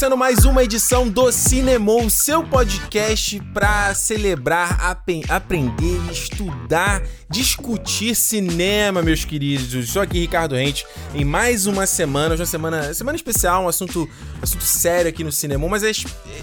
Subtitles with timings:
[0.00, 9.02] Começando mais uma edição do Cinemou, seu podcast para celebrar, ap- aprender, estudar, discutir cinema,
[9.02, 9.74] meus queridos.
[9.74, 13.68] Estou aqui, Ricardo Rente, em mais uma semana, hoje é uma semana, semana especial, um
[13.68, 14.08] assunto,
[14.40, 15.90] assunto sério aqui no Cinemou, mas é,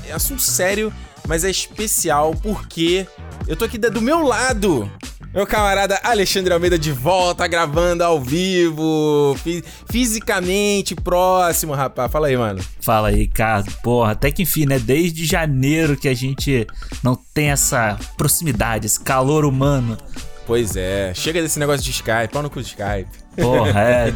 [0.08, 0.94] é assunto sério,
[1.28, 3.08] mas é especial porque
[3.48, 4.88] eu tô aqui do meu lado.
[5.38, 12.12] Meu camarada Alexandre Almeida de volta, gravando ao vivo, fi- fisicamente próximo, rapaz.
[12.12, 12.60] Fala aí, mano.
[12.82, 13.72] Fala aí, Ricardo.
[13.84, 14.80] Porra, até que enfim, né?
[14.80, 16.66] Desde janeiro que a gente
[17.04, 19.96] não tem essa proximidade, esse calor humano.
[20.48, 23.28] Pois é, chega desse negócio de Skype, pau no cu de Skype.
[23.36, 24.14] Porra, é.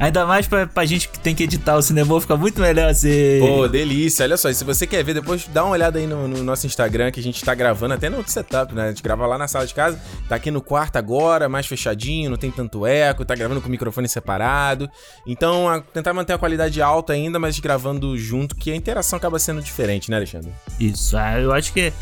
[0.00, 3.38] Ainda mais pra, pra gente que tem que editar o cinema, fica muito melhor assim.
[3.38, 4.24] Pô, delícia.
[4.24, 6.66] Olha só, e se você quer ver, depois dá uma olhada aí no, no nosso
[6.66, 8.86] Instagram, que a gente tá gravando até no outro setup, né?
[8.86, 12.30] A gente grava lá na sala de casa, tá aqui no quarto agora, mais fechadinho,
[12.30, 14.90] não tem tanto eco, tá gravando com o microfone separado.
[15.24, 19.38] Então, a- tentar manter a qualidade alta ainda, mas gravando junto, que a interação acaba
[19.38, 20.50] sendo diferente, né, Alexandre?
[20.80, 21.92] Isso, ah, eu acho que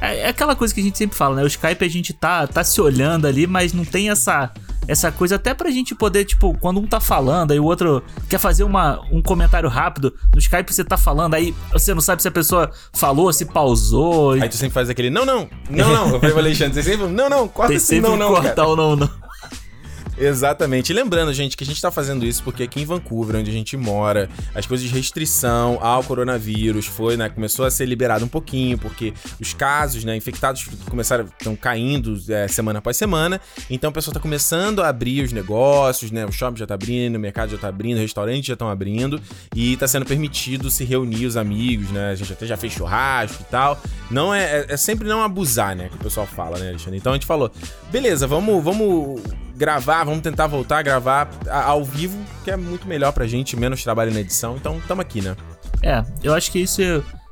[0.00, 1.42] é, é aquela coisa que a gente sempre fala, né?
[1.42, 4.50] O Skype a gente tá, tá se olhando ali, mas não tem essa,
[4.86, 8.38] essa coisa até pra gente poder, tipo, quando um tá falando, aí o outro quer
[8.38, 12.28] fazer uma, um comentário rápido, no Skype você tá falando, aí você não sabe se
[12.28, 14.32] a pessoa falou, se pausou.
[14.32, 16.10] Aí tu sempre faz aquele, não, não, não, não.
[16.14, 19.23] Eu falei Alexandre, você sempre, não, não, corta esse não, não, cortar o não, não.
[20.16, 20.90] Exatamente.
[20.90, 23.52] E lembrando, gente, que a gente tá fazendo isso porque aqui em Vancouver, onde a
[23.52, 28.28] gente mora, as coisas de restrição ao coronavírus foi, né, começou a ser liberado um
[28.28, 33.92] pouquinho, porque os casos, né, infectados começaram, estão caindo é, semana após semana, então o
[33.92, 37.50] pessoal tá começando a abrir os negócios, né, o shopping já tá abrindo, o mercado
[37.50, 39.20] já tá abrindo, restaurantes já estão abrindo,
[39.54, 43.42] e tá sendo permitido se reunir os amigos, né, a gente até já fez churrasco
[43.42, 46.68] e tal, não é, é, é sempre não abusar, né, que o pessoal fala, né,
[46.68, 46.98] Alexandre?
[46.98, 47.50] Então a gente falou,
[47.90, 49.20] beleza, vamos, vamos
[49.54, 53.82] gravar, vamos tentar voltar a gravar ao vivo, que é muito melhor pra gente, menos
[53.82, 54.56] trabalho na edição.
[54.56, 55.36] Então, tamo aqui, né?
[55.82, 56.80] É, eu acho que isso.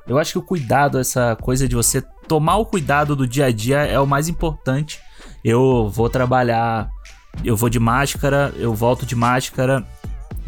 [0.07, 3.53] Eu acho que o cuidado, essa coisa de você tomar o cuidado do dia a
[3.53, 5.01] dia é o mais importante.
[5.45, 6.89] Eu vou trabalhar,
[7.45, 9.85] eu vou de máscara, eu volto de máscara.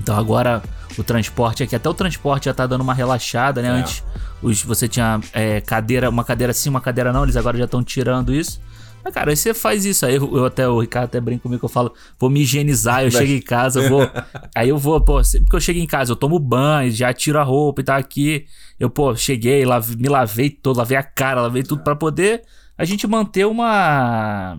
[0.01, 0.62] Então agora
[0.99, 3.69] o transporte aqui, até o transporte já tá dando uma relaxada, né?
[3.69, 3.71] É.
[3.71, 4.03] Antes
[4.43, 7.83] os, você tinha é, cadeira, uma cadeira sim, uma cadeira não, eles agora já estão
[7.83, 8.61] tirando isso.
[9.04, 10.06] Mas, cara, aí você faz isso.
[10.06, 13.10] Aí eu, eu até, o Ricardo até brinca comigo eu falo, vou me higienizar, eu
[13.10, 14.00] chego em casa, eu vou.
[14.56, 17.38] aí eu vou, pô, sempre que eu chego em casa, eu tomo banho, já tiro
[17.38, 18.47] a roupa e tá aqui.
[18.81, 22.43] Eu, pô, cheguei, lave- me lavei todo, lavei a cara, lavei tudo pra poder
[22.76, 24.59] a gente manter uma.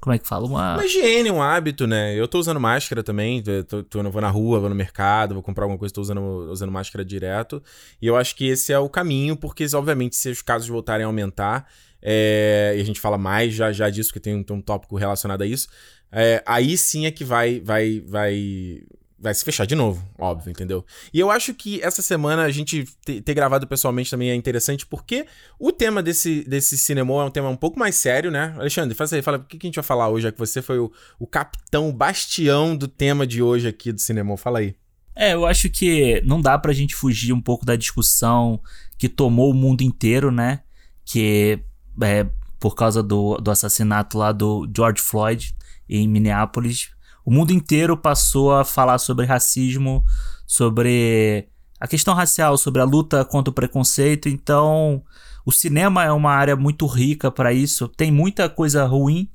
[0.00, 0.46] Como é que fala?
[0.46, 0.74] Uma.
[0.74, 2.14] Uma higiene, um hábito, né?
[2.18, 5.42] Eu tô usando máscara também, eu tô, tô- vou na rua, vou no mercado, vou
[5.42, 6.20] comprar alguma coisa, tô usando,
[6.50, 7.62] usando máscara direto.
[8.00, 11.08] E eu acho que esse é o caminho, porque, obviamente, se os casos voltarem a
[11.08, 11.66] aumentar,
[12.08, 14.96] é, e a gente fala mais já, já disso, porque tem um, tem um tópico
[14.96, 15.66] relacionado a isso,
[16.12, 18.80] é, aí sim é que vai, vai, vai,
[19.18, 20.86] vai se fechar de novo, óbvio, entendeu?
[21.12, 24.86] E eu acho que essa semana a gente te- ter gravado pessoalmente também é interessante,
[24.86, 25.26] porque
[25.58, 28.54] o tema desse, desse cinema é um tema um pouco mais sério, né?
[28.56, 30.62] Alexandre, faz aí, fala o que que a gente vai falar hoje, já que você
[30.62, 34.36] foi o, o capitão, o bastião do tema de hoje aqui do cinema.
[34.36, 34.76] Fala aí.
[35.16, 38.60] É, eu acho que não dá pra gente fugir um pouco da discussão
[38.96, 40.60] que tomou o mundo inteiro, né?
[41.04, 41.58] Que
[42.00, 45.54] é por causa do, do assassinato lá do George Floyd
[45.88, 46.90] em Minneapolis.
[47.24, 50.04] O mundo inteiro passou a falar sobre racismo,
[50.46, 51.48] sobre
[51.80, 54.28] a questão racial, sobre a luta contra o preconceito.
[54.28, 55.02] Então,
[55.44, 57.88] o cinema é uma área muito rica para isso.
[57.88, 59.30] Tem muita coisa ruim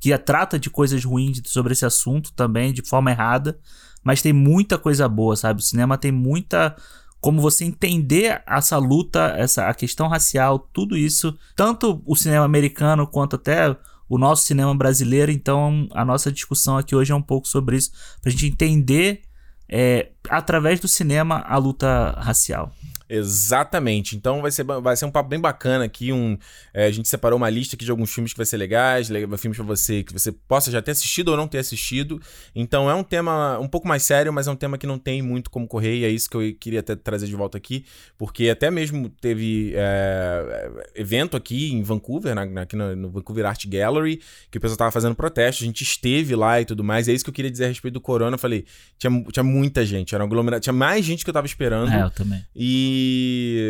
[0.00, 3.58] que trata de coisas ruins sobre esse assunto também, de forma errada
[4.04, 5.60] mas tem muita coisa boa, sabe?
[5.60, 6.76] O cinema tem muita
[7.24, 13.06] como você entender essa luta, essa a questão racial, tudo isso, tanto o cinema americano
[13.06, 13.74] quanto até
[14.06, 15.32] o nosso cinema brasileiro.
[15.32, 19.22] Então, a nossa discussão aqui hoje é um pouco sobre isso, pra gente entender
[19.66, 22.70] é, através do cinema a luta racial.
[23.08, 24.16] Exatamente.
[24.16, 26.12] Então vai ser, vai ser um papo bem bacana aqui.
[26.12, 26.36] Um,
[26.72, 29.26] é, a gente separou uma lista aqui de alguns filmes que vai ser legais, le-
[29.36, 32.20] filmes pra você que você possa já ter assistido ou não ter assistido.
[32.54, 35.20] Então é um tema um pouco mais sério, mas é um tema que não tem
[35.22, 37.84] muito como correr, e é isso que eu queria até trazer de volta aqui,
[38.16, 43.10] porque até mesmo teve é, é, evento aqui em Vancouver, na- na- aqui no, no
[43.10, 46.82] Vancouver Art Gallery, que o pessoal tava fazendo protesto, a gente esteve lá e tudo
[46.82, 48.34] mais, e é isso que eu queria dizer a respeito do corona.
[48.34, 48.64] Eu falei,
[48.98, 51.90] tinha, tinha muita gente, era um aglomerado, tinha mais gente que eu tava esperando.
[51.92, 52.44] É, eu também.
[52.54, 52.93] E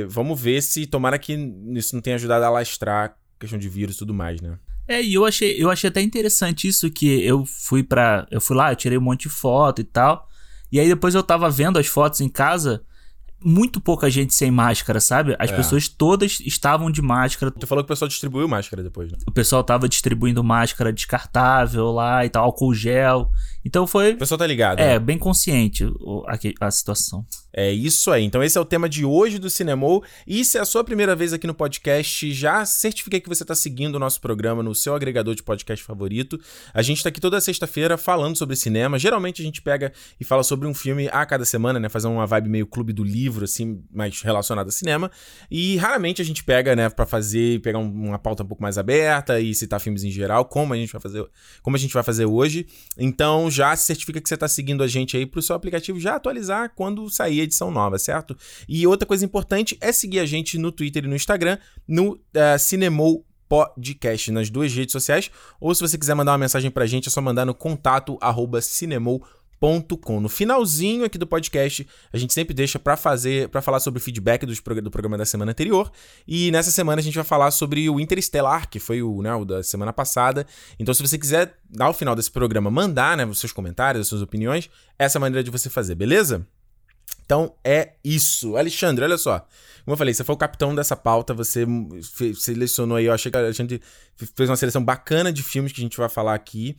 [0.08, 1.32] vamos ver se tomara que
[1.74, 4.58] isso não tenha ajudado a alastrar a questão de vírus e tudo mais, né?
[4.86, 8.54] É, e eu achei, eu achei até interessante isso que eu fui para, eu fui
[8.56, 10.28] lá, eu tirei um monte de foto e tal.
[10.70, 12.82] E aí depois eu tava vendo as fotos em casa,
[13.42, 15.36] muito pouca gente sem máscara, sabe?
[15.38, 15.56] As É.
[15.56, 17.50] pessoas todas estavam de máscara.
[17.50, 19.18] Tu falou que o pessoal distribuiu máscara depois, né?
[19.26, 23.30] O pessoal tava distribuindo máscara descartável lá e tal, álcool gel.
[23.64, 24.80] Então foi O pessoal tá ligado.
[24.80, 24.98] é, né?
[24.98, 25.84] bem consciente
[26.60, 27.24] a, a situação.
[27.56, 28.24] É isso aí.
[28.24, 30.02] Então esse é o tema de hoje do Cinemou.
[30.26, 33.54] E se é a sua primeira vez aqui no podcast, já certifiquei que você está
[33.54, 36.36] seguindo o nosso programa no seu agregador de podcast favorito.
[36.72, 38.98] A gente está aqui toda sexta-feira falando sobre cinema.
[38.98, 41.88] Geralmente a gente pega e fala sobre um filme a cada semana, né?
[41.88, 45.08] Fazer uma vibe meio clube do livro, assim, mais relacionado a cinema.
[45.48, 49.38] E raramente a gente pega, né, para fazer, pegar uma pauta um pouco mais aberta
[49.38, 51.24] e citar filmes em geral, como a gente vai fazer,
[51.62, 52.66] como a gente vai fazer hoje.
[52.98, 56.72] Então já certifica que você está seguindo a gente aí pro seu aplicativo já atualizar
[56.74, 58.36] quando sair edição nova, certo?
[58.68, 62.58] E outra coisa importante é seguir a gente no Twitter e no Instagram, no uh,
[62.58, 65.30] Cinemou Podcast, nas duas redes sociais.
[65.60, 68.60] Ou se você quiser mandar uma mensagem pra gente, é só mandar no contato arroba
[68.60, 70.20] cinemou.com.
[70.20, 74.02] No finalzinho aqui do podcast, a gente sempre deixa para fazer, para falar sobre o
[74.02, 75.90] feedback do, programa da semana anterior.
[76.26, 79.44] E nessa semana a gente vai falar sobre o Interestelar, que foi o, né, o
[79.44, 80.46] da semana passada.
[80.78, 84.22] Então, se você quiser, ao final desse programa, mandar né, os seus comentários, as suas
[84.22, 84.68] opiniões,
[84.98, 86.46] essa é a maneira de você fazer, beleza?
[87.24, 88.56] Então é isso.
[88.56, 89.46] Alexandre, olha só.
[89.84, 91.66] Como eu falei, você foi o capitão dessa pauta, você
[92.34, 93.80] selecionou aí, eu achei que a gente
[94.34, 96.76] fez uma seleção bacana de filmes que a gente vai falar aqui.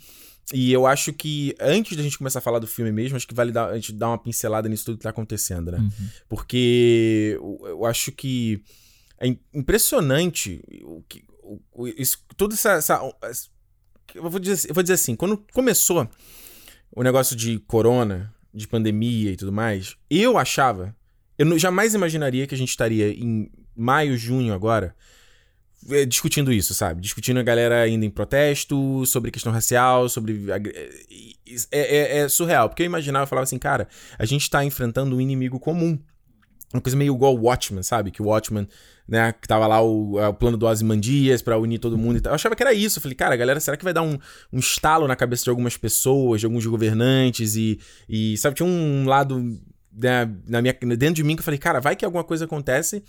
[0.53, 3.33] E eu acho que antes da gente começar a falar do filme mesmo, acho que
[3.33, 5.79] vale dar, a gente dar uma pincelada nisso tudo que tá acontecendo, né?
[5.79, 6.09] Uhum.
[6.29, 8.63] Porque eu, eu, acho que
[9.19, 11.23] é impressionante o que
[11.73, 13.49] o, isso, toda essa, essa,
[14.13, 16.07] eu vou dizer, eu vou dizer assim, quando começou
[16.95, 20.95] o negócio de corona, de pandemia e tudo mais, eu achava,
[21.37, 24.95] eu jamais imaginaria que a gente estaria em maio, junho agora,
[25.89, 27.01] eh, discutindo isso, sabe?
[27.01, 30.45] Discutindo a galera indo em protesto sobre questão racial, sobre.
[31.71, 33.87] É, é, é surreal, porque eu imaginava, eu falava assim, cara,
[34.17, 35.99] a gente tá enfrentando um inimigo comum.
[36.73, 38.11] Uma coisa meio igual o Watchmen, sabe?
[38.11, 38.67] Que o Watchmen,
[39.07, 42.31] né, que tava lá o, o plano do Ozymandias para unir todo mundo e tal.
[42.31, 42.97] Eu achava que era isso.
[42.97, 44.17] Eu falei, cara, galera, será que vai dar um,
[44.51, 47.79] um estalo na cabeça de algumas pessoas, de alguns governantes e,
[48.09, 49.57] e sabe, tinha um lado
[49.95, 53.03] né, na minha, dentro de mim que eu falei, cara, vai que alguma coisa acontece.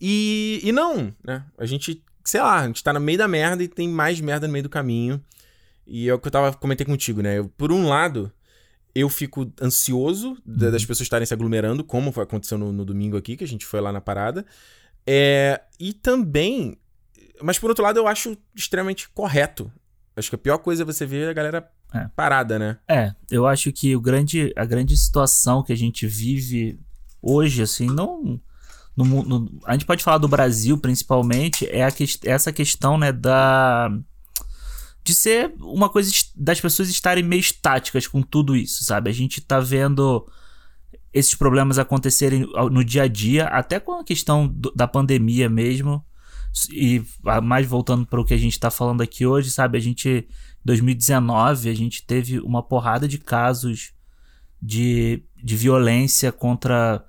[0.00, 1.44] E, e não, né?
[1.58, 4.46] A gente, sei lá, a gente tá no meio da merda e tem mais merda
[4.46, 5.22] no meio do caminho.
[5.86, 7.38] E é o que eu tava comentei contigo, né?
[7.38, 8.32] Eu, por um lado,
[8.94, 10.70] eu fico ansioso uhum.
[10.70, 13.80] das pessoas estarem se aglomerando, como aconteceu no, no, domingo aqui, que a gente foi
[13.80, 14.44] lá na parada.
[15.06, 16.76] É, e também.
[17.42, 19.72] Mas por outro lado, eu acho extremamente correto.
[20.14, 22.08] Acho que a pior coisa é você ver a galera é.
[22.14, 22.78] parada, né?
[22.86, 26.78] É, eu acho que o grande, a grande situação que a gente vive
[27.20, 28.40] hoje, assim, não.
[28.94, 33.10] No, no, a gente pode falar do Brasil principalmente, é, a que, essa questão, né,
[33.10, 33.90] da
[35.04, 39.10] de ser uma coisa das pessoas estarem meio estáticas com tudo isso, sabe?
[39.10, 40.26] A gente tá vendo
[41.12, 46.04] esses problemas acontecerem no dia a dia, até com a questão do, da pandemia mesmo.
[46.70, 47.02] E
[47.42, 49.78] mais voltando para o que a gente está falando aqui hoje, sabe?
[49.78, 50.26] A gente, em
[50.64, 53.92] 2019, a gente teve uma porrada de casos
[54.60, 57.04] de, de violência contra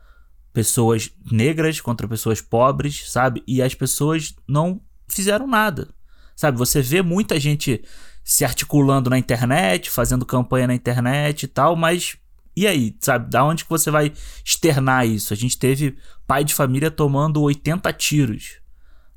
[0.53, 3.43] pessoas negras, contra pessoas pobres, sabe?
[3.45, 5.89] E as pessoas não fizeram nada.
[6.35, 7.83] Sabe, você vê muita gente
[8.23, 12.17] se articulando na internet, fazendo campanha na internet e tal, mas
[12.55, 14.13] e aí, sabe, da onde que você vai
[14.45, 15.33] externar isso?
[15.33, 18.63] A gente teve pai de família tomando 80 tiros.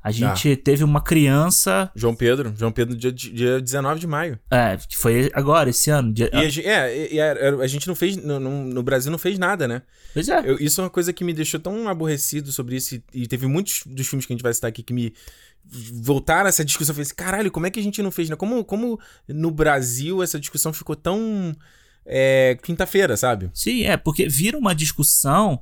[0.07, 0.57] A gente ah.
[0.57, 1.91] teve uma criança.
[1.95, 4.39] João Pedro, João Pedro, dia, dia 19 de maio.
[4.49, 6.13] É, que foi agora, esse ano.
[6.13, 6.31] Dia...
[6.33, 8.17] E a, é, e a, a, gente não fez.
[8.17, 9.83] No, no, Brasil não fez nada, né?
[10.15, 10.49] Pois é.
[10.49, 13.03] Eu, isso é uma coisa que me deixou tão aborrecido sobre isso.
[13.13, 15.13] E teve muitos dos filmes que a gente vai citar aqui que me
[16.03, 16.93] voltar essa discussão.
[16.93, 18.29] Eu falei assim, caralho, como é que a gente não fez?
[18.29, 18.37] Né?
[18.37, 21.55] Como, como no Brasil essa discussão ficou tão
[22.05, 23.51] é, quinta-feira, sabe?
[23.53, 25.61] Sim, é, porque vira uma discussão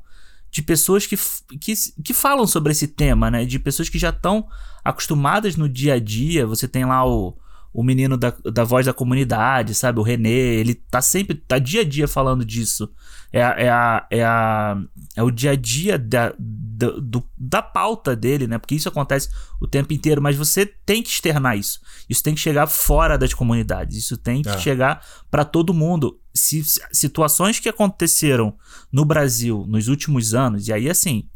[0.51, 1.17] de pessoas que,
[1.59, 3.45] que, que falam sobre esse tema, né?
[3.45, 4.47] De pessoas que já estão
[4.85, 6.47] acostumadas no dia a dia.
[6.47, 7.37] Você tem lá o,
[7.75, 9.99] o menino da, da voz da comunidade, sabe?
[9.99, 12.89] O René, ele tá sempre, tá dia a dia falando disso.
[13.33, 14.81] É, é, a, é, a,
[15.17, 18.59] é o dia a dia da, da, do, da pauta dele, né?
[18.59, 19.29] Porque isso acontece
[19.61, 21.81] o tempo inteiro, mas você tem que externar isso.
[22.09, 24.59] Isso tem que chegar fora das comunidades, isso tem que é.
[24.59, 26.21] chegar para todo mundo.
[26.33, 26.63] Se,
[26.93, 28.55] situações que aconteceram
[28.93, 31.29] no Brasil nos últimos anos, e aí assim,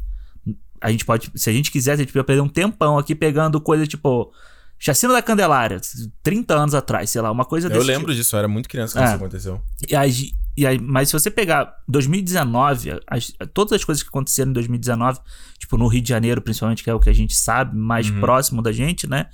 [0.79, 3.59] a gente pode, se a gente quiser, a gente pode perder um tempão aqui pegando
[3.59, 4.31] coisa tipo
[4.79, 5.81] Chacina da Candelária,
[6.23, 8.13] 30 anos atrás, sei lá, uma coisa Eu lembro tipo.
[8.13, 9.07] disso, eu era muito criança quando é.
[9.07, 9.61] isso aconteceu.
[9.89, 14.51] E aí, e aí, mas se você pegar 2019, as, todas as coisas que aconteceram
[14.51, 15.19] em 2019,
[15.57, 18.21] tipo no Rio de Janeiro, principalmente, que é o que a gente sabe, mais uhum.
[18.21, 19.27] próximo da gente, né?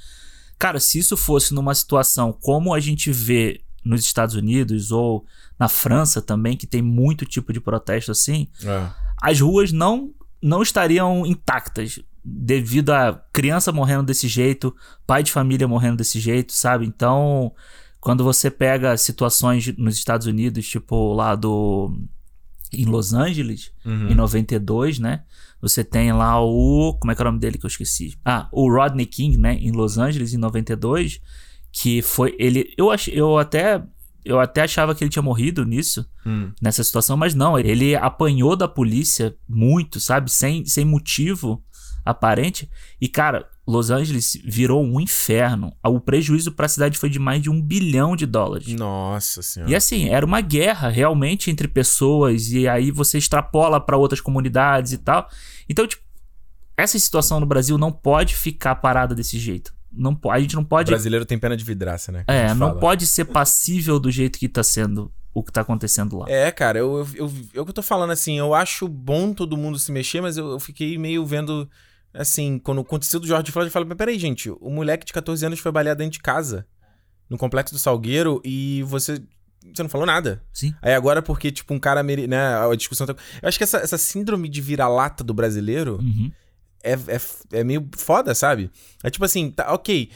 [0.57, 5.25] Cara, se isso fosse numa situação como a gente vê nos Estados Unidos ou
[5.59, 8.87] na França também, que tem muito tipo de protesto assim, é.
[9.21, 10.11] as ruas não
[10.41, 16.53] não estariam intactas devido a criança morrendo desse jeito, pai de família morrendo desse jeito,
[16.53, 16.85] sabe?
[16.85, 17.53] Então,
[17.99, 21.95] quando você pega situações nos Estados Unidos, tipo lá do
[22.73, 24.09] em Los Angeles, Uhum.
[24.09, 25.23] em 92, né?
[25.61, 26.97] Você tem lá o.
[26.99, 28.15] Como é que é o nome dele que eu esqueci?
[28.25, 29.53] Ah, o Rodney King, né?
[29.55, 31.21] Em Los Angeles, em 92.
[31.71, 32.35] Que foi.
[32.39, 32.73] Ele.
[32.77, 33.81] Eu, ach, eu até.
[34.23, 36.51] Eu até achava que ele tinha morrido nisso, Hum.
[36.59, 37.57] nessa situação, mas não.
[37.59, 40.31] Ele apanhou da polícia muito, sabe?
[40.31, 41.63] Sem, sem motivo
[42.05, 42.69] aparente.
[43.01, 45.75] E, cara, Los Angeles virou um inferno.
[45.83, 48.67] O prejuízo pra cidade foi de mais de um bilhão de dólares.
[48.73, 49.71] Nossa senhora.
[49.71, 54.91] E assim, era uma guerra realmente entre pessoas, e aí você extrapola pra outras comunidades
[54.91, 55.27] e tal.
[55.67, 56.03] Então, tipo,
[56.77, 59.73] essa situação no Brasil não pode ficar parada desse jeito.
[59.91, 60.91] Não, a gente não O pode.
[60.91, 62.25] brasileiro tem pena de vidraça, né?
[62.27, 62.79] a É, não fala.
[62.81, 66.25] pode ser passível do jeito que tá sendo o que tá acontecendo lá.
[66.29, 69.55] É, cara, eu, eu, eu, eu que eu tô falando assim, eu acho bom todo
[69.57, 71.69] mundo se mexer, mas eu, eu fiquei meio vendo,
[72.15, 75.45] assim, quando aconteceu do George Floyd, eu falei, mas peraí, gente, o moleque de 14
[75.45, 76.65] anos foi baleado dentro de casa,
[77.29, 79.21] no Complexo do Salgueiro, e você,
[79.73, 80.41] você não falou nada.
[80.53, 80.73] Sim.
[80.81, 83.05] Aí agora porque, tipo, um cara, né, a discussão...
[83.07, 83.15] Tá...
[83.41, 86.31] Eu acho que essa, essa síndrome de vira-lata do brasileiro Uhum.
[86.83, 88.69] é, é, é meio foda, sabe?
[89.03, 90.09] É tipo assim, tá, ok.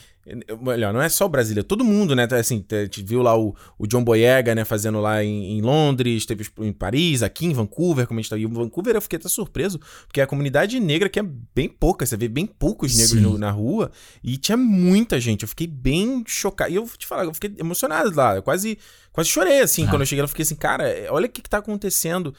[0.61, 2.27] Melhor, não é só o brasileiro, todo mundo, né?
[2.27, 5.61] Tá, Assim, a gente viu lá o, o John Boyega, né, fazendo lá em, em
[5.61, 8.37] Londres, teve em Paris, aqui em Vancouver, como a gente tá.
[8.37, 12.05] E em Vancouver eu fiquei até surpreso, porque a comunidade negra que é bem pouca,
[12.05, 13.91] você vê bem poucos negros no- na rua,
[14.23, 15.41] e tinha muita gente.
[15.43, 16.71] Eu fiquei bem chocado.
[16.71, 18.35] E eu vou te falar, eu fiquei emocionado lá.
[18.35, 18.77] Eu quase,
[19.11, 19.89] quase chorei, assim, Ah.
[19.89, 20.25] quando eu cheguei lá.
[20.25, 22.35] Eu fiquei assim, cara, olha o que, que tá acontecendo.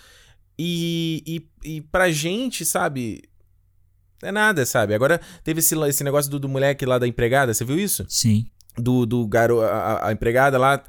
[0.59, 1.23] E,
[1.65, 3.23] e, e pra gente, sabe?
[4.23, 4.95] É nada, sabe?
[4.95, 8.05] Agora teve esse, esse negócio do, do moleque lá da empregada, você viu isso?
[8.09, 8.47] Sim.
[8.79, 10.83] Do, do garo, a, a empregada lá,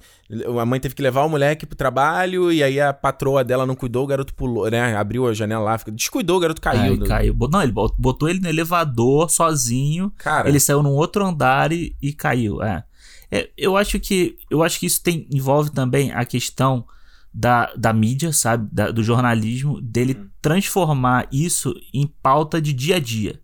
[0.59, 3.75] a mãe teve que levar o moleque pro trabalho e aí a patroa dela não
[3.75, 4.95] cuidou, o garoto pulou, né?
[4.95, 6.81] Abriu a janela lá, ficou- descuidou, o garoto caiu.
[6.93, 7.35] Aí do- caiu.
[7.51, 10.11] Não, ele bot- botou ele no elevador sozinho.
[10.17, 12.61] Cara, Ele saiu num outro andar e, e caiu.
[12.61, 12.83] É.
[13.31, 16.85] É, eu acho que eu acho que isso tem, envolve também a questão
[17.33, 18.67] da, da mídia, sabe?
[18.71, 20.29] Da- do jornalismo, dele Uhum.
[20.41, 23.39] transformar isso em pauta de dia a dia.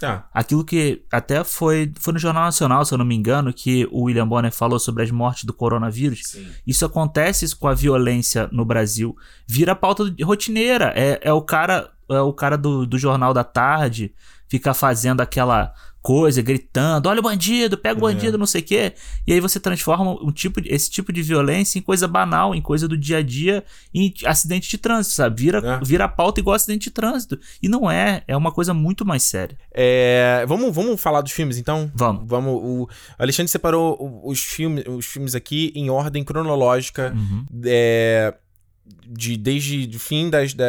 [0.00, 0.28] tá.
[0.34, 4.02] Aquilo que até foi, foi no Jornal Nacional, se eu não me engano, que o
[4.06, 6.22] William Bonner falou sobre as mortes do coronavírus.
[6.24, 6.44] Sim.
[6.66, 9.16] Isso acontece isso com a violência no Brasil.
[9.46, 10.92] Vira pauta de- rotineira.
[10.96, 14.12] É, é o cara, é o cara do, do Jornal da Tarde
[14.48, 18.12] fica fazendo aquela coisa, gritando: olha o bandido, pega o É.
[18.12, 18.92] bandido, não sei o quê.
[19.26, 22.60] E aí você transforma um tipo de- esse tipo de violência em coisa banal, em
[22.60, 25.40] coisa do dia a dia, em acidente de trânsito, sabe?
[25.42, 25.84] Vira, É.
[25.84, 27.38] vira pauta igual acidente de trânsito.
[27.62, 29.56] E não é, é uma coisa muito mais séria.
[29.72, 31.90] É, vamos, vamos falar dos filmes então?
[31.94, 32.24] Vamos.
[32.26, 32.52] Vamos.
[32.62, 37.12] O Alexandre separou os filmes, os filmes aqui em ordem cronológica.
[37.14, 37.46] Uhum.
[37.64, 38.34] é,
[39.06, 40.64] de, desde o fim das, da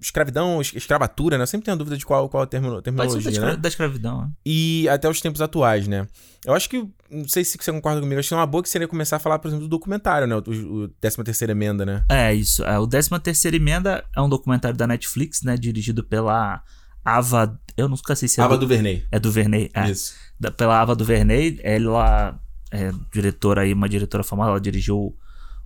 [0.00, 1.42] escravidão, es- escravatura, né?
[1.42, 3.56] Eu sempre tenho dúvida de qual, qual a termo- Pode ser terminologia, da, né?
[3.56, 4.20] da escravidão.
[4.22, 4.30] né?
[4.46, 6.06] E até os tempos atuais, né?
[6.44, 8.68] Eu acho que, não sei se você concorda comigo, acho que é uma boa que
[8.68, 10.36] seria começar a falar, por exemplo, do documentário, né?
[10.36, 12.04] O, o 13 terceira emenda, né?
[12.08, 12.62] É, isso.
[12.64, 15.56] É, o 13 terceira emenda é um documentário da Netflix, né?
[15.56, 16.62] Dirigido pela
[17.04, 17.60] Ava...
[17.76, 19.04] Eu nunca sei se é Ava do, DuVernay.
[19.10, 19.70] é do Verney.
[19.74, 20.14] É, Isso.
[20.38, 21.58] da- pela Ava DuVernay.
[21.62, 24.50] Ela é diretora aí, uma diretora famosa.
[24.50, 25.16] Ela dirigiu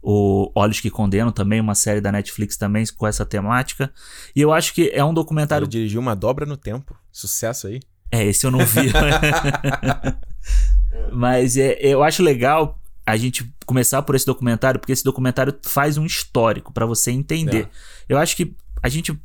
[0.02, 3.92] o Olhos que Condenam também, uma série da Netflix também com essa temática.
[4.34, 5.66] E eu acho que é um documentário...
[5.66, 6.96] dirigiu uma dobra no tempo.
[7.12, 7.80] Sucesso aí.
[8.10, 8.90] É, esse eu não vi.
[11.12, 15.96] Mas é, eu acho legal a gente começar por esse documentário, porque esse documentário faz
[15.96, 17.68] um histórico pra você entender.
[18.08, 19.18] Eu acho que a gente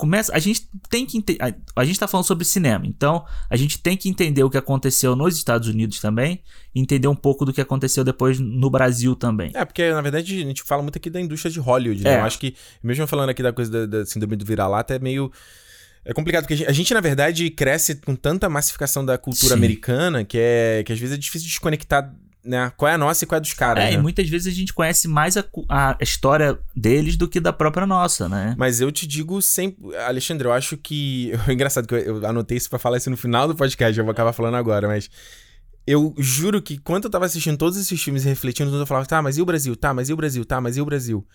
[0.00, 3.78] começa, a gente tem que a, a gente tá falando sobre cinema, então a gente
[3.78, 6.40] tem que entender o que aconteceu nos Estados Unidos também,
[6.74, 9.50] e entender um pouco do que aconteceu depois no Brasil também.
[9.54, 12.14] É, porque na verdade a gente fala muito aqui da indústria de Hollywood, né?
[12.14, 12.20] É.
[12.20, 15.30] Eu acho que, mesmo falando aqui da coisa da, da síndrome do vira-lata, é meio.
[16.02, 19.48] É complicado, porque a gente, a gente, na verdade, cresce com tanta massificação da cultura
[19.48, 19.58] Sim.
[19.58, 22.10] americana que é que às vezes é difícil desconectar,
[22.44, 22.72] né?
[22.76, 23.94] Qual é a nossa e qual é a dos caras, É, né?
[23.94, 27.86] e muitas vezes a gente conhece mais a, a história deles do que da própria
[27.86, 28.54] nossa, né?
[28.58, 31.32] Mas eu te digo sempre, Alexandre, eu acho que.
[31.48, 34.04] É engraçado que eu, eu anotei isso pra falar isso no final do podcast, eu
[34.04, 35.10] vou acabar falando agora, mas.
[35.86, 39.20] Eu juro que quando eu tava assistindo todos esses filmes e refletindo, eu falava, tá,
[39.20, 39.74] mas e o Brasil?
[39.74, 40.44] Tá, mas e o Brasil?
[40.44, 41.26] Tá, mas e o Brasil?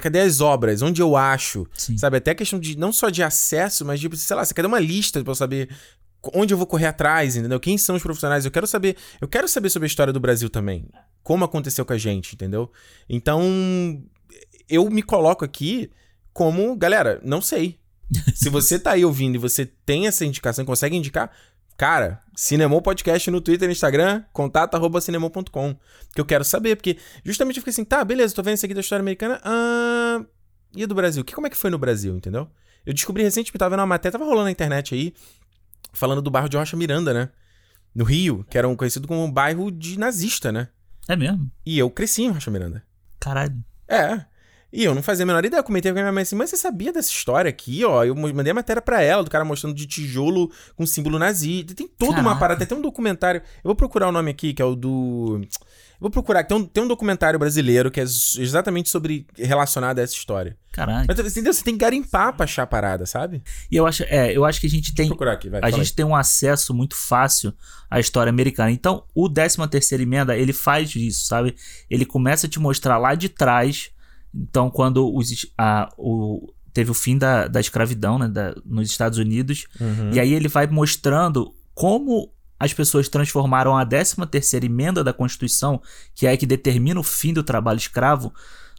[0.00, 0.82] Cadê as obras?
[0.82, 1.66] Onde eu acho?
[1.74, 1.98] Sim.
[1.98, 4.78] Sabe, até questão de não só de acesso, mas de, sei lá, você quer uma
[4.78, 5.68] lista pra eu saber
[6.34, 7.58] onde eu vou correr atrás, entendeu?
[7.58, 8.44] Quem são os profissionais?
[8.44, 10.88] Eu quero saber, eu quero saber sobre a história do Brasil também.
[11.22, 12.70] Como aconteceu com a gente, entendeu?
[13.08, 13.42] Então,
[14.68, 15.90] eu me coloco aqui
[16.32, 17.78] como, galera, não sei.
[18.34, 21.30] Se você tá aí ouvindo e você tem essa indicação, consegue indicar,
[21.76, 25.76] cara, Cinemou Podcast no Twitter e Instagram, contato arroba cinemou.com.
[26.14, 28.74] Que eu quero saber, porque justamente eu fiquei assim, tá, beleza, tô vendo isso aqui
[28.74, 30.24] da história americana, ah,
[30.74, 31.24] e do Brasil?
[31.24, 32.48] Que, como é que foi no Brasil, entendeu?
[32.84, 35.14] Eu descobri recentemente, tava vendo uma matéria, tava rolando na internet aí,
[35.92, 37.28] falando do bairro de Rocha Miranda, né?
[37.94, 40.68] No Rio, que era um conhecido como um bairro de nazista, né?
[41.08, 41.50] É mesmo?
[41.64, 42.82] E eu cresci em Rocha Miranda.
[43.20, 43.62] Caralho.
[43.88, 44.24] É.
[44.72, 45.60] E eu não fazia a menor ideia.
[45.60, 48.02] Eu comentei com a minha mãe assim, mas você sabia dessa história aqui, ó?
[48.02, 51.64] Eu mandei a matéria pra ela, do cara mostrando de tijolo com símbolo nazi.
[51.64, 52.40] Tem toda uma Caraca.
[52.40, 53.42] parada, tem até um documentário.
[53.42, 55.42] Eu vou procurar o nome aqui, que é o do.
[56.02, 59.26] Vou procurar, tem um, tem um documentário brasileiro que é ex- exatamente sobre.
[59.36, 60.56] relacionado a essa história.
[60.72, 61.06] Caralho.
[61.08, 61.52] Mas, entendeu?
[61.54, 63.42] Você tem que garimpar pra achar a parada, sabe?
[63.70, 65.60] E eu acho, é, eu acho que a gente tem Vou procurar aqui, vai.
[65.62, 67.54] a gente tem um acesso muito fácil
[67.88, 68.70] à história americana.
[68.72, 71.54] Então, o 13 terceira emenda, ele faz isso, sabe?
[71.88, 73.90] Ele começa a te mostrar lá de trás.
[74.34, 79.18] Então, quando os, a, o, teve o fim da, da escravidão né, da- nos Estados
[79.18, 79.86] Unidos, aí.
[79.86, 80.10] Uhum.
[80.14, 82.32] e aí ele vai mostrando como
[82.62, 85.82] as pessoas transformaram a 13 terceira emenda da Constituição,
[86.14, 88.32] que é a que determina o fim do trabalho escravo,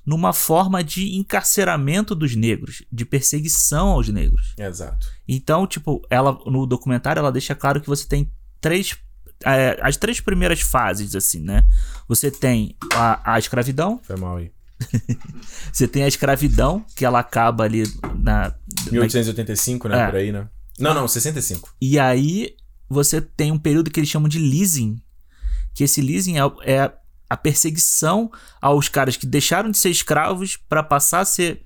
[0.05, 4.53] numa forma de encarceramento dos negros, de perseguição aos negros.
[4.57, 5.05] Exato.
[5.27, 8.97] Então, tipo, ela no documentário ela deixa claro que você tem três
[9.43, 11.65] é, as três primeiras fases, assim, né?
[12.07, 14.49] Você tem a, a escravidão, Foi mal aí.
[15.73, 17.83] você tem a escravidão, que ela acaba ali
[18.17, 18.47] na.
[18.85, 20.03] na 1885, né?
[20.03, 20.05] É.
[20.05, 20.47] Por aí, né?
[20.79, 21.75] Não, não, 65.
[21.81, 22.55] e aí
[22.93, 25.01] você tem um período que eles chamam de leasing,
[25.73, 26.93] que esse leasing é, é
[27.29, 28.31] a perseguição
[28.61, 31.63] aos caras que deixaram de ser escravos para passar a ser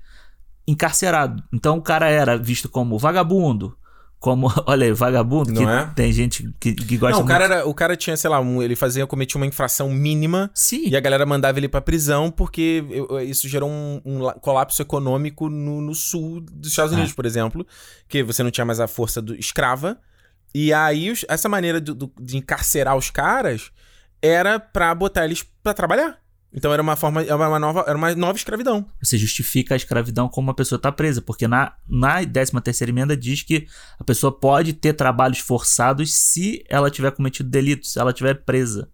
[0.68, 1.44] encarcerado.
[1.54, 3.78] Então o cara era visto como vagabundo,
[4.20, 5.86] como, olha aí, vagabundo, Não que é?
[5.96, 7.28] tem gente que, que gosta Não, o muito.
[7.40, 10.88] cara, era, o cara tinha, sei lá, um, ele fazia, cometia uma infração mínima Sim.
[10.88, 12.84] e a galera mandava ele pra prisão porque
[13.28, 16.96] isso gerou um, um la- colapso econômico no, no sul dos Estados É.
[16.96, 17.66] Unidos, por exemplo,
[18.08, 19.98] que você não tinha mais a força do escrava.
[20.54, 23.72] E aí, os- essa maneira do- do- de encarcerar os caras
[24.22, 26.18] era pra botar eles pra trabalhar.
[26.54, 28.88] Então era uma forma, era uma nova, era uma nova escravidão.
[29.04, 33.16] Você justifica a escravidão como uma pessoa está presa, porque na, na 13 terceira emenda
[33.18, 33.68] diz que
[34.00, 38.90] a pessoa pode ter trabalhos forçados se ela tiver cometido delito, se ela tiver presa.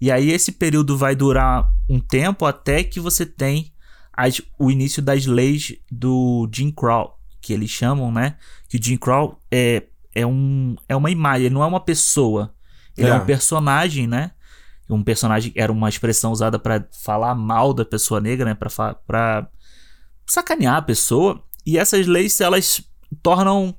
[0.00, 3.72] E aí esse período vai durar um tempo até que você tem
[4.12, 8.36] as- o início das leis do Jim Crow, que eles chamam, né?
[8.68, 9.84] Que o Jim Crow é,
[10.20, 12.54] é, um, é uma imagem, ele não é uma pessoa.
[12.96, 13.14] Ele é, É.
[13.14, 14.32] um personagem, né?
[14.90, 18.54] Um personagem era uma expressão usada pra falar mal da pessoa negra, né?
[18.54, 19.48] Pra, pra
[20.26, 21.42] sacanear a pessoa.
[21.66, 22.80] E essas leis, elas
[23.22, 23.74] tornam.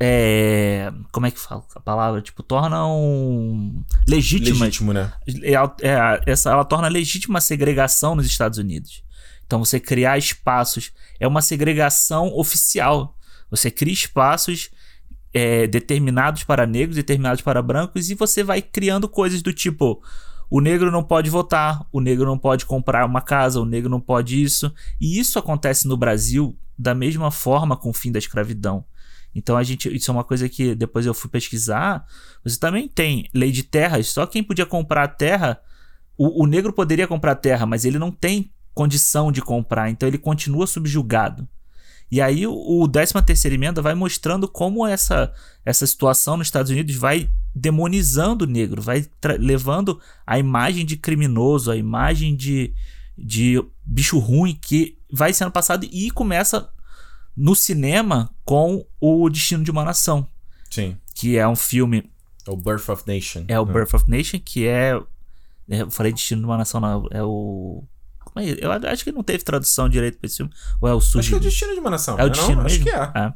[0.00, 2.20] É, como é que fala a palavra?
[2.20, 5.12] Tipo, tornam legítimas Legítimo, né?
[5.42, 5.52] é,
[5.88, 9.04] é, essa, ela torna legítima a segregação nos Estados Unidos.
[9.46, 13.16] Então, você criar espaços é uma segregação oficial.
[13.50, 14.70] Você cria espaços
[15.34, 20.00] é, determinados para negros, determinados para brancos, e você vai criando coisas do tipo:
[20.48, 24.00] o negro não pode votar, o negro não pode comprar uma casa, o negro não
[24.00, 24.72] pode isso.
[25.00, 28.84] E isso acontece no Brasil da mesma forma com o fim da escravidão.
[29.34, 32.06] Então a gente, isso é uma coisa que depois eu fui pesquisar.
[32.44, 35.60] Você também tem lei de terras, só quem podia comprar terra,
[36.16, 40.18] o, o negro poderia comprar terra, mas ele não tem condição de comprar, então ele
[40.18, 41.48] continua subjugado.
[42.10, 45.32] E aí o, o 13 terceira emenda vai mostrando como essa,
[45.64, 49.06] essa situação nos Estados Unidos vai demonizando o negro, vai
[49.38, 52.74] levando a imagem de criminoso, a imagem de,
[53.16, 56.70] de bicho ruim que vai sendo passado e começa
[57.36, 60.28] no cinema com o Destino de uma Nação,
[60.70, 60.96] Sim.
[61.14, 62.10] que é um filme
[62.46, 63.44] É o Birth of Nation.
[63.48, 63.72] é o né?
[63.72, 65.00] Birth of Nation, que é.
[65.68, 67.06] é, Eu falei Destino de uma Nação, não.
[67.10, 67.84] É o.
[68.36, 68.64] É?
[68.64, 70.52] Eu acho que não teve tradução direito pra esse filme.
[70.80, 72.18] Ou é o Acho que é o destino de uma nação.
[72.18, 72.84] É o não destino Acho mesmo?
[72.84, 73.12] que é.
[73.14, 73.32] É.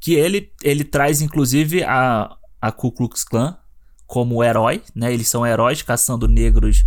[0.00, 3.56] Que ele, ele traz, inclusive, a, a Ku Klux Klan
[4.06, 5.12] como herói, né?
[5.12, 6.84] Eles são heróis caçando negros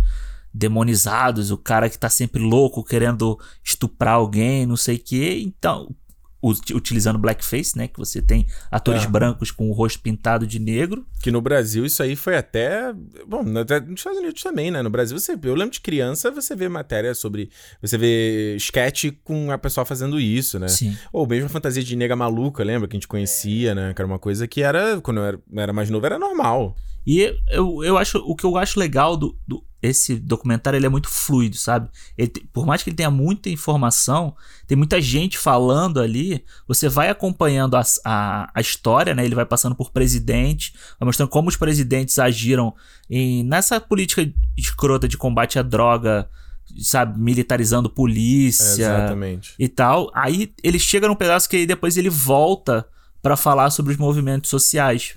[0.52, 5.40] demonizados, o cara que tá sempre louco querendo estuprar alguém, não sei o quê.
[5.42, 5.94] Então,
[6.42, 7.86] utilizando blackface, né?
[7.88, 9.06] Que você tem atores É.
[9.06, 11.06] brancos com o rosto pintado de negro.
[11.22, 12.92] Que no Brasil isso aí foi até.
[13.26, 14.82] Bom, até nos Estados Unidos também, né?
[14.82, 17.50] No Brasil você Eu lembro de criança, você vê matéria sobre.
[17.80, 20.68] Você vê sketch com a pessoa fazendo isso, né?
[20.68, 20.96] Sim.
[21.12, 22.88] Ou mesmo a fantasia de nega maluca, lembra?
[22.88, 23.94] Que a gente conhecia, né?
[23.94, 25.00] Que era uma coisa que era.
[25.00, 26.76] Quando eu era, era mais novo, era normal.
[27.06, 30.88] E eu, eu acho o que eu acho legal do, do esse documentário, ele é
[30.88, 31.90] muito fluido, sabe?
[32.16, 34.36] Ele por mais que ele tenha muita informação,
[34.66, 39.24] tem muita gente falando ali, você vai acompanhando a, a, a história, né?
[39.24, 42.72] Ele vai passando por presidente, vai mostrando como os presidentes agiram
[43.10, 46.30] em, nessa política escrota de combate à droga,
[46.78, 47.18] sabe?
[47.18, 49.54] Militarizando É, polícia exatamente.
[49.58, 50.12] e tal.
[50.14, 52.86] Aí ele chega num pedaço que aí depois ele volta
[53.20, 55.16] pra falar sobre os movimentos sociais.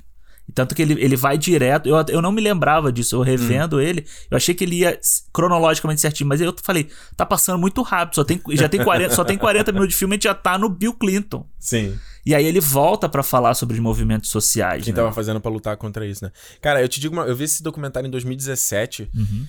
[0.53, 1.89] Tanto que ele, ele vai direto.
[1.89, 3.15] Eu, eu não me lembrava disso.
[3.15, 4.05] Eu revendo ele.
[4.29, 4.99] Eu achei que ele ia
[5.34, 6.27] cronologicamente certinho.
[6.29, 8.15] Mas eu falei, tá passando muito rápido.
[8.15, 10.36] Só tem, já tem 40, só tem 40 minutos de filme e a gente já
[10.36, 11.45] tá no Bill Clinton.
[11.60, 11.97] Sim.
[12.25, 14.84] E aí ele volta pra falar sobre os movimentos sociais.
[14.84, 14.97] Quem né?
[14.97, 16.31] tava fazendo pra lutar contra isso, né?
[16.62, 17.23] Cara, eu te digo uma.
[17.25, 19.45] Eu vi esse documentário em 2017 Uhum.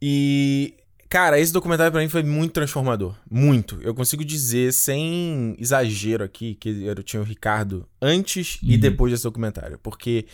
[0.00, 0.74] e.
[1.12, 3.14] Cara, esse documentário pra mim foi muito transformador.
[3.30, 3.78] Muito.
[3.82, 8.70] Eu consigo dizer, sem exagero aqui, que eu tinha o Ricardo antes uhum.
[8.70, 9.78] e depois desse documentário.
[9.82, 10.24] Porque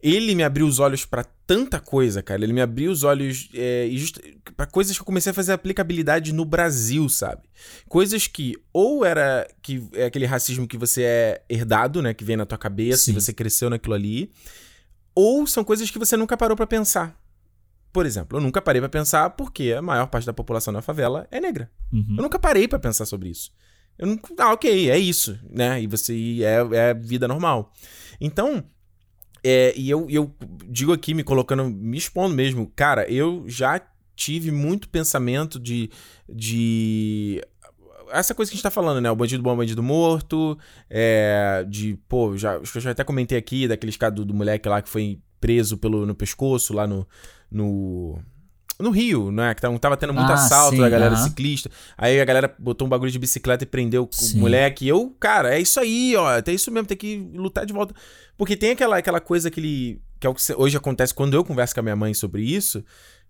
[0.00, 2.44] ele me abriu os olhos para tanta coisa, cara.
[2.44, 3.90] Ele me abriu os olhos é,
[4.56, 7.42] para coisas que eu comecei a fazer aplicabilidade no Brasil, sabe?
[7.88, 12.14] Coisas que ou era que é aquele racismo que você é herdado, né?
[12.14, 13.10] Que vem na tua cabeça Sim.
[13.10, 14.30] e você cresceu naquilo ali.
[15.16, 17.18] Ou são coisas que você nunca parou para pensar.
[17.98, 21.26] Por exemplo, eu nunca parei para pensar porque a maior parte da população na favela
[21.32, 21.68] é negra.
[21.92, 22.14] Uhum.
[22.16, 23.50] Eu nunca parei para pensar sobre isso.
[23.98, 25.82] Eu não, ah, ok, é isso, né?
[25.82, 27.72] E você é, é vida normal.
[28.20, 28.62] Então,
[29.42, 30.32] é, e eu, eu
[30.68, 33.80] digo aqui, me colocando, me expondo mesmo, cara, eu já
[34.14, 35.90] tive muito pensamento de.
[36.28, 37.44] de
[38.12, 39.10] essa coisa que a gente tá falando, né?
[39.10, 40.56] O bandido bom, o bandido morto.
[40.88, 44.34] É, de, pô, já, acho que eu já até comentei aqui daqueles casos do, do
[44.34, 47.06] moleque lá que foi preso pelo, no pescoço lá no,
[47.50, 48.18] no
[48.78, 49.54] no Rio, né?
[49.54, 51.24] Que tava tendo muito ah, assalto sim, da galera uh -huh.
[51.24, 51.70] ciclista.
[51.96, 54.36] Aí a galera botou um bagulho de bicicleta e prendeu sim.
[54.36, 54.84] o moleque.
[54.84, 56.38] E eu, cara, é isso aí, ó.
[56.38, 57.92] É isso mesmo, tem que lutar de volta.
[58.36, 60.00] Porque tem aquela, aquela coisa que ele.
[60.20, 62.84] Que é o que hoje acontece quando eu converso com a minha mãe sobre isso.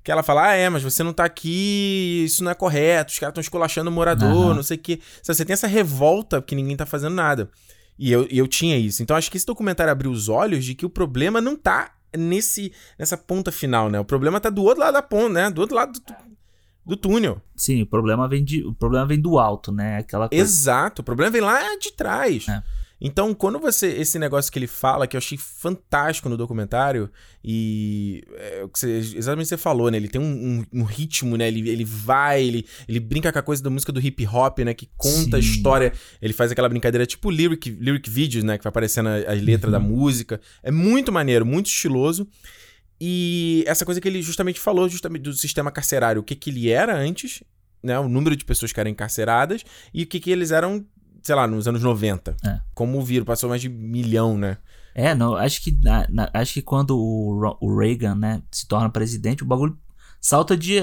[0.05, 3.19] Que ela fala, ah, é, mas você não tá aqui, isso não é correto, os
[3.19, 5.01] caras estão esculachando o morador, não sei o quê.
[5.23, 7.51] Você tem essa revolta que ninguém tá fazendo nada.
[7.99, 9.03] E eu, eu tinha isso.
[9.03, 12.73] Então acho que esse documentário abriu os olhos de que o problema não tá nesse
[12.99, 13.99] nessa ponta final, né?
[14.01, 15.51] O problema tá do outro lado da ponta, né?
[15.51, 16.15] Do outro lado do,
[16.87, 17.41] do túnel.
[17.57, 19.99] Sim, o problema vem de, o problema vem do alto, né?
[19.99, 20.43] Aquela coisa...
[20.43, 22.49] Exato, o problema vem lá de trás.
[22.49, 22.63] É.
[23.01, 23.87] Então, quando você.
[23.87, 27.11] Esse negócio que ele fala, que eu achei fantástico no documentário,
[27.45, 28.25] e.
[28.35, 29.97] É, você, exatamente o que você falou, né?
[29.97, 31.47] Ele tem um, um, um, ritmo, né?
[31.47, 34.75] Ele, ele vai, ele, ele brinca com a coisa da música do hip hop, né?
[34.75, 35.37] Que conta Sim.
[35.37, 35.93] a história.
[36.21, 38.59] Ele faz aquela brincadeira tipo lyric, lyric videos, né?
[38.59, 39.73] Que vai aparecendo a, a letra uhum.
[39.73, 40.41] da música.
[40.63, 42.27] É muito maneiro, muito estiloso.
[43.01, 46.69] E essa coisa que ele justamente falou, justamente do sistema carcerário, o que, que ele
[46.69, 47.45] era antes,
[47.81, 47.97] né?
[47.97, 50.85] O número de pessoas que eram encarceradas e o que, que eles eram
[51.23, 52.37] sei lá, nos anos 90.
[52.45, 52.61] É.
[52.75, 54.59] Como o vírus, passou mais de milhão, né?
[54.95, 58.91] É, não, acho que, na, na, acho que quando o, o Reagan, né, se torna
[58.91, 59.79] presidente, o bagulho
[60.21, 60.81] salta de,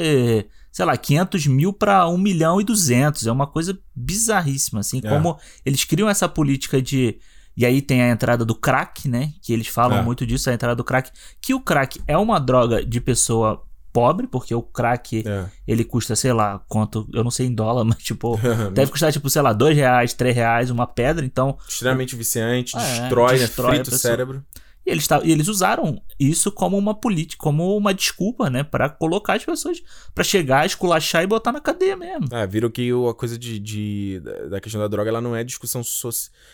[0.72, 3.28] sei lá, 500 mil para 1 milhão e 200.
[3.28, 5.10] É uma coisa bizarríssima, assim, é.
[5.10, 7.20] como eles criam essa política de...
[7.58, 9.32] E aí tem a entrada do crack, né?
[9.42, 10.02] Que eles falam é.
[10.02, 11.10] muito disso, a entrada do crack.
[11.40, 15.46] Que o crack é uma droga de pessoa pobre, porque o crack, é.
[15.66, 18.38] ele custa, sei lá, quanto, eu não sei em dólar, mas tipo,
[18.74, 21.58] deve custar, tipo, sei lá, dois reais, três reais, uma pedra, então...
[21.66, 24.44] Extremamente viciante, é, destrói, né, frita o cérebro.
[24.86, 28.64] E eles, e eles usaram isso como uma política, como uma desculpa, né?
[28.64, 29.82] para colocar as pessoas.
[30.14, 32.28] para chegar, esculachar e botar na cadeia mesmo.
[32.32, 35.82] É, viram que a coisa de, de, da questão da droga, ela não é discussão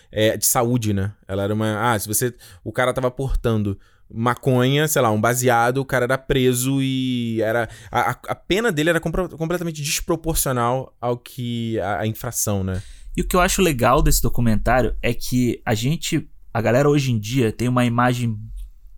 [0.10, 1.12] é, de saúde, né?
[1.28, 1.92] Ela era uma.
[1.92, 2.34] Ah, se você.
[2.64, 3.78] O cara tava portando
[4.14, 7.70] maconha, sei lá, um baseado, o cara era preso e era.
[7.92, 11.80] A, a pena dele era completamente desproporcional ao que.
[11.80, 12.82] A, a, infração, né?
[13.16, 16.30] E o que eu acho legal desse documentário é que a gente.
[16.54, 18.38] A galera hoje em dia tem uma imagem,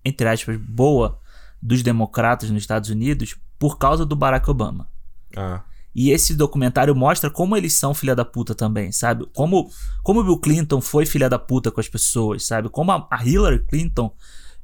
[0.04, 1.20] entre aspas, boa
[1.62, 4.90] dos democratas nos Estados Unidos por causa do Barack Obama.
[5.36, 5.64] Ah.
[5.96, 9.28] E esse documentário mostra como eles são filha da puta também, sabe?
[9.34, 9.70] Como,
[10.02, 12.68] como o Bill Clinton foi filha da puta com as pessoas, sabe?
[12.68, 14.12] Como a, a Hillary Clinton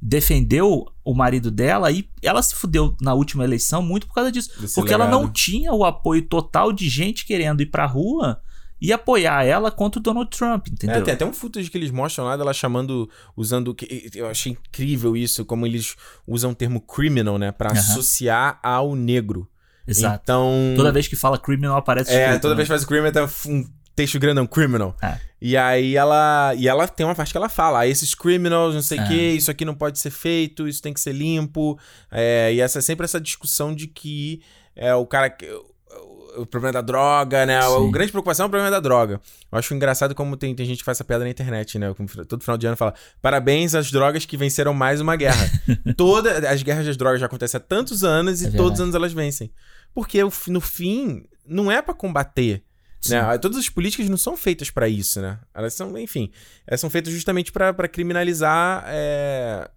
[0.00, 4.50] defendeu o marido dela e ela se fudeu na última eleição muito por causa disso.
[4.60, 5.08] Desse porque legado.
[5.08, 8.40] ela não tinha o apoio total de gente querendo ir pra rua
[8.80, 10.96] e apoiar ela contra o Donald Trump, entendeu?
[10.96, 13.76] É, tem até um footage que eles mostram lá dela chamando, usando,
[14.14, 19.46] eu achei incrível isso, como eles usam o termo criminal, né, para associar ao negro.
[19.86, 20.20] Exato.
[20.22, 22.58] Então, toda vez que fala criminal aparece É, toda né?
[22.58, 24.96] vez que faz criminal tem um texto grande, um criminal.
[25.02, 25.18] É.
[25.40, 26.54] E aí ela.
[26.54, 29.08] E ela tem uma parte que ela fala: ah, esses criminals, não sei o é.
[29.08, 31.78] que, isso aqui não pode ser feito, isso tem que ser limpo.
[32.10, 34.42] É, e essa é sempre essa discussão de que
[34.76, 35.34] é, o cara.
[35.66, 37.60] O, o problema da droga, né?
[37.60, 37.88] Sim.
[37.88, 39.20] A, grande preocupação é o problema da droga.
[39.50, 41.92] Eu acho engraçado como tem, tem gente que faz essa piada na internet, né?
[42.28, 45.50] Todo final de ano fala: parabéns às drogas que venceram mais uma guerra.
[45.96, 48.94] Todas as guerras das drogas já acontecem há tantos anos e é todos os anos
[48.94, 49.50] elas vencem.
[49.92, 52.62] Porque no fim, não é para combater
[53.08, 53.38] né?
[53.38, 55.38] Todas as políticas não são feitas para isso, né?
[55.54, 56.30] Elas são, enfim,
[56.66, 58.84] elas são feitas justamente para criminalizar.
[58.86, 59.70] É...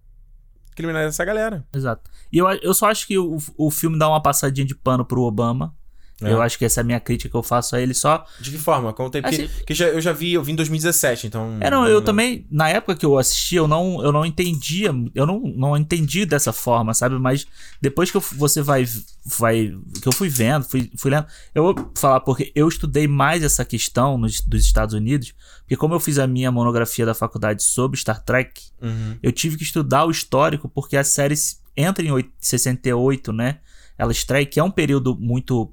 [0.74, 1.64] Criminalizar essa galera.
[1.72, 2.10] Exato.
[2.32, 5.22] E eu, eu só acho que o, o filme dá uma passadinha de pano pro
[5.22, 5.74] Obama.
[6.22, 6.32] É.
[6.32, 8.24] Eu acho que essa é a minha crítica que eu faço a ele só.
[8.40, 8.92] De que forma?
[8.92, 11.58] Conta aí, porque assim, que já, eu já vi, eu vi em 2017, então.
[11.60, 12.02] É, não, eu não...
[12.02, 16.24] também, na época que eu assisti, eu não, eu não entendia, eu não, não entendi
[16.24, 17.18] dessa forma, sabe?
[17.18, 17.46] Mas
[17.80, 18.86] depois que eu, você vai,
[19.24, 23.42] vai, que eu fui vendo, fui, fui lendo, eu vou falar porque eu estudei mais
[23.42, 27.62] essa questão nos, dos Estados Unidos, porque como eu fiz a minha monografia da faculdade
[27.62, 29.16] sobre Star Trek, uhum.
[29.20, 31.34] eu tive que estudar o histórico, porque a série
[31.76, 33.58] entra em 68, né?
[33.98, 35.72] Ela estreia, que é um período muito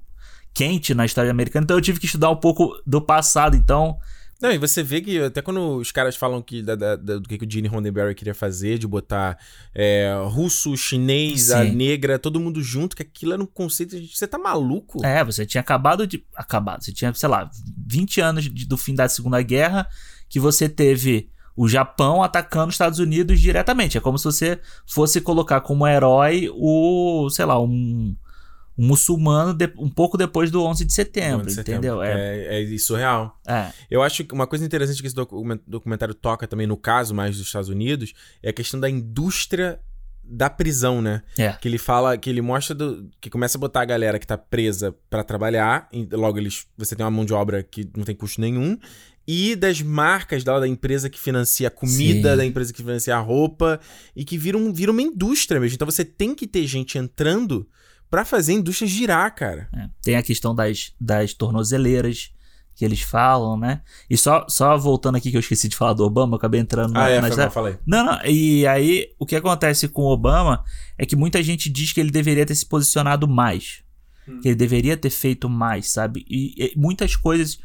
[0.54, 3.98] quente na história americana, então eu tive que estudar um pouco do passado, então
[4.42, 7.38] não, e você vê que até quando os caras falam que da, da, do que,
[7.38, 9.38] que o Gene Roddenberry queria fazer, de botar
[9.74, 11.54] é, russo, chinês, Sim.
[11.54, 15.06] a negra, todo mundo junto, que aquilo era um conceito de você tá maluco?
[15.06, 16.26] É, você tinha acabado de.
[16.36, 17.52] Acabado, você tinha, sei lá,
[17.86, 19.88] 20 anos de, do fim da Segunda Guerra,
[20.28, 23.96] que você teve o Japão atacando os Estados Unidos diretamente.
[23.96, 28.16] É como se você fosse colocar como herói o, sei lá, um
[28.78, 32.00] um muçulmano de, um pouco depois do 11 de setembro, de entendeu?
[32.00, 32.62] Setembro, é.
[32.62, 33.40] é, é surreal.
[33.48, 33.72] É.
[33.90, 35.16] Eu acho que uma coisa interessante que esse
[35.68, 39.80] documentário toca também, no caso mais dos Estados Unidos, é a questão da indústria
[40.24, 41.22] da prisão, né?
[41.38, 41.52] É.
[41.54, 44.38] Que ele fala, que ele mostra do, que começa a botar a galera que tá
[44.38, 48.16] presa para trabalhar, e logo eles você tem uma mão de obra que não tem
[48.16, 48.78] custo nenhum,
[49.28, 52.38] e das marcas da, da empresa que financia a comida, Sim.
[52.38, 53.80] da empresa que financia a roupa,
[54.16, 55.76] e que viram, viram uma indústria mesmo.
[55.76, 57.68] Então você tem que ter gente entrando
[58.12, 59.70] para fazer a indústria girar, cara.
[59.74, 59.90] É.
[60.04, 62.34] Tem a questão das, das tornozeleiras
[62.76, 63.82] que eles falam, né?
[64.10, 66.96] E só, só voltando aqui que eu esqueci de falar do Obama, eu acabei entrando
[66.98, 67.50] ah, na, é, na...
[67.50, 67.78] falei.
[67.86, 70.64] Não, não, e aí o que acontece com o Obama
[70.98, 73.82] é que muita gente diz que ele deveria ter se posicionado mais.
[74.28, 74.42] Hum.
[74.42, 76.26] Que ele deveria ter feito mais, sabe?
[76.30, 77.60] E, e muitas coisas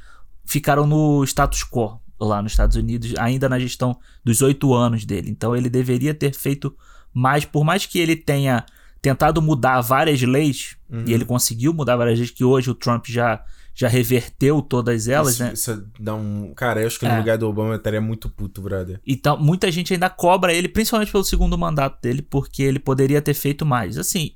[0.45, 5.29] ficaram no status quo lá nos Estados Unidos, ainda na gestão dos oito anos dele.
[5.29, 6.75] Então ele deveria ter feito
[7.13, 8.65] mais, por mais que ele tenha
[9.07, 11.05] tentado mudar várias leis, uhum.
[11.07, 13.41] e ele conseguiu mudar várias leis que hoje o Trump já,
[13.73, 15.53] já reverteu todas elas, isso, né?
[15.53, 16.53] Isso dá um.
[16.57, 17.19] Cara, eu acho que no é.
[17.19, 19.01] lugar do Obama eu estaria muito puto, brother.
[19.07, 23.35] Então, muita gente ainda cobra ele, principalmente pelo segundo mandato dele, porque ele poderia ter
[23.35, 23.97] feito mais.
[23.97, 24.33] Assim,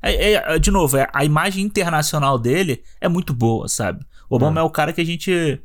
[0.00, 4.06] é, é, de novo, é, a imagem internacional dele é muito boa, sabe?
[4.30, 5.60] O Obama é o cara que a gente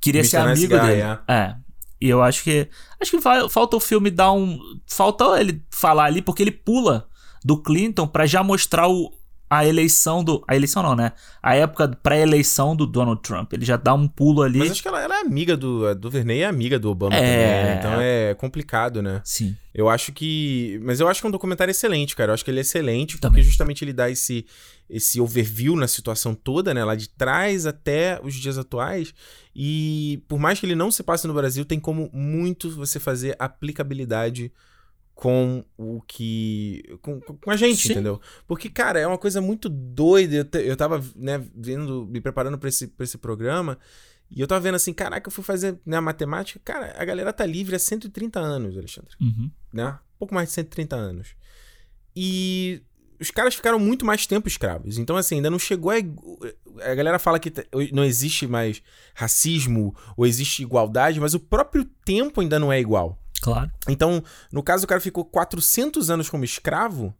[0.00, 1.02] queria ser amigo guy, dele.
[1.02, 1.18] É.
[1.28, 1.56] é.
[2.00, 2.68] E eu acho que.
[2.98, 4.58] Acho que falta o filme dar um.
[4.86, 7.07] Falta ele falar ali, porque ele pula
[7.44, 9.12] do Clinton para já mostrar o,
[9.50, 10.44] a eleição do.
[10.46, 11.12] A eleição não, né?
[11.42, 13.52] A época pré-eleição do Donald Trump.
[13.54, 14.58] Ele já dá um pulo ali.
[14.58, 15.94] Mas acho que ela, ela é amiga do.
[15.94, 17.20] do Verney é amiga do Obama é...
[17.20, 17.64] também.
[17.64, 17.76] Né?
[17.78, 19.22] Então é complicado, né?
[19.24, 19.56] Sim.
[19.74, 20.78] Eu acho que.
[20.82, 22.30] Mas eu acho que é um documentário excelente, cara.
[22.30, 23.42] Eu acho que ele é excelente, porque também.
[23.42, 24.44] justamente ele dá esse,
[24.90, 26.84] esse overview na situação toda, né?
[26.84, 29.14] Lá de trás até os dias atuais.
[29.56, 33.34] E por mais que ele não se passe no Brasil, tem como muito você fazer
[33.38, 34.52] aplicabilidade
[35.18, 36.96] com o que.
[37.02, 37.90] com, com a gente, Sim.
[37.90, 38.20] entendeu?
[38.46, 40.36] Porque, cara, é uma coisa muito doida.
[40.36, 43.76] Eu, te, eu tava, né, vendo, me preparando pra esse, pra esse programa.
[44.30, 46.60] E eu tava vendo assim, caraca, eu fui fazer né, matemática.
[46.64, 49.10] Cara, a galera tá livre há 130 anos, Alexandre.
[49.20, 49.50] Uhum.
[49.72, 49.98] Né?
[50.20, 51.34] Pouco mais de 130 anos.
[52.14, 52.80] E
[53.18, 54.98] os caras ficaram muito mais tempo escravos.
[54.98, 55.96] Então, assim, ainda não chegou a.
[56.88, 57.52] A galera fala que
[57.92, 58.80] não existe mais
[59.14, 63.20] racismo ou existe igualdade, mas o próprio tempo ainda não é igual.
[63.40, 63.70] Claro.
[63.88, 64.22] Então,
[64.52, 67.14] no caso, o cara ficou 400 anos como escravo.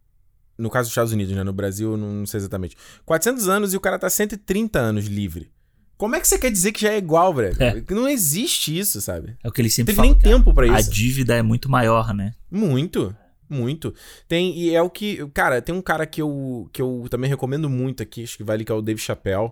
[0.57, 1.43] No caso dos Estados Unidos, né?
[1.43, 2.75] No Brasil, não sei exatamente.
[3.05, 5.51] 400 anos e o cara tá 130 anos livre.
[5.97, 7.55] Como é que você quer dizer que já é igual, velho?
[7.61, 7.83] É.
[7.93, 9.37] Não existe isso, sabe?
[9.43, 10.89] É o que ele sempre Teve nem tempo para isso.
[10.89, 12.33] A dívida é muito maior, né?
[12.49, 13.15] Muito.
[13.49, 13.93] Muito.
[14.27, 15.27] Tem, e é o que.
[15.33, 18.63] Cara, tem um cara que eu, que eu também recomendo muito aqui, acho que vale
[18.63, 19.51] que é o Dave Chappelle.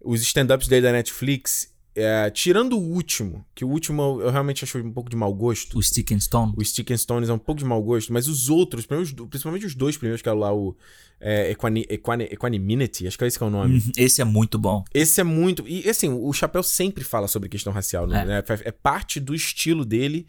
[0.00, 4.78] Os stand-ups dele da Netflix, é, tirando o último, que o último eu realmente acho
[4.78, 5.78] um pouco de mau gosto.
[5.78, 6.52] O Stick and Stone.
[6.56, 9.74] O Stick and Stones é um pouco de mau gosto, mas os outros, principalmente os
[9.74, 10.76] dois primeiros, que é lá o
[11.20, 13.76] é, Equani, Equani, Equanimity, acho que é esse que é o nome.
[13.76, 14.84] Uhum, esse é muito bom.
[14.92, 15.66] Esse é muito.
[15.68, 18.42] E assim, o Chapéu sempre fala sobre questão racial, né?
[18.48, 20.26] É, é parte do estilo dele.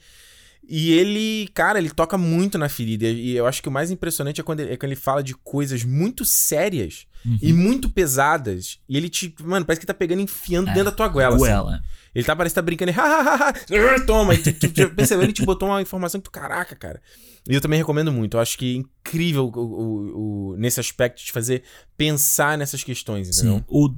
[0.68, 3.06] E ele, cara, ele toca muito na ferida.
[3.06, 5.36] E eu acho que o mais impressionante é quando ele, é quando ele fala de
[5.36, 7.38] coisas muito sérias uhum.
[7.42, 8.80] e muito pesadas.
[8.90, 9.34] E ele te.
[9.44, 11.38] Mano, parece que tá pegando enfiando é, dentro da tua goela.
[11.38, 11.76] goela.
[11.76, 11.84] Assim.
[12.16, 12.96] Ele tá, parece que tá brincando e.
[14.06, 14.34] Toma!
[14.34, 15.24] E tu, tu, tu, percebeu?
[15.24, 17.02] Ele te botou uma informação que tu, caraca, cara.
[17.48, 18.38] E eu também recomendo muito.
[18.38, 21.64] Eu acho que é incrível o, o, o, nesse aspecto de fazer
[21.96, 23.58] pensar nessas questões, entendeu?
[23.58, 23.66] Sim.
[23.68, 23.94] O,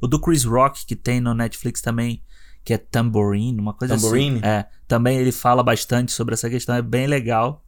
[0.00, 2.22] o do Chris Rock, que tem no Netflix também
[2.64, 4.38] que é Tambourine, uma coisa Tambourine?
[4.38, 4.46] assim.
[4.46, 7.64] É, também ele fala bastante sobre essa questão, é bem legal.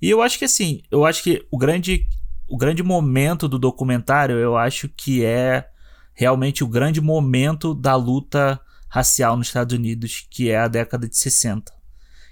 [0.00, 2.08] E eu acho que assim, eu acho que o grande
[2.48, 5.68] o grande momento do documentário, eu acho que é
[6.12, 11.16] realmente o grande momento da luta racial nos Estados Unidos, que é a década de
[11.16, 11.72] 60.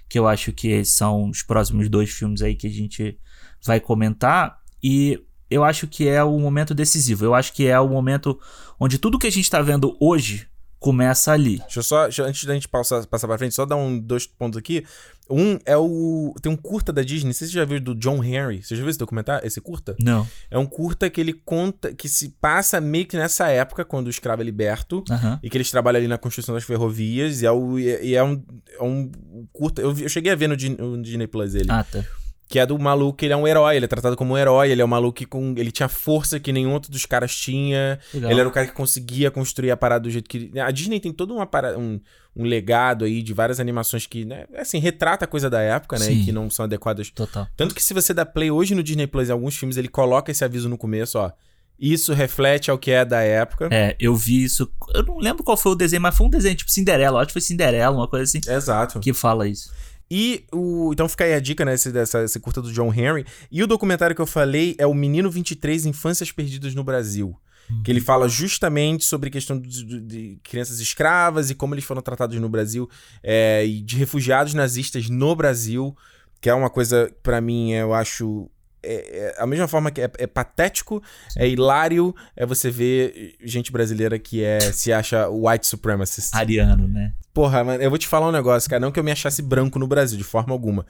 [0.07, 3.17] Que eu acho que são os próximos dois filmes aí que a gente
[3.65, 4.59] vai comentar.
[4.81, 7.25] E eu acho que é o momento decisivo.
[7.25, 8.39] Eu acho que é o momento
[8.79, 10.47] onde tudo que a gente está vendo hoje
[10.83, 11.59] começa ali.
[11.59, 14.57] Deixa eu só, antes da gente passar, passar pra frente, só dar um, dois pontos
[14.57, 14.85] aqui.
[15.29, 16.35] Um é o.
[16.41, 18.61] Tem um curta da Disney, não sei se você já viu do John Henry.
[18.61, 19.47] Você já viu esse documentário?
[19.47, 19.95] Esse curta?
[19.97, 20.27] Não.
[20.51, 21.93] É um curta que ele conta.
[21.93, 25.01] que se passa meio que nessa época, quando o escravo é liberto.
[25.09, 25.39] Uhum.
[25.41, 27.41] E que eles trabalham ali na construção das ferrovias.
[27.41, 28.43] E é, o, e é um,
[28.77, 29.09] é um
[29.53, 29.81] curta.
[29.81, 31.71] Eu, eu cheguei a ver no, no Disney Plus ele.
[31.71, 32.03] Ah, tá.
[32.47, 34.81] Que é do maluco, ele é um herói, ele é tratado como um herói, ele
[34.81, 37.99] é um maluco que com, ele tinha força que nenhum outro dos caras tinha.
[38.13, 38.31] Legal.
[38.31, 40.51] Ele era o cara que conseguia construir a parada do jeito que.
[40.59, 41.99] A Disney tem todo uma parada, um,
[42.35, 46.11] um legado aí de várias animações que, né, assim, retrata a coisa da época, né?
[46.11, 46.25] E Sim.
[46.25, 47.09] que não são adequadas.
[47.09, 47.47] Total.
[47.55, 50.31] Tanto que se você dá play hoje no Disney Plus em alguns filmes, ele coloca
[50.31, 51.31] esse aviso no começo, ó.
[51.79, 53.67] Isso reflete ao que é da época.
[53.71, 54.71] É, eu vi isso.
[54.93, 57.19] Eu não lembro qual foi o desenho, mas foi um desenho tipo Cinderela.
[57.19, 58.99] Acho que foi Cinderela, uma coisa assim, Exato.
[58.99, 59.71] que fala isso.
[60.15, 60.91] E o.
[60.93, 61.73] Então fica aí a dica, né?
[61.73, 63.25] Esse, dessa, esse curta do John Henry.
[63.51, 67.35] E o documentário que eu falei é o Menino 23 Infâncias Perdidas no Brasil.
[67.83, 71.85] Que ele fala justamente sobre a questão de, de- de crianças escravas e como eles
[71.85, 72.89] foram tratados no Brasil
[73.23, 75.95] é, e de refugiados nazistas no Brasil,
[76.41, 78.49] que é uma coisa, pra mim, eu acho.
[78.83, 81.01] É, é a mesma forma que é, é patético,
[81.37, 86.35] é hilário, é você ver gente brasileira que é se acha white supremacist.
[86.35, 87.13] Ariano, né?
[87.33, 88.79] Porra, mano, eu vou te falar um negócio, cara.
[88.79, 90.85] Não que eu me achasse branco no Brasil, de forma alguma.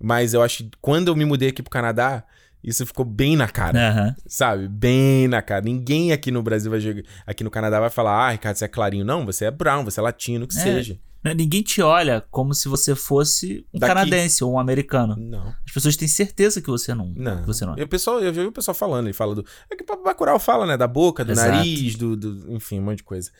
[0.00, 2.22] Mas eu acho que quando eu me mudei aqui pro Canadá,
[2.62, 3.78] isso ficou bem na cara.
[3.90, 4.14] Aham.
[4.26, 4.68] Sabe?
[4.68, 5.62] Bem na cara.
[5.62, 7.02] Ninguém aqui no Brasil vai jogar.
[7.26, 9.04] Aqui no Canadá vai falar, ah, Ricardo, você é clarinho.
[9.04, 10.62] Não, você é brown, você é latino, o que É.
[10.62, 10.98] seja.
[11.28, 13.94] Né, Ninguém te olha como se você fosse um Daqui.
[13.94, 15.16] canadense ou um americano.
[15.16, 15.54] Não.
[15.66, 17.40] As pessoas têm certeza que você não, Não.
[17.40, 17.80] que você não é.
[17.80, 19.44] E o pessoal, eu já vi o pessoal falando, ele fala do.
[19.70, 20.76] É que o Bacurau fala, né?
[20.76, 21.50] Da boca, do Exato.
[21.52, 23.30] nariz, do, do- Enfim, um monte de coisa.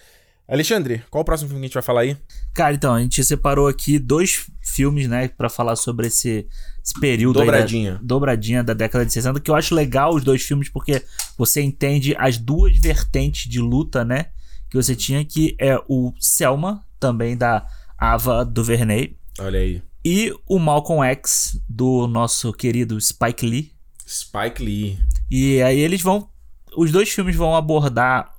[0.47, 2.17] Alexandre, qual o próximo filme que a gente vai falar aí?
[2.55, 6.47] Cara, então, a gente separou aqui dois filmes, né, pra falar sobre esse,
[6.83, 8.01] esse período aí da- Dobradinha.
[8.03, 11.03] dobradinha da década de 60, que eu acho legal os dois filmes porque
[11.37, 14.27] você entende as duas vertentes de luta, né,
[14.71, 17.67] que você tinha, que é o Selma, também da
[17.99, 19.83] Ava DuVernay, Olha aí.
[20.05, 23.73] e o Malcolm X, do nosso querido Spike Lee.
[24.07, 24.99] Spike Lee.
[25.31, 26.31] E aí eles vão.
[26.77, 28.33] Os dois filmes vão abordar.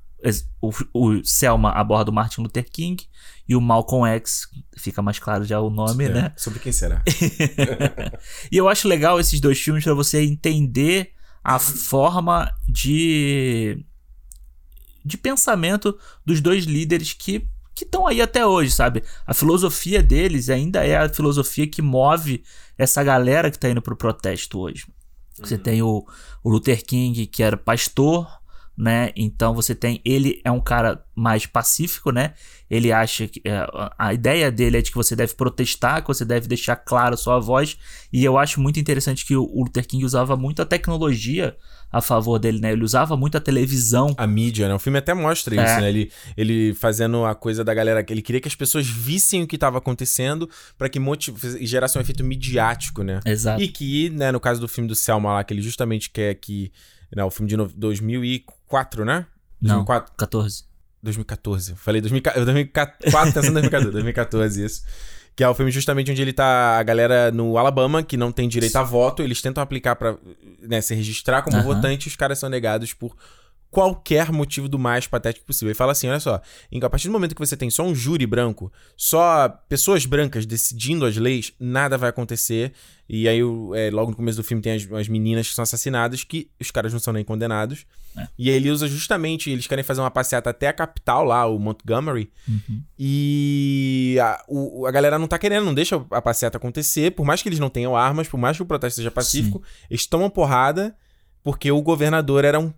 [0.62, 3.02] O, o Selma aborda o Martin Luther King
[3.48, 6.34] e o Malcolm X, fica mais claro já o nome, É, né?
[6.36, 7.02] Sobre quem será?
[8.52, 11.12] E eu acho legal esses dois filmes pra você entender
[11.44, 13.84] a forma de.
[15.06, 17.48] de pensamento dos dois líderes que
[17.80, 19.04] que estão aí até hoje, sabe?
[19.26, 22.44] A filosofia deles ainda é a filosofia que move
[22.78, 24.86] essa galera que tá indo pro protesto hoje.
[25.40, 26.06] Você tem o,
[26.44, 28.28] o Luther King, que era pastor,
[28.78, 29.12] né?
[29.16, 30.02] Então você tem.
[30.04, 32.34] Ele é um cara mais pacífico, né?
[32.70, 33.42] Ele acha que.
[33.46, 33.66] é,
[33.98, 37.18] a- ideia dele é de que você deve protestar, que você deve deixar claro a
[37.18, 37.78] sua voz.
[38.12, 41.56] E eu acho muito interessante que o, o Luther King usava muito a tecnologia
[41.92, 42.72] a favor dele, né?
[42.72, 44.14] Ele usava muito a televisão.
[44.18, 44.74] A mídia, né?
[44.76, 45.64] O filme até mostra É.
[45.64, 45.90] isso, né?
[45.90, 48.06] Ele, ele fazendo a coisa da galera.
[48.08, 51.36] Ele queria que as pessoas vissem o que estava acontecendo pra que motiv...
[51.62, 53.20] gerasse um efeito midiático, né?
[53.26, 53.62] Exato.
[53.62, 56.72] E que, né, no caso do filme do Selma lá, que ele justamente quer que.
[57.16, 57.68] Né, o filme de no...
[57.68, 59.26] 2004, né?
[59.60, 59.84] Não.
[59.84, 60.64] 2004, 14.
[61.02, 61.76] 2014.
[61.76, 62.98] Falei 2004, 2004
[63.34, 64.84] pensando em 2014, 2014, isso.
[65.40, 66.78] Que é o filme justamente onde ele tá.
[66.78, 70.18] A galera no Alabama, que não tem direito a voto, eles tentam aplicar pra
[70.62, 71.76] né, se registrar como Aham.
[71.76, 73.16] votante e os caras são negados por
[73.72, 75.70] qualquer motivo do mais patético possível.
[75.70, 76.42] Ele fala assim: olha só,
[76.82, 81.06] a partir do momento que você tem só um júri branco, só pessoas brancas decidindo
[81.06, 82.74] as leis, nada vai acontecer.
[83.12, 83.40] E aí,
[83.74, 86.70] é, logo no começo do filme, tem as, as meninas que são assassinadas, que os
[86.70, 87.86] caras não são nem condenados.
[88.16, 88.28] É.
[88.38, 91.58] E aí ele usa justamente, eles querem fazer uma passeata até a capital lá, o
[91.58, 92.32] Montgomery.
[92.48, 92.84] Uhum.
[92.98, 97.42] E a, o- a galera não tá querendo, não deixa a passeata acontecer, por mais
[97.42, 100.96] que eles não tenham armas, por mais que o protesto seja pacífico, eles tomam porrada
[101.44, 102.72] porque o governador era um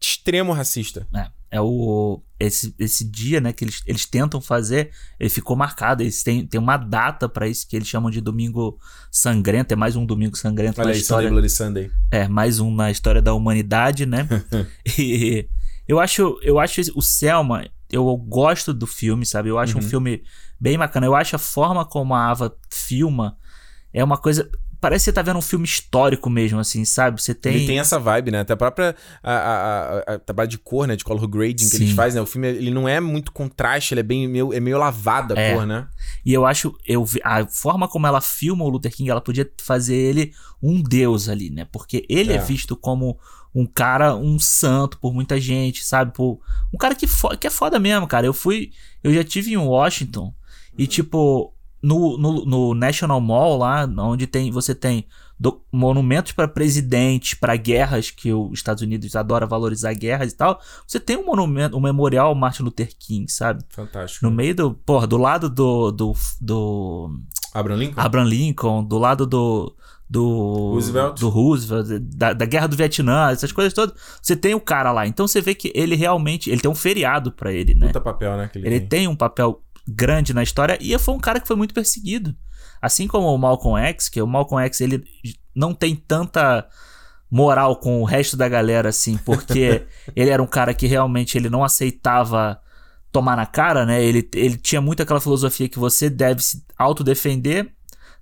[0.00, 1.06] extremo racista.
[1.14, 6.02] É, é o esse, esse dia, né, que eles, eles tentam fazer, ele ficou marcado.
[6.02, 8.78] Eles têm, têm uma data pra isso que eles chamam de domingo
[9.10, 9.72] sangrento.
[9.72, 11.28] É mais um domingo sangrento Olha na aí, história.
[11.28, 11.90] Sunday Bloody Sunday.
[12.10, 14.28] É, mais um na história da humanidade, né?
[14.98, 15.48] e
[15.86, 19.48] eu acho, eu acho o Selma, eu gosto do filme, sabe?
[19.48, 19.88] Eu acho um Uhum.
[19.88, 20.22] filme
[20.60, 21.06] bem bacana.
[21.06, 23.36] Eu acho a forma como a Ava filma
[23.92, 24.50] é uma coisa.
[24.84, 27.18] Parece que você tá vendo um filme histórico mesmo, assim, sabe?
[27.22, 27.54] Você tem.
[27.54, 28.40] Ele tem essa vibe, né?
[28.40, 30.94] Até a própria a, a, a- a trabalho de cor, né?
[30.94, 31.84] De color grading que Sim.
[31.84, 32.22] eles fazem, né?
[32.22, 35.40] O filme ele não é muito contraste, ele é bem meio, é meio lavada a
[35.40, 35.54] É.
[35.54, 35.88] cor, né?
[36.22, 39.94] E eu acho, eu a forma como ela filma o Luther King, ela podia fazer
[39.96, 41.66] ele um deus ali, né?
[41.72, 42.38] Porque ele é, É.
[42.38, 43.18] visto como
[43.54, 46.12] um cara, um santo por muita gente, sabe?
[46.12, 46.40] Por,
[46.74, 47.06] um cara que,
[47.40, 48.26] que é foda mesmo, cara.
[48.26, 48.70] Eu fui,
[49.02, 50.34] eu já tive em Washington Uhum.
[50.76, 51.53] e tipo
[51.84, 55.06] no, no, no National Mall lá, onde tem você tem
[55.38, 60.58] do- monumentos para presidentes, para guerras que os Estados Unidos adora valorizar guerras e tal.
[60.86, 63.62] Você tem um monumento, um memorial ao Martin Luther King, sabe?
[63.68, 64.24] Fantástico.
[64.24, 67.18] No meio do, porra, do lado do, do, do
[67.52, 68.00] Abraham Lincoln?
[68.00, 69.74] Abraham Lincoln, do lado do.
[70.08, 70.22] Do
[70.72, 71.18] Roosevelt.
[71.18, 73.94] do Roosevelt, da, da guerra do Vietnã, essas coisas todas.
[74.22, 75.06] Você tem o cara lá.
[75.06, 76.50] Então você vê que ele realmente.
[76.50, 77.86] Ele tem um feriado pra ele, né?
[77.88, 78.50] Puta papel, né?
[78.54, 78.88] Ele, Ele tem.
[79.00, 82.34] tem um papel grande na história e foi um cara que foi muito perseguido.
[82.80, 85.04] Assim como o Malcolm X, que o Malcolm X ele
[85.54, 86.66] não tem tanta
[87.30, 91.48] moral com o resto da galera assim, porque ele era um cara que realmente ele
[91.48, 92.60] não aceitava
[93.10, 94.04] tomar na cara, né?
[94.04, 97.72] Ele, ele tinha muito aquela filosofia que você deve se autodefender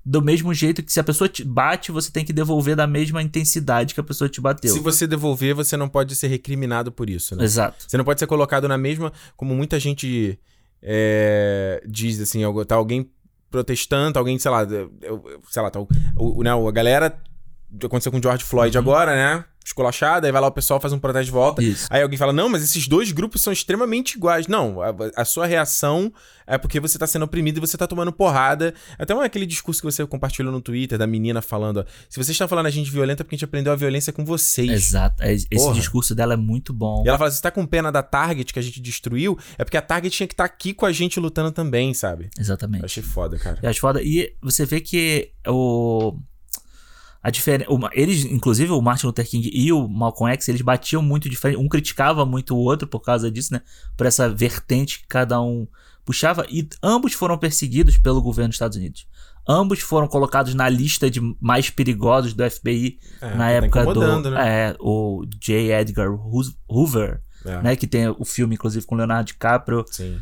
[0.05, 3.23] do mesmo jeito que se a pessoa te bate, você tem que devolver da mesma
[3.23, 4.73] intensidade que a pessoa te bateu.
[4.73, 7.45] Se você devolver, você não pode ser recriminado por isso, né?
[7.45, 7.85] Exato.
[7.87, 9.13] Você não pode ser colocado na mesma.
[9.37, 10.39] Como muita gente
[10.83, 13.11] é, diz, assim, tá alguém
[13.51, 17.19] protestando, alguém, sei lá, sei lá, tá, o, o, né, a galera.
[17.83, 18.83] Aconteceu com o George Floyd uhum.
[18.83, 19.45] agora, né?
[19.65, 21.63] Esculachada, aí vai lá o pessoal faz um protesto de volta.
[21.63, 21.87] Isso.
[21.91, 24.47] Aí alguém fala: Não, mas esses dois grupos são extremamente iguais.
[24.47, 26.13] Não, a, a sua reação
[26.47, 28.75] é porque você tá sendo oprimido e você tá tomando porrada.
[28.99, 32.49] Até aquele discurso que você compartilhou no Twitter da menina falando: ó, Se vocês estão
[32.49, 34.71] falando a gente violenta, é porque a gente aprendeu a violência com vocês.
[34.71, 35.23] Exato.
[35.23, 35.75] É, esse Porra.
[35.75, 37.03] discurso dela é muito bom.
[37.05, 39.65] E ela fala: Se você tá com pena da Target que a gente destruiu, é
[39.65, 42.31] porque a Target tinha que estar tá aqui com a gente lutando também, sabe?
[42.39, 42.83] Exatamente.
[42.83, 43.59] Eu achei foda, cara.
[43.63, 44.03] Eu acho foda.
[44.03, 46.19] E você vê que o
[47.23, 47.71] a diferença.
[47.93, 51.59] Eles, inclusive, o Martin Luther King e o Malcolm X, eles batiam muito diferente.
[51.59, 53.61] Um criticava muito o outro por causa disso, né?
[53.97, 55.69] Por essa vertente que cada um
[56.05, 56.45] puxava.
[56.51, 59.07] E ambos foram perseguidos pelo governo dos Estados Unidos.
[59.49, 64.31] Ambos foram colocados na lista de mais perigosos do FBI é, na tá época do.
[64.31, 64.69] Né?
[64.71, 65.73] É, o J.
[65.73, 66.09] Edgar
[66.69, 67.63] Hoover, é.
[67.63, 67.77] né?
[67.77, 69.85] Que tem o filme, inclusive, com Leonardo DiCaprio.
[69.91, 70.21] Sim.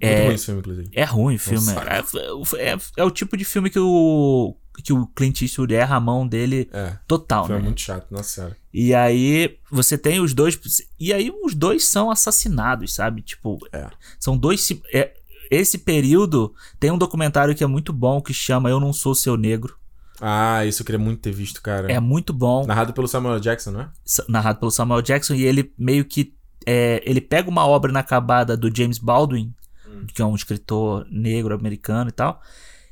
[0.00, 0.88] É, ruim esse filme, inclusive.
[0.92, 1.72] É ruim o filme.
[1.72, 6.00] É, é, é, o tipo de filme que o, que o Clint Eastwood erra a
[6.00, 7.62] mão dele é, total, foi né?
[7.62, 8.56] muito chato, nossa senhora.
[8.72, 10.58] E aí você tem os dois.
[10.98, 13.22] E aí os dois são assassinados, sabe?
[13.22, 13.88] Tipo, é.
[14.18, 14.70] são dois.
[14.92, 15.12] É,
[15.50, 19.36] esse período tem um documentário que é muito bom que chama Eu Não Sou Seu
[19.36, 19.76] Negro.
[20.20, 21.90] Ah, isso eu queria muito ter visto, cara.
[21.90, 22.66] É muito bom.
[22.66, 23.88] Narrado pelo Samuel Jackson, não é?
[24.28, 26.34] Narrado pelo Samuel Jackson e ele meio que.
[26.66, 29.54] É, ele pega uma obra inacabada do James Baldwin,
[29.86, 30.04] hum.
[30.14, 32.40] que é um escritor negro americano e tal.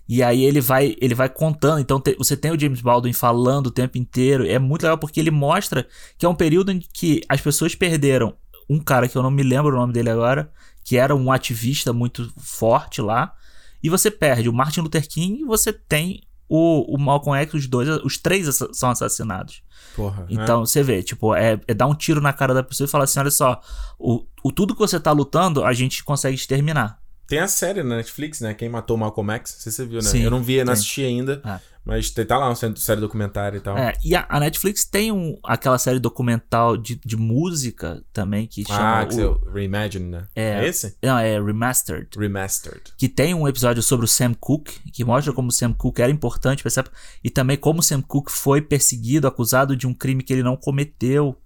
[0.09, 1.81] E aí ele vai ele vai contando.
[1.81, 4.47] Então te, você tem o James Baldwin falando o tempo inteiro.
[4.47, 5.87] É muito legal porque ele mostra
[6.17, 8.35] que é um período em que as pessoas perderam
[8.71, 10.51] um cara que eu não me lembro o nome dele agora,
[10.85, 13.35] que era um ativista muito forte lá.
[13.83, 17.67] E você perde o Martin Luther King e você tem o, o Malcolm X, os
[17.67, 19.63] dois, os três são assassinados.
[19.95, 22.91] Porra, então, você vê, tipo, é, é, dar um tiro na cara da pessoa e
[22.91, 23.61] falar assim: olha só,
[23.99, 27.01] o, o tudo que você tá lutando, a gente consegue exterminar.
[27.29, 28.55] Tem a série na Netflix, né?
[28.55, 30.09] Quem matou Malcolm X, se você viu, né?
[30.09, 31.43] Sim, eu não vi, não assisti ainda.
[31.45, 31.61] Ah.
[31.85, 33.77] Mas tá lá uma série documentária e tal.
[33.77, 38.63] É, e a, a, Netflix tem um, aquela série documental de, de música também que
[38.63, 39.01] chama.
[39.01, 40.27] Ah, que o, é Reimagine, né?
[40.35, 40.97] É, é esse?
[41.03, 42.09] Não, é Remastered.
[42.15, 42.93] Remastered.
[42.97, 46.13] Que tem um episódio sobre o Sam Cooke, que mostra como o Sam Cooke era
[46.13, 46.91] importante, percebe?
[47.25, 50.57] E também como o Sam Cooke foi perseguido, acusado de um crime que ele não
[50.57, 51.37] cometeu.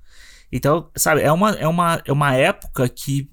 [0.50, 3.30] Então, sabe, é uma, é uma, é uma época que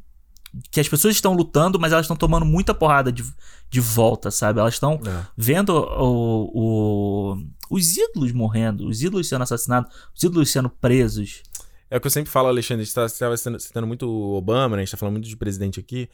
[0.72, 3.24] que as pessoas estão lutando, mas elas estão tomando muita porrada de,
[3.70, 4.60] de volta, sabe?
[4.60, 5.26] Elas estão é.
[5.38, 7.38] vendo o, o,
[7.70, 11.44] os ídolos morrendo, os ídolos sendo assassinados, os ídolos sendo presos.
[11.90, 14.76] É o que eu sempre falo, Alexandre, a gente estava tá citando muito o Obama,
[14.76, 14.82] né?
[14.82, 16.10] A gente tá falando muito de presidente aqui.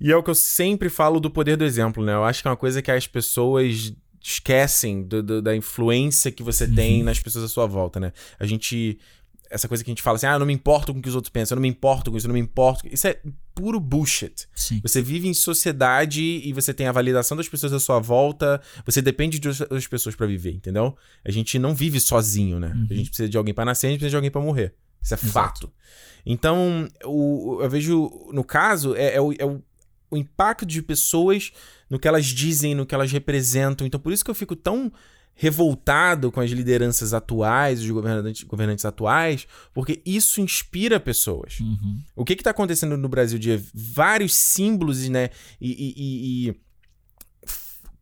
[0.00, 2.14] E é o que eu sempre falo do poder do exemplo, né?
[2.14, 6.42] Eu acho que é uma coisa que as pessoas esquecem do, do, da influência que
[6.42, 7.04] você tem uhum.
[7.04, 8.12] nas pessoas à sua volta, né?
[8.38, 8.98] A gente
[9.54, 11.08] essa coisa que a gente fala assim, ah, eu não me importo com o que
[11.08, 12.86] os outros pensam, eu não me importo com isso, eu não me importo.
[12.90, 13.20] Isso é
[13.54, 14.48] puro bullshit.
[14.52, 14.80] Sim.
[14.82, 19.00] Você vive em sociedade e você tem a validação das pessoas à sua volta, você
[19.00, 20.96] depende de outras pessoas para viver, entendeu?
[21.24, 22.72] A gente não vive sozinho, né?
[22.74, 22.88] Uhum.
[22.90, 24.74] A gente precisa de alguém para nascer, a gente precisa de alguém para morrer.
[25.00, 25.32] Isso é Exato.
[25.32, 25.72] fato.
[26.26, 29.62] Então, o, eu vejo, no caso, é, é, o, é o,
[30.10, 31.52] o impacto de pessoas
[31.88, 33.86] no que elas dizem, no que elas representam.
[33.86, 34.90] Então, por isso que eu fico tão
[35.34, 41.58] revoltado com as lideranças atuais, os governantes, governantes atuais, porque isso inspira pessoas.
[41.60, 42.00] Uhum.
[42.14, 45.30] O que está acontecendo no Brasil de vários símbolos né,
[45.60, 46.54] e, e, e,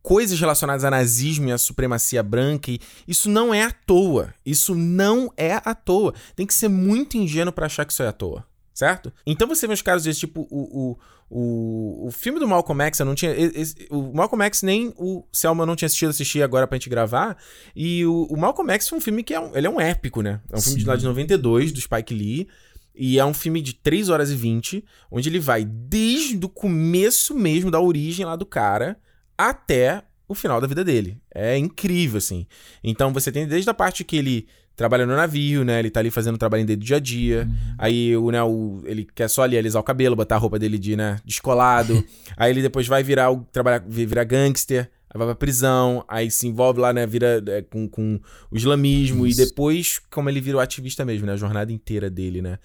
[0.01, 4.33] coisas relacionadas a nazismo e a supremacia branca, e isso não é à toa.
[4.45, 6.13] Isso não é à toa.
[6.35, 8.45] Tem que ser muito ingênuo para achar que isso é à toa
[8.83, 9.13] certo?
[9.25, 10.97] Então você vê uns casos desse tipo, o, o,
[11.29, 13.31] o, o filme do Malcolm X, eu não tinha.
[13.31, 17.37] Esse, o Malcolm X nem o Selma não tinha assistido, assistir agora pra gente gravar.
[17.73, 20.21] E o, o Malcolm X foi um filme que é um, ele é um épico,
[20.21, 20.41] né?
[20.49, 20.71] É um Sim.
[20.71, 22.47] filme de lá de 92, do Spike Lee.
[22.93, 27.33] E é um filme de 3 horas e 20, onde ele vai desde o começo
[27.33, 28.97] mesmo da origem lá do cara
[29.35, 31.17] até o final da vida dele.
[31.33, 32.45] É incrível, assim.
[32.83, 35.79] Então você tem desde a parte que ele trabalha no navio, né?
[35.79, 37.47] Ele tá ali fazendo o trabalho dele do dia a dia.
[37.49, 37.75] Uhum.
[37.77, 40.77] Aí o, né, o, ele quer só ali alisar o cabelo, botar a roupa dele
[40.77, 42.03] de, né, descolado.
[42.35, 46.47] aí ele depois vai virar o trabalhar, virar gangster, aí vai pra prisão, aí se
[46.47, 48.19] envolve lá, né, vira é, com, com
[48.49, 49.41] o islamismo Isso.
[49.41, 52.57] e depois como ele vira o ativista mesmo, né, a jornada inteira dele, né?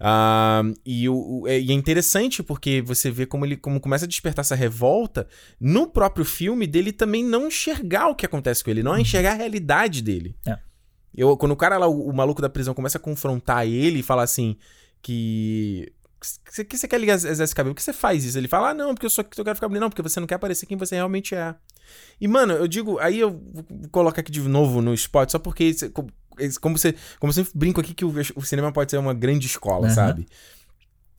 [0.00, 4.08] Uh, e, o, o, e é interessante porque você vê como ele como começa a
[4.08, 5.26] despertar essa revolta
[5.60, 9.34] no próprio filme dele também não enxergar o que acontece com ele, não enxergar a
[9.34, 10.36] realidade dele.
[10.46, 10.56] É.
[11.14, 14.02] Eu, quando o cara lá, o, o maluco da prisão, começa a confrontar ele e
[14.02, 14.56] fala assim
[15.02, 15.92] que
[16.54, 17.74] que, que você quer ligar esse cabelo?
[17.74, 18.36] Por que você faz isso?
[18.36, 19.80] Ele fala, ah, não, porque eu só eu quero ficar bonito.
[19.80, 21.54] Não, porque você não quer parecer quem você realmente é.
[22.20, 25.74] E, mano, eu digo, aí eu vou colocar aqui de novo no spot, só porque
[26.60, 29.46] como você, como eu sempre brinco aqui que o, o cinema pode ser uma grande
[29.46, 29.94] escola, uhum.
[29.94, 30.26] sabe?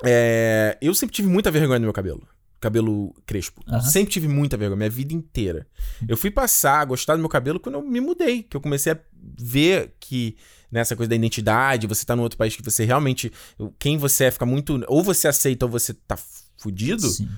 [0.03, 2.27] É, eu sempre tive muita vergonha no meu cabelo.
[2.59, 3.61] Cabelo crespo.
[3.67, 3.81] Uhum.
[3.81, 5.65] Sempre tive muita vergonha, minha vida inteira.
[6.07, 8.43] Eu fui passar a gostar do meu cabelo quando eu me mudei.
[8.43, 8.99] Que eu comecei a
[9.37, 10.35] ver que
[10.71, 13.31] nessa coisa da identidade, você tá num outro país que você realmente.
[13.77, 14.83] Quem você é fica muito.
[14.87, 16.17] Ou você aceita ou você tá
[16.57, 17.07] fudido.
[17.07, 17.29] Sim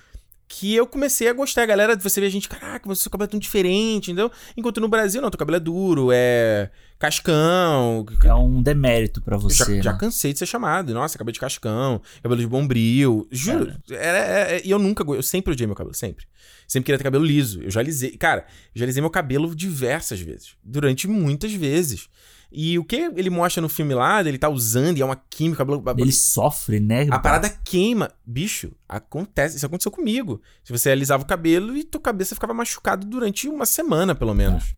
[0.51, 1.63] que eu comecei a gostar.
[1.63, 4.29] A galera, você vê a gente, caraca, mas seu cabelo é tão diferente, entendeu?
[4.57, 8.05] Enquanto no Brasil, não, teu cabelo é duro, é cascão.
[8.21, 9.63] É um demérito para você.
[9.63, 9.81] Já, né?
[9.81, 10.93] já, cansei de ser chamado.
[10.93, 13.25] Nossa, cabelo de cascão, cabelo de bombril.
[13.31, 13.73] Juro.
[13.91, 16.25] É, é, é, e eu nunca, eu sempre odiei meu cabelo, sempre.
[16.67, 17.61] Sempre queria ter cabelo liso.
[17.61, 18.45] Eu já alisei, cara,
[18.75, 20.55] eu já alisei meu cabelo diversas vezes.
[20.61, 22.09] Durante muitas vezes.
[22.51, 25.65] E o que ele mostra no filme lá, ele tá usando e é uma química.
[25.97, 27.07] Ele sofre, né?
[27.09, 28.11] A parada queima.
[28.25, 29.55] Bicho, acontece.
[29.55, 30.41] Isso aconteceu comigo.
[30.61, 34.75] Se você alisava o cabelo e tua cabeça ficava machucada durante uma semana, pelo menos.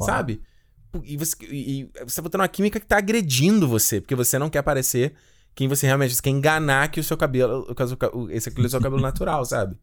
[0.00, 0.04] É.
[0.04, 0.42] Sabe?
[1.04, 4.50] E você, e você tá botando uma química que tá agredindo você, porque você não
[4.50, 5.14] quer parecer
[5.54, 6.16] quem você realmente.
[6.16, 7.64] Você quer enganar que o seu cabelo.
[8.30, 9.76] Esse aqui é o seu cabelo natural, sabe?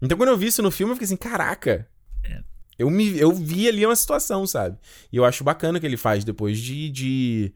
[0.00, 1.86] Então quando eu vi isso no filme, eu fiquei assim, caraca.
[2.24, 2.42] É.
[2.80, 4.78] Eu, me, eu vi ali uma situação, sabe?
[5.12, 6.88] E eu acho bacana o que ele faz depois de.
[6.88, 7.52] de...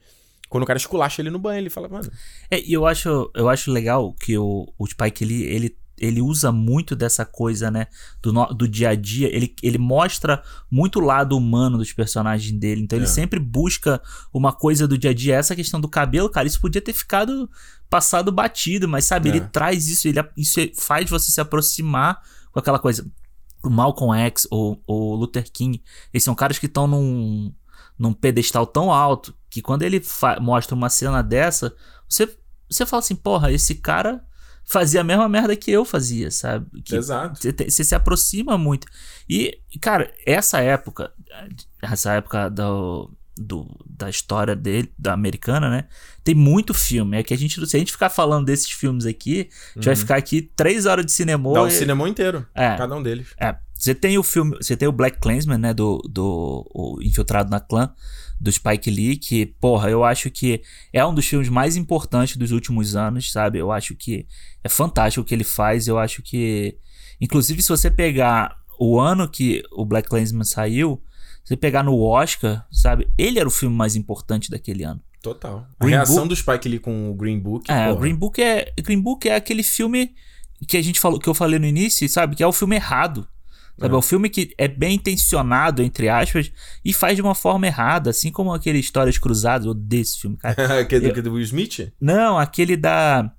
[0.50, 2.12] Quando o cara esculacha ele no banho, ele fala, mano.
[2.50, 6.52] É, e eu acho, eu acho legal que o, o Spike ele, ele, ele usa
[6.52, 7.86] muito dessa coisa, né?
[8.22, 9.34] Do, do dia a dia.
[9.34, 12.82] Ele, ele mostra muito o lado humano dos personagens dele.
[12.82, 13.08] Então ele é.
[13.08, 15.36] sempre busca uma coisa do dia a dia.
[15.36, 17.48] Essa questão do cabelo, cara, isso podia ter ficado
[17.88, 19.32] passado batido, mas sabe, é.
[19.32, 22.20] ele traz isso, ele, isso faz você se aproximar
[22.52, 23.10] com aquela coisa
[23.70, 27.52] Malcolm X ou o Luther King, eles são caras que estão num,
[27.98, 30.02] num pedestal tão alto que quando ele
[30.40, 31.74] mostra uma cena dessa,
[32.08, 32.28] você,
[32.68, 34.24] você fala assim, porra, esse cara
[34.64, 36.82] fazia a mesma merda que eu fazia, sabe?
[36.82, 37.38] Que Exato.
[37.40, 38.86] Você se aproxima muito.
[39.28, 41.12] E, cara, essa época,
[41.82, 45.84] essa época do, do, da história dele, da americana, né?
[46.22, 47.18] Tem muito filme.
[47.18, 49.82] É que a gente, se a gente ficar falando desses filmes aqui, a gente uhum.
[49.84, 51.52] vai ficar aqui três horas de cinema.
[51.52, 51.70] Dá o e...
[51.70, 52.46] cinema inteiro.
[52.54, 52.76] É.
[52.76, 53.28] Cada um deles.
[53.40, 53.56] É.
[53.74, 55.74] Você tem o filme, você tem o Black Clansman, né?
[55.74, 57.92] Do, do Infiltrado na Clã,
[58.40, 60.62] do Spike Lee, que, porra, eu acho que
[60.92, 63.58] é um dos filmes mais importantes dos últimos anos, sabe?
[63.58, 64.26] Eu acho que
[64.62, 65.88] é fantástico o que ele faz.
[65.88, 66.78] Eu acho que.
[67.20, 71.02] Inclusive, se você pegar o ano que o Black Clansman saiu
[71.44, 73.06] você pegar no Oscar, sabe?
[73.18, 75.00] Ele era o filme mais importante daquele ano.
[75.22, 75.66] Total.
[75.78, 76.28] A Green reação Book...
[76.28, 77.70] do Spike Lee com o Green Book.
[77.70, 80.14] É, o Green Book é Green Book é aquele filme
[80.66, 82.36] que a gente falou, que eu falei no início, sabe?
[82.36, 83.26] Que é o filme errado.
[83.78, 83.92] Sabe?
[83.92, 83.94] É.
[83.94, 86.52] é um filme que é bem intencionado, entre aspas,
[86.84, 90.78] e faz de uma forma errada, assim como aquele Histórias Cruzadas, ou desse filme, cara.
[90.80, 91.22] aquele eu...
[91.22, 91.92] do Will Smith?
[92.00, 93.30] Não, aquele da.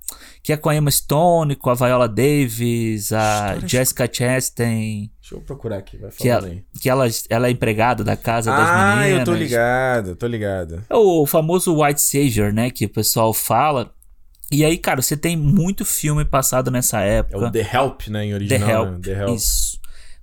[0.42, 3.70] Que é com a Emma Stone, com a Viola Davis, a Histórias...
[3.70, 5.10] Jessica Chastain.
[5.20, 6.64] Deixa eu procurar aqui, vai que ela, aí.
[6.80, 8.68] Que ela, ela é empregada da casa ah, das
[9.00, 9.18] meninas.
[9.18, 10.84] Ah, eu tô ligado, tô ligado.
[10.88, 13.92] É o famoso White Savior, né, que o pessoal fala.
[14.52, 17.46] E aí, cara, você tem muito filme passado nessa época.
[17.46, 18.68] É o The Help, né, em original.
[18.68, 18.98] The Help, né?
[19.02, 19.36] The Help.
[19.36, 19.75] isso.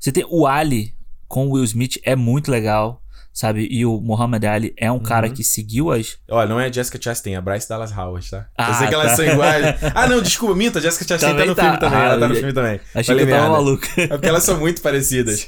[0.03, 0.93] Você tem o Ali
[1.29, 3.01] com o Will Smith, é muito legal,
[3.31, 3.69] sabe?
[3.71, 5.01] E o Muhammad Ali é um uhum.
[5.01, 6.17] cara que seguiu as.
[6.29, 8.49] Olha, não é a Jessica Chastain, é a Bryce Dallas Howard, tá?
[8.57, 8.99] Ah, eu sei que tá.
[8.99, 9.65] elas são iguais.
[9.95, 11.63] ah, não, desculpa, minta, a Jessica Chastain também tá no tá.
[11.63, 11.97] filme também.
[11.97, 12.81] Ah, ela tá no filme também.
[12.93, 13.87] Achei Falei que eu tava maluco.
[13.95, 15.47] É porque elas são muito parecidas.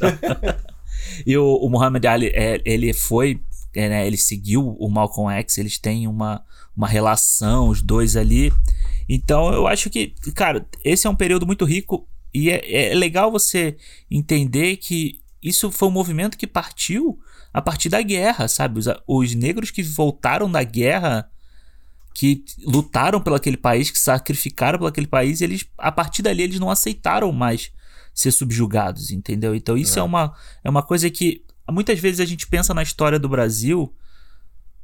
[1.27, 3.41] e o, o Muhammad Ali, é, ele foi.
[3.75, 6.41] É, né, ele seguiu o Malcolm X, eles têm uma,
[6.77, 8.53] uma relação, os dois ali.
[9.09, 13.31] Então eu acho que, cara, esse é um período muito rico e é, é legal
[13.31, 13.77] você
[14.11, 17.17] entender que isso foi um movimento que partiu
[17.53, 18.77] a partir da guerra, sabe?
[18.79, 21.31] Os, os negros que voltaram da guerra,
[22.13, 26.59] que lutaram pelo aquele país, que sacrificaram pelo aquele país, eles a partir dali eles
[26.59, 27.71] não aceitaram mais
[28.13, 29.55] ser subjugados, entendeu?
[29.55, 32.83] Então isso é, é uma, é uma coisa que muitas vezes a gente pensa na
[32.83, 33.95] história do Brasil,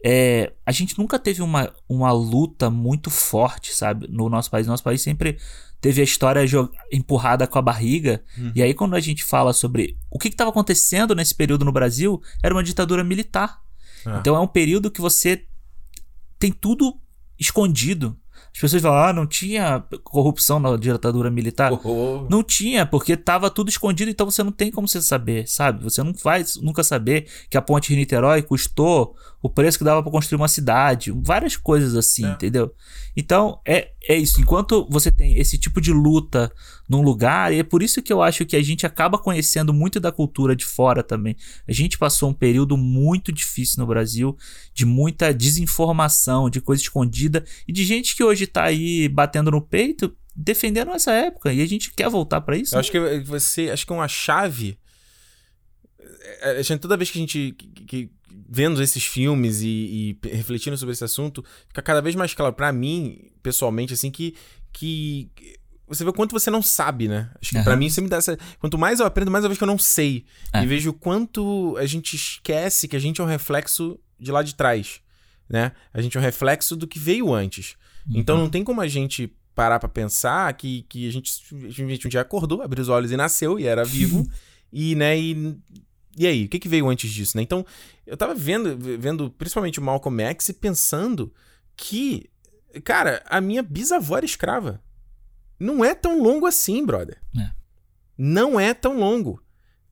[0.06, 4.08] é, a gente nunca teve uma, uma luta muito forte, sabe?
[4.10, 4.66] No nosso país.
[4.66, 5.38] Nosso país sempre
[5.82, 6.46] teve a história
[6.92, 8.24] empurrada com a barriga.
[8.38, 8.52] Uhum.
[8.56, 12.22] E aí, quando a gente fala sobre o que estava acontecendo nesse período no Brasil,
[12.44, 13.60] era uma ditadura militar.
[14.06, 14.20] Ah.
[14.20, 15.44] Então é um período que você
[16.38, 16.96] tem tudo
[17.40, 18.16] escondido.
[18.54, 21.72] As pessoas falam, ah, não tinha corrupção na ditadura militar.
[21.72, 22.28] Oh.
[22.30, 25.84] Não tinha, porque tava tudo escondido, então você não tem como você saber, sabe?
[25.84, 30.04] Você não vai nunca saber que a ponte de Niterói custou o preço que dava
[30.04, 32.32] para construir uma cidade, várias coisas assim, É.
[32.32, 32.74] entendeu?
[33.18, 34.39] Então, é, é isso.
[34.39, 36.52] Enquanto você tem esse tipo de luta
[36.88, 40.00] num lugar, e é por isso que eu acho que a gente acaba conhecendo muito
[40.00, 41.36] da cultura de fora também.
[41.68, 44.38] A gente passou um período muito difícil no Brasil,
[44.74, 49.62] de muita desinformação, de coisa escondida, e de gente que hoje tá aí batendo no
[49.62, 51.52] peito, defendendo essa época.
[51.52, 52.76] E a gente quer voltar para isso.
[52.76, 53.70] Eu acho que você.
[53.72, 54.78] Acho que uma chave.
[56.42, 57.56] é, é, Toda vez que a gente.
[57.58, 58.12] que- que-
[58.50, 62.72] vendo esses filmes e, e refletindo sobre esse assunto, fica cada vez mais claro pra
[62.72, 64.36] mim, pessoalmente, assim, que.
[64.74, 65.30] que
[65.88, 67.30] você vê o quanto você não sabe, né?
[67.42, 67.80] Acho que pra Aham.
[67.80, 68.38] mim sempre dá essa.
[68.60, 70.24] Quanto mais eu aprendo, mais eu vejo que eu não sei.
[70.54, 70.64] É.
[70.64, 74.42] E vejo o quanto a gente esquece que a gente é um reflexo de lá
[74.42, 75.02] de trás,
[75.50, 75.74] né?
[75.94, 77.76] A gente é um reflexo do que veio antes.
[78.10, 78.44] Então Uhum.
[78.44, 81.30] não tem como a gente parar pra pensar que, que a, gente,
[81.66, 84.26] a gente um dia acordou, abriu os olhos e nasceu e era vivo.
[84.72, 85.58] e, né, e,
[86.18, 86.45] e aí?
[86.45, 87.43] O que, que veio antes disso, né?
[87.43, 87.66] Então,
[88.05, 91.34] eu tava vendo, vendo principalmente o Malcolm X e pensando
[91.76, 92.30] que,
[92.84, 94.82] cara, a minha bisavó era escrava.
[95.59, 97.22] Não é tão longo assim, brother.
[97.38, 97.51] É.
[98.18, 99.41] Não é tão longo.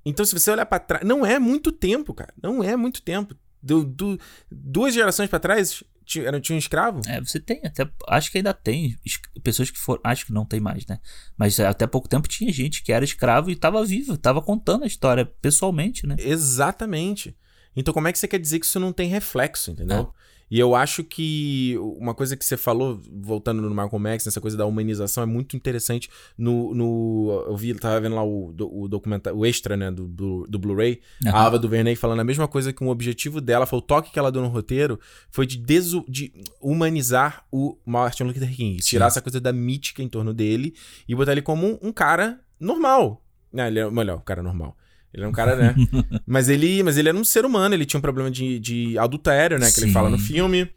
[0.05, 2.33] Então, se você olhar pra trás, não é muito tempo, cara.
[2.41, 3.35] Não é muito tempo.
[3.61, 7.01] Do, do- duas gerações pra trás, tinha, era- tinha um escravo.
[7.07, 7.87] É, você tem até.
[8.07, 10.01] Acho que ainda tem es- pessoas que foram.
[10.03, 10.99] Acho que não tem mais, né?
[11.37, 14.87] Mas até pouco tempo tinha gente que era escravo e tava vivo, tava contando a
[14.87, 16.15] história pessoalmente, né?
[16.19, 17.37] Exatamente.
[17.75, 20.11] Então, como é que você quer dizer que isso não tem reflexo, entendeu?
[20.49, 24.57] E eu acho que uma coisa que você falou, voltando no Malcolm X, nessa coisa
[24.57, 26.09] da humanização, é muito interessante.
[26.37, 30.47] No, no eu vi, tava vendo lá o, o documentário, o extra, né, do, do,
[30.47, 31.37] do Blu-ray, Aham.
[31.37, 34.17] a Ava DuVernay falando a mesma coisa que um objetivo dela, foi o toque que
[34.17, 38.81] ela deu no roteiro, foi de, desu, de humanizar o Martin Luther King.
[38.81, 38.89] Sim.
[38.89, 40.73] Tirar essa coisa da mítica em torno dele
[41.07, 43.23] e botar ele como um, um cara normal.
[43.51, 44.75] Não, ele é, melhor, um cara normal.
[45.13, 45.75] Ele é um cara, né?
[46.25, 49.57] mas, ele, mas ele era um ser humano, ele tinha um problema de, de adultério,
[49.59, 49.71] né?
[49.71, 49.93] Que ele Sim.
[49.93, 50.69] fala no filme.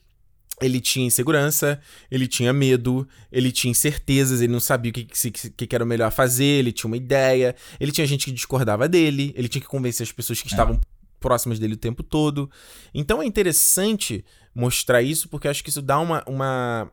[0.60, 5.18] Ele tinha insegurança, ele tinha medo, ele tinha incertezas, ele não sabia o que, que,
[5.18, 8.88] se- que, era o melhor fazer, ele tinha uma ideia, ele tinha gente que discordava
[8.88, 10.80] dele, ele tinha que convencer as pessoas que estavam
[11.18, 12.48] próximas dele o tempo todo.
[12.94, 14.24] Então é interessante
[14.54, 16.22] mostrar isso, porque acho que isso dá uma.
[16.26, 16.90] uma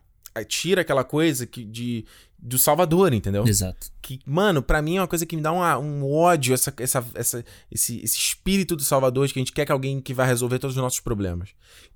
[0.47, 2.05] tira aquela coisa que de,
[2.41, 3.45] do Salvador, entendeu?
[3.47, 3.87] Exato.
[4.01, 7.05] que, mano, pra mim é uma coisa que me dá uma- um ódio, essa, essa,
[7.13, 10.25] essa, esse, esse espírito do Salvador de que a gente quer que alguém que vai
[10.25, 11.49] resolver todos os nossos problemas.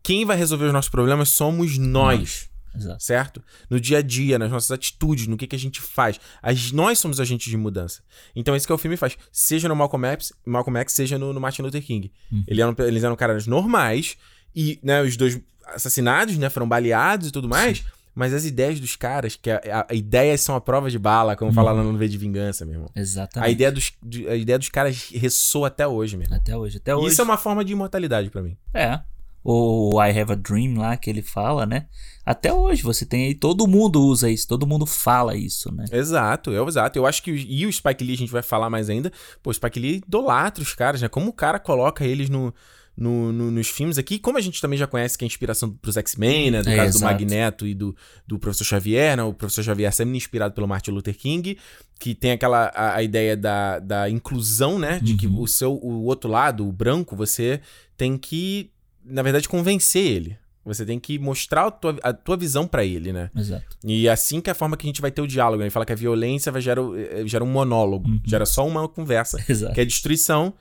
[0.03, 3.03] Quem vai resolver os nossos problemas somos nós, Exato.
[3.03, 3.43] certo?
[3.69, 6.19] No dia a dia, nas nossas atitudes, no que, que a gente faz.
[6.41, 8.01] As, nós somos agentes de mudança.
[8.35, 9.17] Então, isso que o filme faz.
[9.31, 12.11] Seja no Malcolm X, Malcolm X seja no, no Martin Luther King.
[12.31, 12.43] Uhum.
[12.47, 14.17] Ele eram, eles eram caras normais
[14.55, 17.83] e, né, os dois assassinados, né, foram baleados e tudo mais.
[18.15, 21.35] Mas as ideias dos caras, que a, a- a ideias são a prova de bala,
[21.35, 22.89] como fala lá no V de Vingança, meu irmão.
[22.95, 23.51] A Exatamente.
[23.51, 23.91] ideia, dos,
[24.29, 26.35] a ideia dos caras ressoa até hoje, mesmo.
[26.35, 26.77] Até hoje.
[26.77, 27.07] Até hoje.
[27.13, 28.55] Isso é uma forma de imortalidade pra mim.
[28.73, 28.99] É.
[29.43, 31.87] O I Have a Dream lá que ele fala, né?
[32.25, 35.83] Até hoje você tem aí, todo mundo usa isso, todo mundo fala isso, né?
[35.91, 36.97] Exato, é exato.
[36.97, 37.31] Eu acho que.
[37.31, 39.11] E o Spike Lee, a gente vai falar mais ainda.
[39.41, 41.09] Pô, o Spike Lee idolatra os caras, né?
[41.09, 42.53] Como o cara coloca eles no.
[42.95, 45.97] No- no- nos filmes aqui, como a gente também já conhece que é inspiração pros
[45.97, 46.61] X-Men, né?
[46.61, 47.11] Do É, caso do exato.
[47.13, 47.95] Magneto e do,
[48.27, 49.23] do Professor Xavier, né?
[49.23, 51.57] O Professor Xavier sempre inspirado pelo Martin Luther King,
[51.99, 54.99] que tem aquela a, a ideia da, da inclusão, né?
[55.01, 55.41] De que Uhum.
[55.41, 57.59] o seu o outro lado, o branco, você
[57.97, 58.69] tem que,
[59.03, 60.37] na verdade, convencer ele.
[60.65, 63.29] Você tem que mostrar a tua, a tua visão pra ele, né?
[63.35, 63.65] Exato.
[63.83, 65.61] E assim que é a forma que a gente vai ter o diálogo.
[65.61, 68.21] Ele fala que a violência vai gera, eh, gera um monólogo, Uhum.
[68.25, 69.73] gera só uma conversa, Exato.
[69.73, 70.53] que é destruição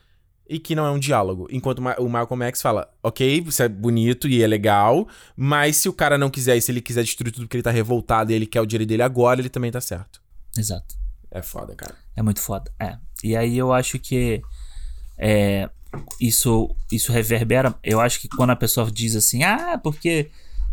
[0.53, 1.49] e que não é um diálogo.
[1.51, 5.77] Enquanto o Ma- o Malcolm X fala, ok, você é bonito e é legal, mas
[5.77, 8.31] se o cara não quiser e se ele quiser destruir tudo porque ele tá revoltado
[8.31, 10.21] e ele quer o direito dele agora, ele também tá certo.
[10.57, 10.95] Exato.
[11.31, 11.95] É foda, cara.
[12.15, 12.71] É muito foda.
[12.79, 12.97] É.
[13.25, 14.43] E aí eu acho que
[15.17, 15.71] é,
[16.21, 17.75] isso, isso reverbera.
[17.83, 20.31] Eu acho que quando a pessoa diz assim, ah, porque.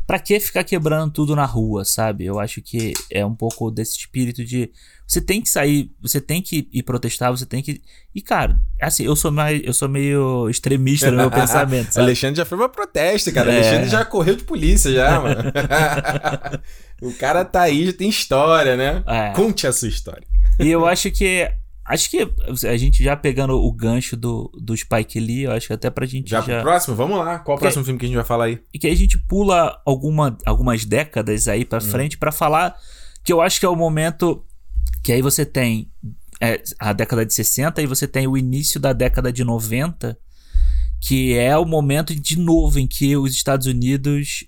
[0.09, 2.25] Pra que ficar quebrando tudo na rua, sabe?
[2.25, 4.71] Eu acho que é um pouco desse espírito de.
[5.05, 7.79] Você tem que sair, você tem que ir protestar, você tem que.
[8.15, 9.61] E, cara, assim, eu sou mais.
[9.63, 12.05] Eu sou meio extremista no meu pensamento, sabe?
[12.07, 13.53] Alexandre já foi pra protesto, cara.
[13.53, 13.57] É.
[13.57, 15.43] Alexandre já correu de polícia, já, mano.
[17.03, 19.03] o cara tá aí, já tem história, né?
[19.05, 19.33] É.
[19.35, 20.25] Conte a sua história.
[20.59, 21.47] E eu acho que.
[21.89, 22.19] Acho que
[22.67, 26.05] a gente já pegando o gancho do, do Spike Lee, eu acho que até pra
[26.05, 26.55] gente Já, já.
[26.61, 26.95] pro próximo?
[26.95, 27.39] Vamos lá.
[27.39, 28.61] Qual o próximo filme que a gente vai falar aí?
[28.71, 31.81] E que a gente pula alguma, algumas décadas aí pra Hum.
[31.81, 32.75] frente pra falar
[33.23, 34.45] que eu acho que é o momento
[35.03, 35.91] que aí você tem
[36.39, 40.15] é, a década de 60 e você tem o início da década de 90,
[41.01, 44.45] que é o momento de novo em que os Estados Unidos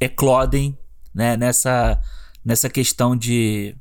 [0.00, 0.76] eclodem
[1.14, 2.00] né, nessa
[2.44, 3.74] nessa questão de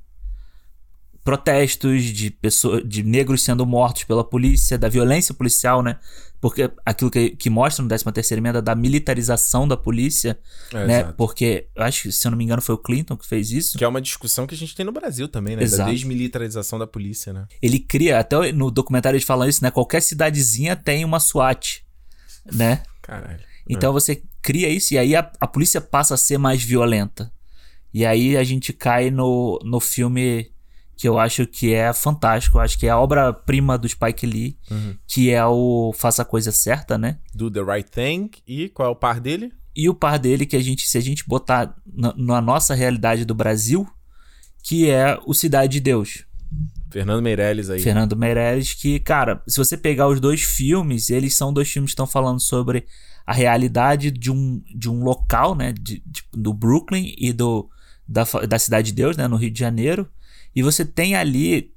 [1.24, 5.98] protestos, de pessoas, de negros sendo mortos pela polícia, da violência policial, né?
[6.42, 10.38] Porque aquilo que, que mostra no 13 terceira emenda da militarização da polícia,
[10.74, 11.00] É, né?
[11.00, 11.14] exato.
[11.14, 13.78] Porque, eu acho que, se eu não me engano, foi o Clinton que fez isso.
[13.78, 15.62] Que é uma discussão que a gente tem no Brasil também, né?
[15.62, 15.92] Da Exato.
[15.92, 17.48] desmilitarização da polícia, né?
[17.62, 19.72] Ele cria, até no documentário eles falam isso, né?
[19.72, 21.86] Qualquer cidadezinha tem uma SWAT,
[22.52, 22.84] né?
[23.02, 23.40] Caralho.
[23.70, 27.32] Então você cria isso e aí a, a polícia passa a ser mais violenta.
[27.94, 30.52] E aí a gente cai no, no filme
[30.96, 32.58] que eu acho que é fantástico.
[32.58, 34.96] Eu acho que é a obra-prima do Spike Lee, Uhum.
[35.08, 37.18] que é o Faça a Coisa Certa, né?
[37.34, 38.30] Do The Right Thing.
[38.48, 39.52] E qual é o par dele?
[39.76, 43.26] E o par dele que a gente, se a gente botar na, na nossa realidade
[43.26, 43.88] do Brasil,
[44.62, 46.26] que é o Cidade de Deus.
[46.92, 47.80] Fernando Meirelles aí.
[47.82, 51.94] Fernando Meirelles, que, cara, se você pegar os dois filmes, eles são dois filmes que
[51.94, 52.86] estão falando sobre
[53.26, 55.72] a realidade de um, de um local, né?
[55.74, 57.68] de- de- do Brooklyn e do,
[58.08, 59.28] da, da Cidade de Deus, né?
[59.28, 60.08] No Rio de Janeiro.
[60.56, 61.72] E você tem ali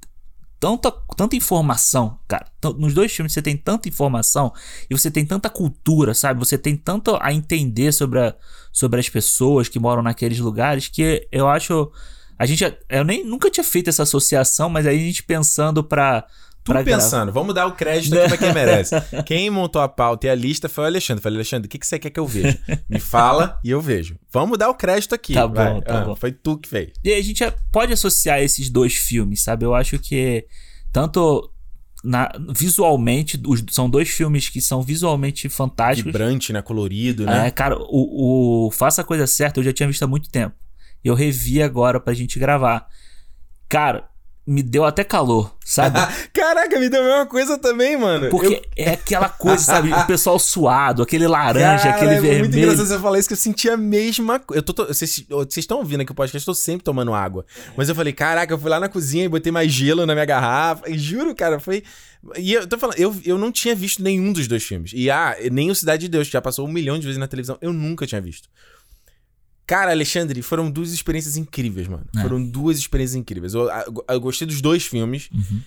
[0.59, 2.45] tanta, tanta informação, cara.
[2.59, 4.51] T- Nos dois filmes você tem tanta informação
[4.89, 6.39] e você tem tanta cultura, sabe?
[6.39, 8.35] Você tem tanto a entender sobre, a-
[8.71, 11.91] sobre as pessoas que moram naqueles lugares que eu acho.
[12.39, 12.63] A gente.
[12.89, 16.25] Eu nem nunca tinha feito essa associação, mas aí a gente pensando pra.
[16.67, 18.95] Tu pra pensando, vamos dar o crédito aqui pra quem merece.
[19.25, 21.23] Quem montou a pauta e a lista foi o Alexandre.
[21.23, 22.57] Falei, Alexandre, o que, que você quer que eu veja?
[22.89, 24.15] Me fala e eu vejo.
[24.31, 25.33] Vamos dar o crédito aqui.
[25.33, 25.73] Tá vai.
[25.73, 26.15] bom, tá Ah, bom.
[26.15, 26.91] Foi tu que fez.
[27.03, 29.65] E a gente pode associar esses dois filmes, sabe?
[29.65, 30.45] Eu acho que
[30.91, 31.51] tanto
[32.03, 36.11] na- visualmente, os- são dois filmes que são visualmente fantásticos.
[36.11, 36.61] Vibrante, né?
[36.61, 37.47] Colorido, né?
[37.47, 40.55] É, cara, o, o Faça a Coisa Certa eu já tinha visto há muito tempo.
[41.03, 42.87] Eu revi agora pra gente gravar.
[43.69, 44.07] Cara,
[44.47, 45.99] me deu até calor, sabe?
[46.31, 48.29] Caraca, me deu a mesma coisa também, mano.
[48.29, 49.91] Porque é aquela coisa, sabe?
[49.91, 52.39] O pessoal suado, aquele laranja, Cara, aquele é vermelho.
[52.39, 54.63] muito engraçado você falar isso, que eu senti a mesma coisa.
[54.65, 55.27] Eu vocês
[55.57, 57.45] estão ouvindo aqui o podcast, eu tô sempre tomando água.
[57.75, 60.25] Mas eu falei, caraca, eu fui lá na cozinha e botei mais gelo na minha
[60.25, 60.89] garrafa.
[60.89, 61.83] E juro, cara, foi.
[62.37, 64.91] E eu tô falando, eu, eu não tinha visto nenhum dos dois filmes.
[64.95, 67.27] E ah, nem o Cidade de Deus, que já passou um milhão de vezes na
[67.27, 68.47] televisão, eu nunca tinha visto.
[69.67, 72.05] Cara, Alexandre, foram duas experiências incríveis, mano.
[72.17, 72.21] É.
[72.21, 73.53] Foram duas experiências incríveis.
[73.53, 75.29] Eu, eu- eu gostei dos dois filmes.
[75.33, 75.61] Uhum.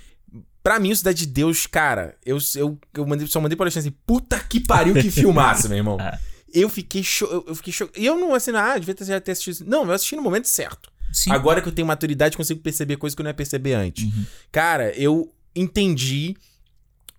[0.62, 3.88] Pra mim, o Cidade de Deus, cara, eu, eu, eu mandei, só mandei pra Alexandre
[3.90, 5.98] assim, puta que pariu que filmaço, meu irmão.
[6.00, 6.18] É.
[6.52, 9.20] Eu fiquei cho eu, eu fiquei cho E eu não, assim, ah, devia ter, já
[9.20, 9.68] ter assistido.
[9.68, 10.90] Não, eu assisti no momento certo.
[11.12, 11.30] Sim.
[11.32, 14.04] Agora que eu tenho maturidade, consigo perceber coisas que eu não ia perceber antes.
[14.04, 14.24] Uhum.
[14.50, 16.34] Cara, eu entendi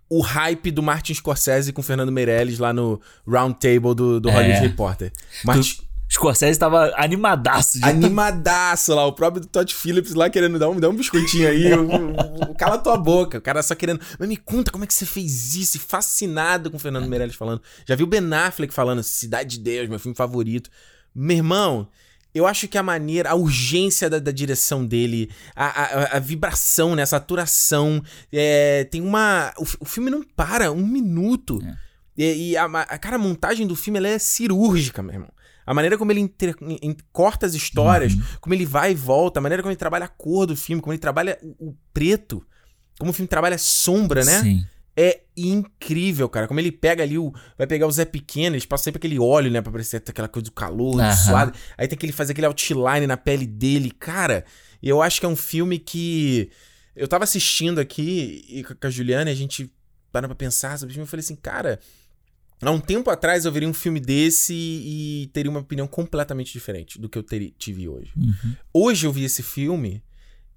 [0.09, 4.29] o hype do Martin Scorsese com o Fernando Meirelles lá no Round Table do, do
[4.29, 4.33] É.
[4.33, 5.11] Hollywood Reporter.
[5.45, 5.81] Martin,
[6.11, 7.79] Scorsese tava animadaço.
[7.79, 7.85] De...
[7.85, 11.73] animadaço lá, o próprio Todd Phillips lá querendo dar um, dar um biscoitinho aí.
[11.73, 13.37] o- o- cala tua boca.
[13.37, 14.01] O cara só querendo.
[14.19, 15.79] Mas me conta como é que você fez isso.
[15.79, 17.61] Fascinado com o Fernando Meirelles falando.
[17.87, 20.69] Já vi o Ben Affleck falando Cidade de Deus, meu filme favorito.
[21.15, 21.87] Meu irmão.
[22.33, 26.95] Eu acho que a maneira, a urgência da, da direção dele, a, a, a vibração,
[26.95, 28.01] né, a saturação,
[28.31, 29.53] é, tem uma.
[29.57, 31.59] O, o filme não para um minuto.
[32.17, 35.29] E, e a, a- cara, a montagem do filme ela é cirúrgica, meu irmão.
[35.65, 36.55] A maneira como ele inter-
[37.11, 40.45] corta as histórias, como ele vai e volta, a maneira como ele trabalha a cor
[40.45, 42.45] do filme, como ele trabalha o, preto,
[42.99, 44.41] como o filme trabalha a sombra, né?
[44.41, 44.65] Sim.
[44.97, 46.47] É incrível, cara.
[46.47, 47.31] Como ele pega ali o.
[47.57, 49.61] Vai pegar o Zé Pequeno, eles passam sempre aquele óleo, né?
[49.61, 51.15] Pra parecer aquela coisa do calor, do Aham.
[51.15, 51.53] suado.
[51.77, 53.89] Aí tem que ele fazer aquele outline na pele dele.
[53.91, 54.43] Cara,
[54.83, 56.51] eu acho que é um filme que.
[56.93, 59.71] Eu tava assistindo aqui e com a Juliana e a gente
[60.11, 61.05] parando pra pensar sobre o filme.
[61.05, 61.79] Eu falei assim, cara.
[62.61, 66.99] Há um tempo atrás eu veria um filme desse e teria uma opinião completamente diferente
[66.99, 68.11] do que eu teri- tive hoje.
[68.15, 68.55] Uhum.
[68.73, 70.03] Hoje eu vi esse filme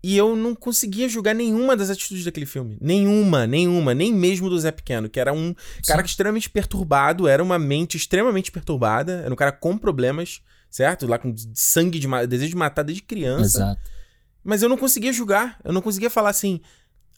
[0.03, 2.77] e eu não conseguia julgar nenhuma das atitudes daquele filme.
[2.79, 3.95] Nenhuma, nenhuma.
[3.95, 5.55] Nem mesmo do Zé Pequeno, que era um
[5.87, 11.07] cara que extremamente perturbado, era uma mente extremamente perturbada, era um cara com problemas, certo?
[11.07, 13.59] Lá com sangue de desejo de matar desde criança.
[13.59, 13.91] Exato.
[14.45, 15.59] Mas eu não conseguia julgar.
[15.65, 16.61] Eu não conseguia falar assim.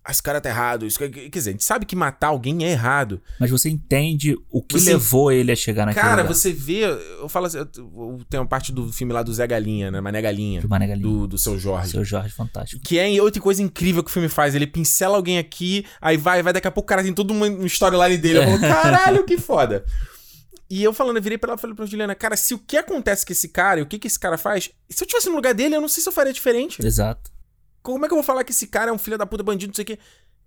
[0.08, 0.86] Ah, esse cara tá errado.
[0.86, 3.20] Isso, quer dizer, a gente sabe que matar alguém é errado.
[3.40, 6.32] Mas você entende o que Você- levou ele a chegar naquele Cara, lugar.
[6.34, 6.84] você vê.
[6.84, 7.58] Eu falo assim.
[7.58, 10.00] eu- Tem uma parte do filme lá do Zé Galinha, né?
[10.00, 10.60] Mané Galinha.
[10.60, 11.08] Do Mané Galinha.
[11.08, 11.90] Do, do seu Jorge.
[11.90, 12.80] Seu Jorge fantástico.
[12.84, 14.54] Que é outra coisa incrível que o filme faz.
[14.54, 17.46] Ele pincela alguém aqui, aí vai, vai, daqui a pouco o cara tem toda uma
[17.48, 18.38] uma storyline dele.
[18.38, 19.84] Eu falo, caralho, que foda.
[20.70, 22.76] E eu falando, eu virei pra ela e falei pra Juliana, cara, se o que
[22.76, 25.36] acontece com esse cara e o que, que esse cara faz, se eu tivesse no
[25.36, 26.84] lugar dele, eu não sei se eu faria diferente.
[26.84, 27.30] Exato.
[27.94, 29.70] Como é que eu vou falar que esse cara é um filho da puta bandido,
[29.70, 29.98] não sei o quê?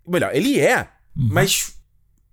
[0.08, 1.30] Melhor, ele é, Uhum.
[1.32, 1.74] mas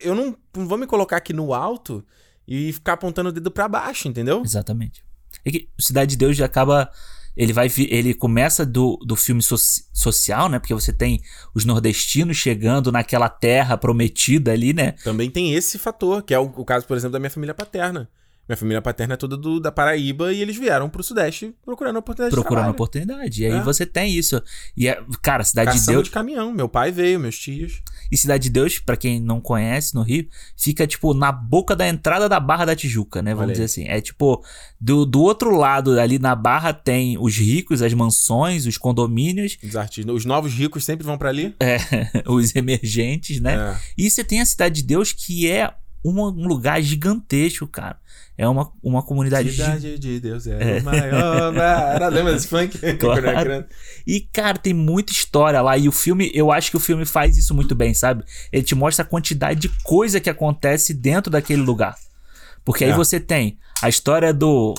[0.00, 2.04] eu não, não vou me colocar aqui no alto
[2.46, 4.42] e ficar apontando o dedo pra baixo, entendeu?
[4.44, 5.02] Exatamente.
[5.44, 6.90] É que Cidade de Deus já acaba.
[7.36, 7.68] Ele vai.
[7.90, 10.58] Ele começa do, do filme soci- social, né?
[10.58, 11.20] Porque você tem
[11.54, 14.92] os nordestinos chegando naquela terra prometida ali, né?
[15.04, 18.08] Também tem esse fator, que é o, o caso, por exemplo, da minha família paterna.
[18.48, 22.34] Minha família paterna é toda do, da Paraíba e eles vieram pro Sudeste procurando oportunidade
[22.34, 23.42] Procurando de oportunidade.
[23.42, 23.60] E aí É.
[23.62, 24.40] você tem isso.
[24.76, 26.04] E, é, cara, Cidade de Caçamba Deus.
[26.04, 26.52] de caminhão.
[26.52, 27.82] Meu pai veio, meus tios.
[28.10, 31.88] E Cidade de Deus, pra quem não conhece no Rio, fica, tipo, na boca da
[31.88, 33.34] entrada da Barra da Tijuca, né?
[33.34, 33.84] Vamos dizer assim.
[33.88, 34.44] É tipo,
[34.80, 39.74] do, do outro lado, ali na Barra, tem os ricos, as mansões, os condomínios, Os
[39.74, 40.14] artistas.
[40.14, 41.54] Os novos ricos sempre vão pra ali.
[41.58, 41.78] é,
[42.30, 43.54] os emergentes, né?
[43.56, 43.76] É.
[43.98, 45.74] E você tem a Cidade de Deus, que é
[46.04, 47.98] um lugar gigantesco, cara.
[48.38, 51.52] É uma, uma comunidade gi- Cidade de Deus é, o maior.
[51.56, 52.14] barato.
[52.14, 52.78] Lembra desse funk?
[52.84, 53.66] Era criança.
[54.06, 55.76] E, cara, tem muita história lá.
[55.78, 58.24] E o filme, eu acho que o filme faz isso muito bem, sabe?
[58.52, 61.96] Ele te mostra a quantidade de coisa que acontece dentro daquele lugar.
[62.62, 62.94] Porque aí É.
[62.94, 64.74] você tem a história do.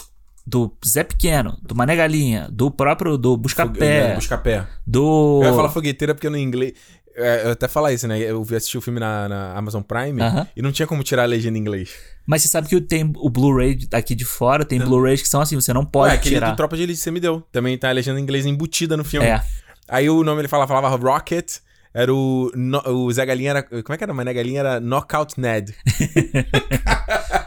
[0.49, 4.65] Do Zé Pequeno, do Mané Galinha, do próprio do É, Buscapé, Buscapé.
[4.85, 5.41] do.
[5.43, 6.71] Eu ia falar fogueteira porque no inglês.
[7.17, 8.19] É, Eu até falar isso, né?
[8.19, 10.47] Eu vi assistir o filme na, na Amazon Prime Aham.
[10.55, 11.91] e não tinha como tirar a legenda em inglês.
[12.25, 15.55] Mas você sabe que tem o Blu-ray aqui de fora, tem Blu-rays que são assim,
[15.55, 16.51] você não pode Ué, aquele tirar.
[16.51, 17.41] do Tropa de Elite você me deu.
[17.51, 19.25] Também tá a legenda em inglês embutida no filme.
[19.27, 19.41] É.
[19.89, 21.57] Aí o nome ele falava, falava Rocket.
[21.93, 22.51] Era o.
[22.53, 23.63] no- o Zé Galinha era.
[23.63, 24.13] Como é que era?
[24.13, 25.73] Mané Galinha era Knockout Ned.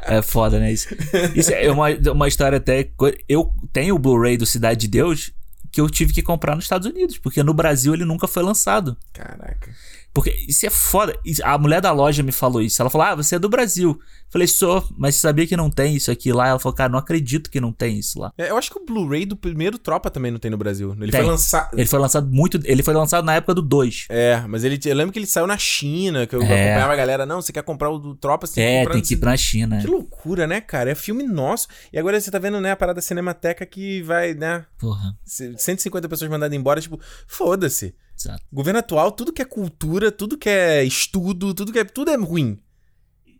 [0.02, 0.72] É foda, né?
[0.72, 0.88] Isso,
[1.36, 2.90] isso é uma, uma história até.
[3.28, 5.30] Eu tenho o Blu-ray do Cidade de Deus
[5.70, 8.96] que eu tive que comprar nos Estados Unidos, porque no Brasil ele nunca foi lançado.
[9.12, 9.70] Caraca.
[10.12, 11.14] Porque isso é foda.
[11.44, 12.82] A mulher da loja me falou isso.
[12.82, 13.98] Ela falou: Ah, você é do Brasil.
[14.28, 16.46] Falei, sou, mas você sabia que não tem isso aqui lá?
[16.46, 18.32] Ela falou, cara, não acredito que não tem isso lá.
[18.38, 20.96] É, eu acho que o Blu-ray do primeiro Tropa também não tem no Brasil.
[21.00, 21.20] Ele Tem.
[21.20, 21.76] foi lançado.
[21.76, 22.60] Ele foi lançado muito.
[22.64, 24.06] Ele foi lançado na época do 2.
[24.08, 26.44] É, mas ele, eu lembro que ele saiu na China, que eu É.
[26.44, 27.26] acompanhava a galera.
[27.26, 29.80] Não, você quer comprar o do Tropa, você É, tem que ir pra China.
[29.80, 30.90] Que loucura, né, cara?
[30.92, 31.66] É filme nosso.
[31.92, 36.30] E agora você tá vendo, né, a parada Cinemateca que vai, né, Porra, 150 pessoas
[36.30, 37.94] mandadas embora, tipo, foda-se.
[38.20, 38.44] Exato.
[38.52, 42.16] Governo atual, tudo que é cultura, tudo que é estudo, tudo que é, tudo é
[42.16, 42.58] ruim.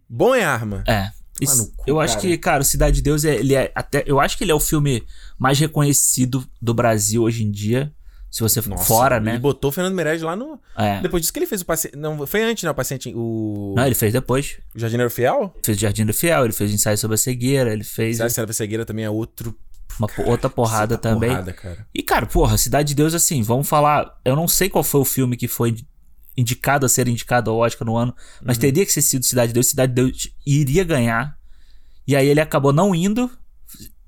[0.08, 0.82] Bom é arma.
[0.88, 1.10] É.
[1.40, 2.26] Isso- cu, eu acho cara.
[2.28, 4.04] que, cara, o Cidade de Deus, é, ele é até.
[4.06, 5.02] Eu acho que ele é o filme
[5.38, 7.92] mais reconhecido do Brasil hoje em dia.
[8.30, 9.38] Se você for fora, Ele né?
[9.40, 10.56] botou o Fernando Meirelles lá no...
[10.78, 11.00] É.
[11.00, 11.96] Depois disso que ele fez o paciente...
[11.96, 13.12] Não, foi antes, né, o paciente...
[13.12, 13.74] O...
[13.76, 14.56] Não, ele fez depois.
[14.72, 15.52] o Jardineiro Fiel?
[15.64, 18.32] Fez o Jardim do Fiel, ele fez o ensaio sobre a cegueira, ele fez Cidade
[18.32, 19.58] Serva Cegueira também é outro...
[19.99, 21.30] uma po- outra porrada também.
[21.30, 21.86] Porrada, cara.
[21.95, 24.18] E, cara, porra, Cidade de Deus, assim, vamos falar.
[24.24, 25.76] Eu não sei qual foi o filme que foi
[26.36, 28.61] indicado a ser indicado ao Oscar no ano, mas Uhum.
[28.62, 29.66] teria que ser sido Cidade de Deus.
[29.68, 31.36] Cidade de Deus iria ganhar.
[32.07, 33.30] E aí ele acabou não indo,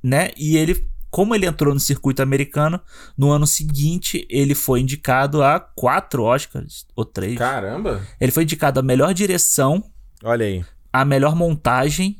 [0.03, 0.31] né?
[0.37, 2.81] E ele, como ele entrou no circuito americano,
[3.19, 7.37] no ano seguinte ele foi indicado a quatro Oscars, ou três.
[7.37, 8.01] Caramba.
[8.21, 9.85] Ele foi indicado a melhor direção,
[10.25, 10.65] Olha aí.
[10.93, 12.19] a melhor montagem.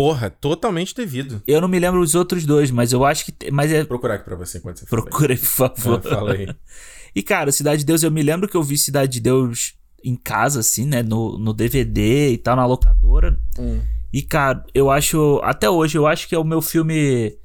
[0.00, 1.42] Porra, totalmente devido.
[1.46, 3.32] Eu não me lembro os outros dois, mas eu acho que.
[3.32, 3.84] te- Mas é.
[3.84, 5.08] Procurar aqui pra você enquanto você fala aí.
[5.10, 6.02] Procura, por favor.
[6.02, 6.46] Fala aí.
[7.14, 10.16] E, cara, Cidade de Deus, eu me lembro que eu vi Cidade de Deus em
[10.16, 11.02] casa, assim, né?
[11.02, 13.36] No, no DVD e tal, na locadora.
[13.58, 13.80] Hum.
[14.12, 15.38] E, cara, eu acho.
[15.42, 17.36] Até hoje, eu acho que é o meu filme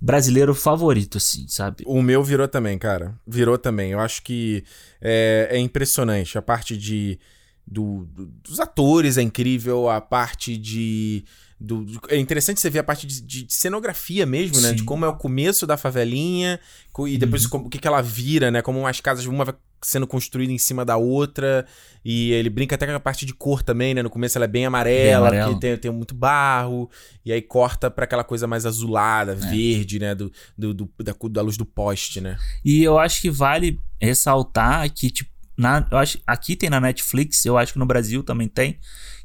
[0.00, 1.82] brasileiro favorito, assim, sabe?
[1.86, 3.18] O meu virou também, cara.
[3.26, 3.90] Virou também.
[3.90, 4.62] Eu acho que
[5.00, 6.38] é, é impressionante.
[6.38, 7.18] A parte de.
[7.66, 9.88] do- do- dos atores é incrível.
[9.88, 11.24] A parte de.
[11.58, 14.70] Do- do- é interessante você ver a parte de, de cenografia mesmo, né?
[14.70, 14.74] Sim.
[14.76, 16.60] De como é o começo da favelinha
[17.06, 18.60] e depois como- o que, que ela vira, né?
[18.62, 21.64] Como as casas, uma vai sendo construída em cima da outra.
[22.04, 24.02] E ele brinca até com a parte de cor também, né?
[24.02, 25.52] No começo ela é bem amarela, amarelo.
[25.54, 26.90] porque tem, tem muito barro.
[27.24, 30.14] E aí corta pra aquela coisa mais azulada, verde, né?
[30.14, 32.36] Do, do, do- da, da luz do poste, né?
[32.64, 37.44] E eu acho que vale ressaltar que, tipo, na, eu acho, aqui tem na Netflix,
[37.46, 38.78] eu acho que no Brasil também tem,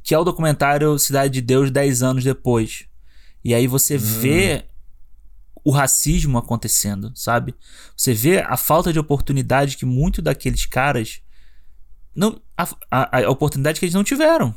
[0.03, 2.85] que é o documentário Cidade de Deus 10 anos depois.
[3.43, 4.65] E aí você vê
[5.63, 7.55] o racismo acontecendo, sabe?
[7.95, 11.21] Você vê a falta de oportunidade que muito daqueles caras
[12.15, 14.53] não a, a, a oportunidade que eles não tiveram.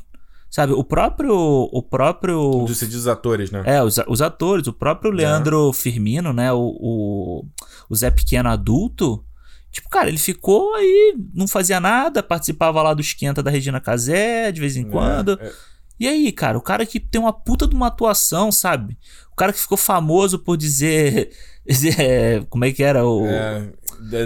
[0.50, 0.72] Sabe?
[0.72, 3.62] O próprio o próprio Dos, dos atores, né?
[3.66, 6.52] é, os, os atores, o próprio Leandro Firmino, né?
[6.52, 7.44] O, o,
[7.90, 9.24] o Zé Pequeno adulto.
[9.74, 14.52] Tipo, cara, ele ficou aí, não fazia nada, participava lá do esquenta da Regina Casé
[14.52, 15.36] de vez em quando.
[15.40, 15.52] É, é.
[15.98, 18.96] E aí, cara, o cara que tem uma puta de uma atuação, sabe?
[19.32, 21.30] O cara que ficou famoso por dizer.
[21.66, 23.04] dizer como é que era?
[23.06, 23.26] O.
[23.26, 23.68] É,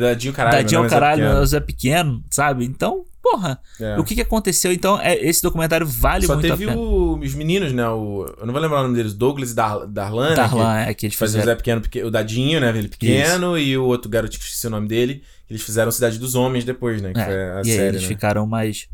[0.00, 0.56] dadinho caralho.
[0.56, 1.40] Dadinho meu ao nome é caralho, Pequeno.
[1.42, 2.64] o Zé Pequeno, sabe?
[2.64, 3.98] Então, porra, É.
[3.98, 4.72] o que que aconteceu?
[4.72, 6.78] Então, é, esse documentário vale Só muito teve a pena.
[6.80, 7.88] o- os meninos, né?
[7.88, 9.14] O, eu não vou lembrar o nome deles.
[9.14, 10.36] Douglas e Dar, Darlan, né?
[10.36, 11.44] Darlan, é, que Que eles fazia o.
[11.44, 12.70] Zé Pequeno, o Dadinho, né?
[12.76, 15.22] Ele pequeno, e o outro garoto que esqueci o nome dele.
[15.48, 17.12] Eles fizeram Cidade dos Homens depois, né?
[17.12, 18.08] Que É, foi a e aí série, eles né?
[18.08, 18.88] ficaram mais.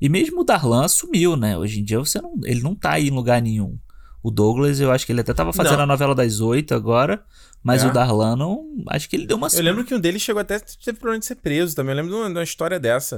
[0.00, 1.56] E mesmo o Darlan sumiu, né?
[1.56, 3.78] Hoje em dia você não, ele não tá aí em lugar nenhum.
[4.22, 5.84] O Douglas, eu acho que ele até tava fazendo Não.
[5.84, 7.22] a novela das oito agora,
[7.62, 7.86] mas É?
[7.86, 8.66] o Darlan não.
[8.88, 11.24] Acho que ele deu uma Eu lembro que um deles chegou até teve problema de
[11.24, 11.92] ser preso também.
[11.92, 13.16] Eu lembro de uma, de uma história dessa.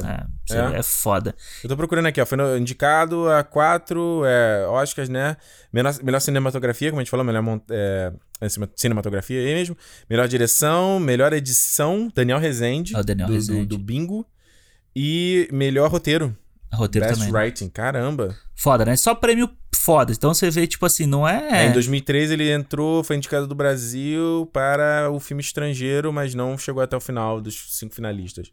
[0.48, 0.78] É, É?
[0.78, 1.34] é foda.
[1.62, 2.26] Eu tô procurando aqui, ó.
[2.26, 5.36] Foi no- indicado a quatro é, Oscars, né?
[5.72, 9.76] Melhor, melhor cinematografia, como a gente falou, melhor é, é, cine- cinematografia aí mesmo.
[10.08, 13.66] Melhor direção, melhor edição, Daniel Rezende, o Daniel do, do- Rezende.
[13.66, 14.24] do Bingo.
[14.94, 16.36] E melhor roteiro,
[16.72, 17.32] Roteiro Best também.
[17.32, 17.40] né?
[17.40, 17.68] Writing.
[17.68, 18.36] Caramba.
[18.54, 18.96] Foda, né?
[18.96, 20.12] Só prêmio foda.
[20.12, 21.66] Então você vê, tipo assim, não É, é.
[21.68, 26.82] em 2013 ele entrou, foi indicado do Brasil para o filme estrangeiro, mas não chegou
[26.82, 28.52] até o final dos cinco finalistas.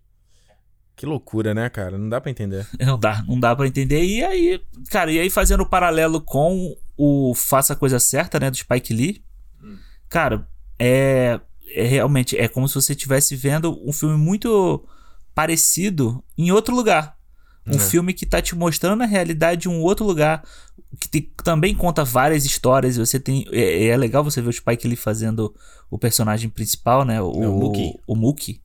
[0.95, 1.97] Que loucura, né, cara?
[1.97, 2.67] Não dá pra entender.
[2.77, 4.03] Não dá, não dá pra entender.
[4.03, 4.61] E aí,
[4.91, 8.93] cara, e aí fazendo o paralelo com o Faça a Coisa Certa, né, do Spike
[8.93, 9.23] Lee,
[10.09, 10.45] cara,
[10.77, 11.39] é,
[11.73, 14.85] é realmente, é como se você estivesse vendo um filme muito
[15.33, 17.15] parecido em outro lugar.
[17.69, 17.79] Um É.
[17.79, 20.43] filme que tá te mostrando a realidade de um outro lugar,
[20.99, 22.97] que te- também conta várias histórias.
[22.97, 25.53] Você tem, é, é legal você ver o Spike Lee fazendo
[25.89, 27.93] o personagem principal, né, o, É, o Mookie.
[28.07, 28.61] o Mookie.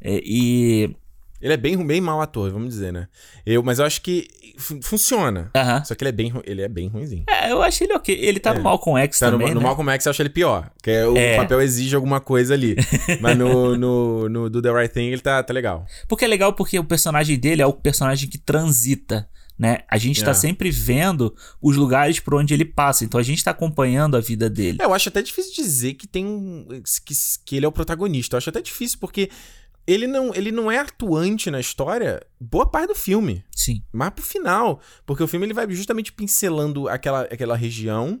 [0.00, 0.94] É, e
[1.40, 3.08] Ele é bem, bem mau ator, vamos dizer, né?
[3.44, 4.26] Eu, mas eu acho que
[4.56, 5.50] fu- funciona.
[5.54, 5.84] aham.
[5.84, 7.24] Só que ele é bem, ele é bem ruimzinho.
[7.28, 8.14] É, eu achei ele ok.
[8.18, 8.54] Ele tá É.
[8.54, 9.66] no Malcolm X Tá, no, também, no né?
[9.66, 10.70] Malcolm X eu acho ele pior.
[10.82, 11.36] Que é, o É.
[11.36, 12.76] papel exige alguma coisa ali.
[13.20, 15.86] Mas no, no, no Do The Right Thing ele tá, tá legal.
[16.08, 19.28] Porque é legal porque o personagem dele é o personagem que transita,
[19.58, 19.78] né?
[19.90, 20.34] A gente tá É.
[20.34, 23.04] sempre vendo os lugares por onde ele passa.
[23.04, 24.78] Então a gente tá acompanhando a vida dele.
[24.80, 26.66] É, eu acho até difícil dizer que tem um.
[27.04, 28.34] Que, que ele é o protagonista.
[28.36, 29.30] Eu acho até difícil, porque
[29.86, 33.44] ele não, ele não é atuante na história boa parte do filme.
[33.54, 33.82] Sim.
[33.92, 34.80] Mas pro final.
[35.04, 38.20] Porque o filme ele vai justamente pincelando aquela, aquela região.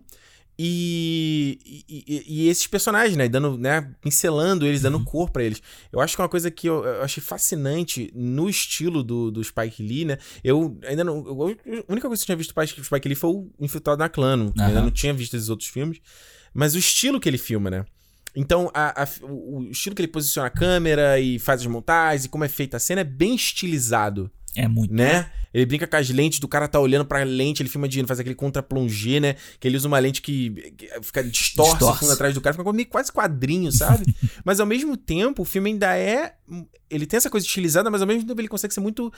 [0.58, 3.28] E, e, e- esses personagens, né?
[3.28, 3.92] Dando, né?
[4.00, 5.60] Pincelando eles, dando cor pra eles.
[5.92, 9.44] Eu acho que é uma coisa que eu, eu achei fascinante no estilo do, do
[9.44, 10.16] Spike Lee, né?
[10.42, 11.18] Eu ainda não.
[11.26, 11.56] eu-
[11.88, 14.08] a única coisa que eu tinha visto do Spike, Spike Lee foi o Infiltrado na
[14.08, 14.50] Clã.
[14.56, 15.98] Eu ainda não tinha visto esses outros filmes.
[16.54, 17.84] Mas o estilo que ele filma, né?
[18.36, 22.28] Então, a- a- o estilo que ele posiciona a câmera e faz as montagens e
[22.28, 24.92] como é feita a cena é bem estilizado É muito.
[24.94, 25.30] né?
[25.54, 28.20] Ele brinca com as lentes do cara tá olhando pra lente, ele filma de faz
[28.20, 29.36] aquele contra-plongé, né?
[29.58, 31.96] Que ele usa uma lente que, que fica distorce, Distorce.
[31.96, 34.04] o fundo atrás do cara, fica meio quase quadrinho, sabe?
[34.44, 36.34] Mas ao mesmo tempo, o filme ainda é.
[36.90, 39.10] Ele tem essa coisa estilizada, mas ao mesmo tempo ele consegue ser muito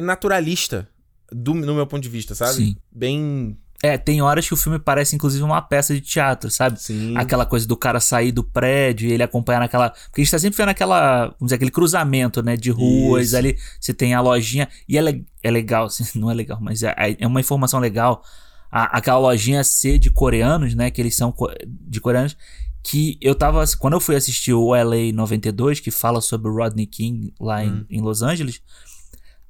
[0.00, 0.88] naturalista,
[1.30, 2.54] do, no meu ponto de vista, sabe?
[2.54, 2.76] Sim.
[2.90, 3.56] Bem.
[3.82, 6.80] É, tem horas que o filme parece inclusive uma peça de teatro, sabe?
[6.80, 7.16] Sim.
[7.16, 9.90] Aquela coisa do cara sair do prédio e ele acompanhar naquela.
[9.90, 11.24] Porque a gente tá sempre vendo aquela.
[11.26, 12.56] Vamos dizer, aquele cruzamento, né?
[12.56, 13.28] De ruas.
[13.28, 13.36] Isso.
[13.36, 14.68] Ali você tem a lojinha.
[14.88, 18.22] E é, le- é legal, assim, não é legal, mas é, é uma informação legal.
[18.70, 20.88] A- aquela lojinha C de coreanos, né?
[20.90, 22.36] Que eles são co- de coreanos.
[22.84, 23.64] Que eu tava.
[23.80, 27.84] Quando eu fui assistir o LA 92, que fala sobre o Rodney King lá em,
[27.90, 28.60] em Los Angeles,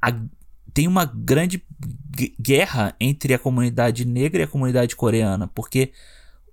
[0.01, 0.15] a-
[0.75, 1.63] tem uma grande
[2.17, 5.93] gue- guerra entre a comunidade negra e a comunidade coreana, porque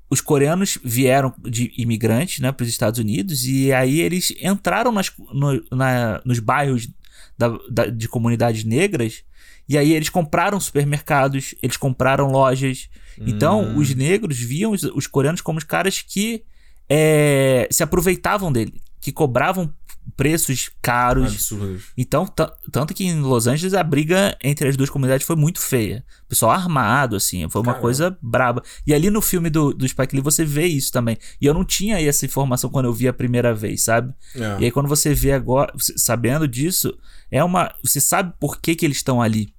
[0.10, 5.12] os coreanos vieram de imigrantes né, para os Estados Unidos e aí eles entraram nas,
[5.34, 6.90] no- na- nos bairros
[7.38, 9.24] da- da- de comunidades negras
[9.68, 12.90] e aí eles compraram supermercados, eles compraram lojas.
[13.20, 13.78] Então Hum.
[13.78, 16.44] os negros viam os, os coreanos como os caras que
[16.90, 19.72] é, se aproveitavam dele, que cobravam
[20.16, 21.32] preços caros.
[21.34, 21.84] Absurdos.
[21.98, 25.60] Então, ta- tanto que em Los Angeles a briga entre as duas comunidades foi muito
[25.62, 26.04] feia.
[26.26, 27.82] O pessoal armado, assim, foi uma Caramba.
[27.82, 28.62] coisa braba.
[28.86, 31.18] E ali no filme do, do Spike Lee você vê isso também.
[31.40, 34.14] E eu não tinha essa informação quando eu vi a primeira vez, sabe?
[34.36, 34.58] É.
[34.60, 36.94] E aí quando você vê agora, sabendo disso,
[37.32, 37.74] é uma.
[37.84, 39.54] Você sabe por que, que eles estão ali.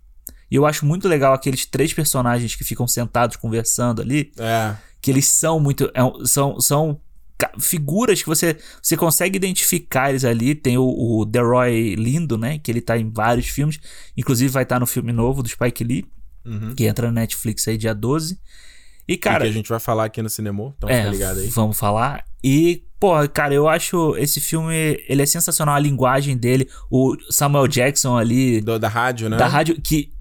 [0.51, 4.75] E eu acho muito legal aqueles três personagens que ficam sentados conversando ali É.
[5.01, 5.91] que eles são muito.
[5.95, 7.01] é são, são
[7.59, 10.55] figuras que você, você consegue identificar eles ali.
[10.55, 12.59] Tem o, o Deroy Lindo, né?
[12.59, 13.79] Que ele tá em vários filmes.
[14.17, 16.05] Inclusive vai estar no filme novo do Spike Lee,
[16.45, 16.75] Uhum.
[16.75, 18.39] que entra na Netflix aí dia 12.
[19.07, 19.45] E, E cara.
[19.45, 21.49] que a gente vai falar aqui no cinema, então É, fica ligado aí.
[21.49, 22.25] vamos falar.
[22.43, 24.73] E, pô, cara, eu acho esse filme,
[25.09, 29.37] ele é sensacional, a linguagem dele, o Samuel Jackson ali, Do- da rádio, né?
[29.37, 30.13] da rádio, que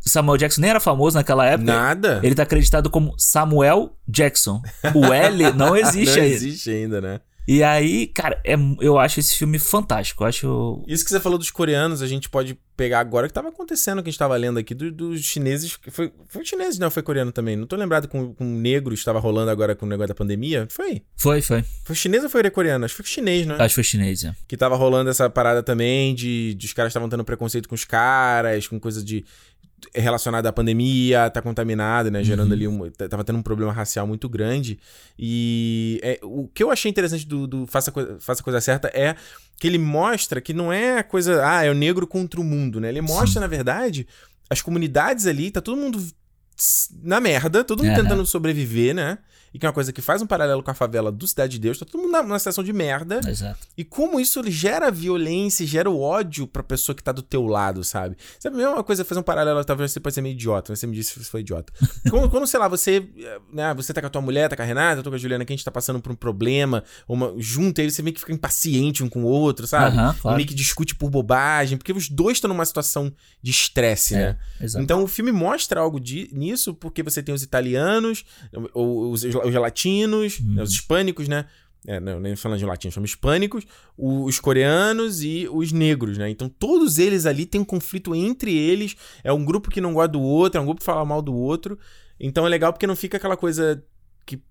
[0.00, 1.72] Samuel Jackson nem era famoso naquela época.
[1.72, 2.20] Nada.
[2.22, 4.60] Ele tá acreditado como Samuel Jackson.
[4.94, 6.34] O L não existe Não ainda.
[6.34, 7.20] existe ainda, né?
[7.50, 10.22] E aí, cara, é, eu acho esse filme fantástico.
[10.22, 10.84] Eu acho.
[10.86, 14.02] Isso que você falou dos coreanos, a gente pode pegar agora o que tava acontecendo,
[14.02, 15.78] que a gente tava lendo aqui, do- dos chineses.
[15.90, 17.56] Foi, foi chinês, não, foi coreano também.
[17.56, 20.68] Não tô lembrado com, com negros, estava rolando agora com o negócio da pandemia.
[20.70, 21.00] Foi?
[21.16, 21.64] Foi, foi.
[21.84, 22.84] Foi chinês ou foi coreano?
[22.84, 23.54] Acho que foi chinês, né?
[23.54, 24.34] Acho que foi chinês, é.
[24.46, 27.84] Que tava rolando essa parada também de, de os caras estavam tendo preconceito com os
[27.86, 29.24] caras, com coisa de
[29.94, 32.22] relacionada à pandemia, tá contaminado, né?
[32.24, 32.54] Gerando Uhum.
[32.54, 32.90] ali um.
[32.90, 34.78] t- Tava tendo um problema racial muito grande.
[35.18, 38.88] E é, o que eu achei interessante do, do Faça, a Coi- Faça Coisa Certa
[38.94, 39.14] é
[39.58, 41.44] que ele mostra que não é a coisa.
[41.46, 42.88] Ah, é o negro contra o mundo, né?
[42.88, 44.06] Ele mostra, na verdade,
[44.50, 46.02] as comunidades ali, tá todo mundo
[47.02, 49.18] na merda, todo mundo tentando sobreviver, né?
[49.58, 51.58] E que é uma coisa que faz um paralelo com a favela do Cidade de
[51.58, 53.20] Deus, tá todo mundo na- numa situação de merda.
[53.28, 53.58] Exato.
[53.76, 57.82] E como isso gera violência, gera o ódio pra pessoa que tá do teu lado,
[57.82, 58.16] sabe?
[58.38, 60.86] Sabe, a mesma coisa, fazer um paralelo, talvez você pode ser meio idiota, mas você
[60.86, 61.72] me disse que você foi idiota.
[62.08, 63.04] quando, quando, sei lá, você,
[63.52, 65.18] né, você tá com a tua mulher, tá com a Renata, eu tô com a
[65.18, 68.20] Juliana aqui, a gente tá passando por um problema, uma, junto, aí você meio que
[68.20, 69.96] fica impaciente um com o outro, sabe?
[69.96, 70.36] E claro.
[70.36, 74.38] meio que discute por bobagem, porque os dois estão numa situação de estresse, né?
[74.60, 74.84] É, exato.
[74.84, 78.24] Então o filme mostra algo de, nisso, porque você tem os italianos,
[78.72, 80.54] ou os, os latinos, Uhum.
[80.54, 81.46] né, os hispânicos, né?
[81.86, 83.64] É, não, nem falando de latinos, chama hispânicos,
[83.96, 86.28] os coreanos e os negros, né?
[86.28, 90.08] Então todos eles ali têm um conflito entre eles, é um grupo que não gosta
[90.08, 91.78] do outro, é um grupo que fala mal do outro.
[92.18, 93.82] Então é legal porque não fica aquela coisa
[94.26, 94.42] que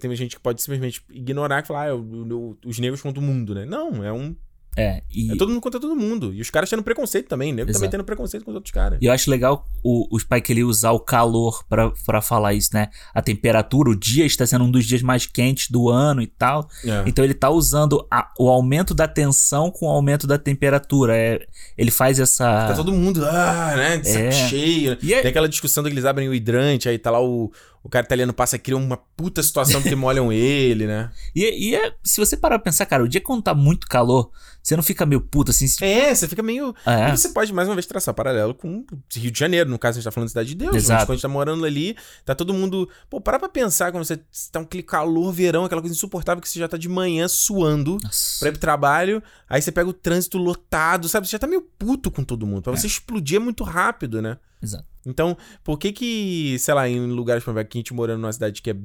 [0.00, 3.22] tem gente que pode simplesmente ignorar e falar, ah, o- o- os negros contra o
[3.22, 3.64] mundo, né?
[3.66, 4.34] Não, é um.
[4.76, 6.32] É, e, É todo mundo contra todo mundo.
[6.32, 7.62] E os caras tendo preconceito também, né?
[7.62, 7.90] Também Exato.
[7.90, 8.98] tendo preconceito com os outros caras.
[9.02, 12.70] e eu acho legal o, o Spike ele usar o calor pra, pra falar isso,
[12.72, 12.88] né?
[13.12, 16.68] A temperatura, o dia está sendo um dos dias mais quentes do ano e tal.
[16.84, 17.02] É.
[17.06, 21.16] Então ele tá usando a- o aumento da tensão com o aumento da temperatura.
[21.16, 21.40] É,
[21.76, 22.68] ele faz essa.
[22.68, 23.96] Tá todo mundo, ah, né?
[23.98, 24.30] De saco É.
[24.32, 24.96] cheio.
[25.02, 27.50] E é- Tem aquela discussão que eles abrem o hidrante, aí tá lá o,
[27.82, 31.10] o cara italiano passa e cria uma puta situação porque molham ele, né?
[31.34, 34.30] E, e é, se você parar pra pensar, cara, o dia quando tá muito calor,
[34.62, 35.66] você não fica meio puto assim.
[35.66, 36.74] se- É, você fica meio.
[36.84, 37.08] É.
[37.08, 39.70] E você pode, mais uma vez, traçar paralelo com Rio de Janeiro.
[39.70, 40.76] No caso, a gente tá falando de Cidade de Deus.
[40.76, 40.98] Exato.
[40.98, 42.86] Mas quando a gente tá morando ali, tá todo mundo.
[43.08, 44.18] Pô, para pra pensar quando você
[44.52, 47.96] tá um aquele calor, verão, aquela coisa insuportável que você já tá de manhã suando
[48.04, 48.40] Nossa.
[48.40, 49.22] pra ir pro trabalho.
[49.48, 51.26] Aí você pega o trânsito lotado, sabe?
[51.26, 52.62] Você já tá meio puto com todo mundo.
[52.62, 54.36] Pra você explodir é muito rápido, né?
[54.62, 54.86] Exato.
[55.06, 58.32] Então, por que que, sei lá, em lugares, por exemplo, aqui a gente morando numa
[58.32, 58.76] cidade que é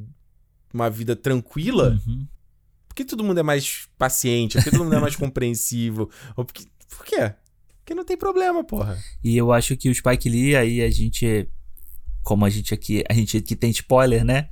[0.74, 2.28] uma vida tranquila, Uhum.
[2.88, 4.58] por que todo mundo é mais paciente?
[4.58, 6.10] Por que todo mundo é mais compreensivo?
[6.36, 7.34] Ou porque, por quê?
[7.80, 8.98] Porque não tem problema, porra.
[9.24, 11.48] E eu acho que o Spike Lee, aí a gente.
[12.24, 13.04] Como a gente aqui.
[13.10, 14.50] A gente aqui tem spoiler, né?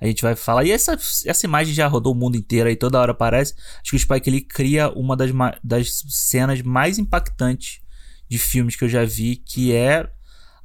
[0.00, 0.64] A gente vai falar.
[0.64, 0.92] E essa,
[1.24, 3.54] essa imagem já rodou o mundo inteiro aí, toda hora aparece.
[3.82, 5.30] Acho que o Spike Lee cria uma das,
[5.64, 7.80] das cenas mais impactantes
[8.28, 10.08] de filmes que eu já vi, que é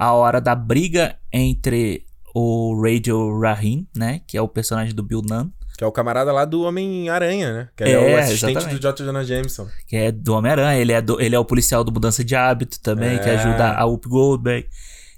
[0.03, 4.21] a hora da briga entre o Radio Rahim, né?
[4.25, 7.69] Que é o personagem do Bill Nunn, Que é o camarada lá do Homem-Aranha, né?
[7.77, 8.79] Que é, É, o assistente exatamente.
[8.79, 9.03] do J.
[9.05, 9.67] Jonah Jameson.
[9.87, 10.75] que é do Homem-Aranha.
[10.79, 13.35] Ele, é do- ele é o policial do Mudança de Hábito também, que É.
[13.35, 14.67] ajuda a Whoop Goldberg.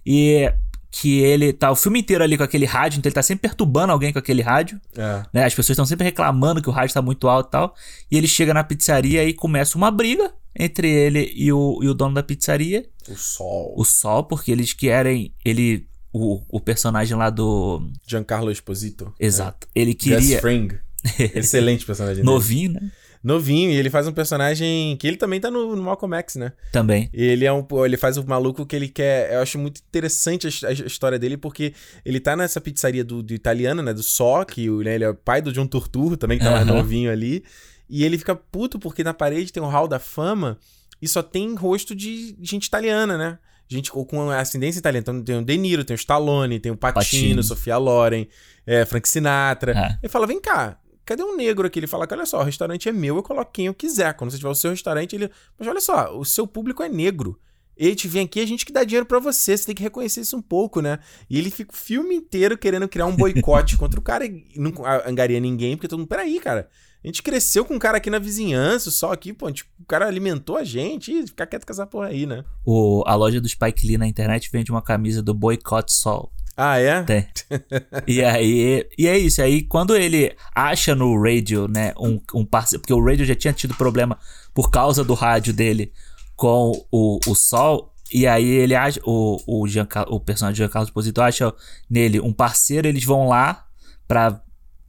[0.06, 0.52] E
[0.92, 3.92] que ele tá o filme inteiro ali com aquele rádio, então ele tá sempre perturbando
[3.94, 5.24] alguém com aquele rádio, É.
[5.34, 5.44] né?
[5.46, 7.76] As pessoas estão sempre reclamando que o rádio tá muito alto e tal.
[8.12, 11.94] E ele chega na pizzaria e começa uma briga entre ele e o, e o
[11.96, 13.74] dono da pizzaria, O Sol.
[13.78, 15.34] o Sol, porque eles querem.
[15.44, 15.88] Ele.
[16.12, 17.90] O, o personagem lá do.
[18.08, 19.14] Giancarlo Esposito.
[19.20, 19.68] Exato.
[19.74, 19.94] Ele É.
[19.94, 20.40] Gus queria.
[20.42, 20.70] Fring.
[21.36, 22.24] Excelente personagem.
[22.24, 22.92] Novinho, né?
[23.24, 26.52] Novinho, e ele faz um personagem que ele também tá no, no Malcolm X, né?
[26.74, 27.10] Também.
[27.14, 27.66] Ele é um.
[27.86, 29.34] Ele faz o maluco que ele quer.
[29.34, 31.74] Eu acho muito interessante a, a história dele, porque
[32.04, 33.94] ele tá nessa pizzaria do, do italiano, né?
[33.94, 36.68] Do Só, que né, ele é o pai do John Turturro, também, que tá mais
[36.68, 36.76] Aham.
[36.78, 37.44] novinho ali.
[37.90, 40.58] E ele fica puto porque na parede tem o Hall da Fama
[41.04, 43.38] e só tem rosto de gente italiana, né?
[43.68, 45.02] Gente com ascendência italiana.
[45.02, 47.44] Então tem o De Niro, tem o Stallone, tem o Pacino, Pacino.
[47.44, 48.26] Sofia Loren,
[48.66, 49.74] é, Frank Sinatra.
[49.74, 50.00] É.
[50.02, 51.78] Ele fala: vem cá, cadê um negro aqui?
[51.78, 54.14] Ele fala que olha só, o restaurante é meu, eu coloco quem eu quiser.
[54.14, 55.30] Quando você tiver o seu restaurante, ele.
[55.60, 57.38] Mas olha só, o seu público é negro.
[57.76, 59.58] Ele te vem aqui, a gente que dá dinheiro pra você.
[59.58, 61.00] Você tem que reconhecer isso um pouco, né?
[61.30, 64.72] E ele fica o filme inteiro querendo criar um boicote contra o cara e não
[65.06, 66.08] angaria ninguém, porque todo mundo.
[66.08, 66.70] Peraí, cara.
[67.04, 70.08] A gente cresceu com um cara aqui na vizinhança, só aqui, pô, tipo, o cara
[70.08, 71.12] alimentou a gente.
[71.12, 72.46] Ih, fica quieto com essa porra aí, né?
[72.66, 76.32] O, a loja do Spike Lee na internet vende uma camisa do Boycott Sol.
[76.56, 77.04] Ah, é?
[77.04, 77.28] Tem.
[78.08, 79.42] e aí, e é isso.
[79.42, 83.54] Aí quando ele acha no radio, né, um, um parceiro, porque o radio já tinha
[83.54, 84.18] tido problema
[84.54, 85.92] por causa do rádio dele
[86.36, 87.92] com o, o Sol.
[88.14, 91.54] E aí ele acha, o, o, Giancarlo, o personagem Giancarlo Esposito acha
[91.90, 93.66] nele um parceiro, eles vão lá
[94.08, 94.42] pra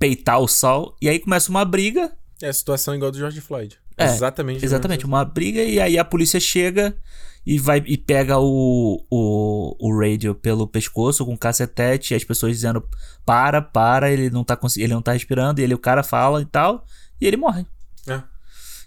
[0.04, 0.94] peitar o Sol.
[1.00, 2.12] E aí começa uma briga.
[2.42, 3.78] É a situação igual do George Floyd.
[3.96, 4.62] É, exatamente.
[4.62, 6.94] Exatamente, uma briga e aí a polícia chega
[7.46, 12.24] e vai e pega o, o, o radio pelo pescoço com um cacetete e as
[12.24, 12.86] pessoas dizendo
[13.24, 16.46] para, para, ele não tá ele não tá respirando, e ele o cara fala e
[16.46, 16.84] tal,
[17.20, 17.64] e ele morre.
[18.06, 18.20] É.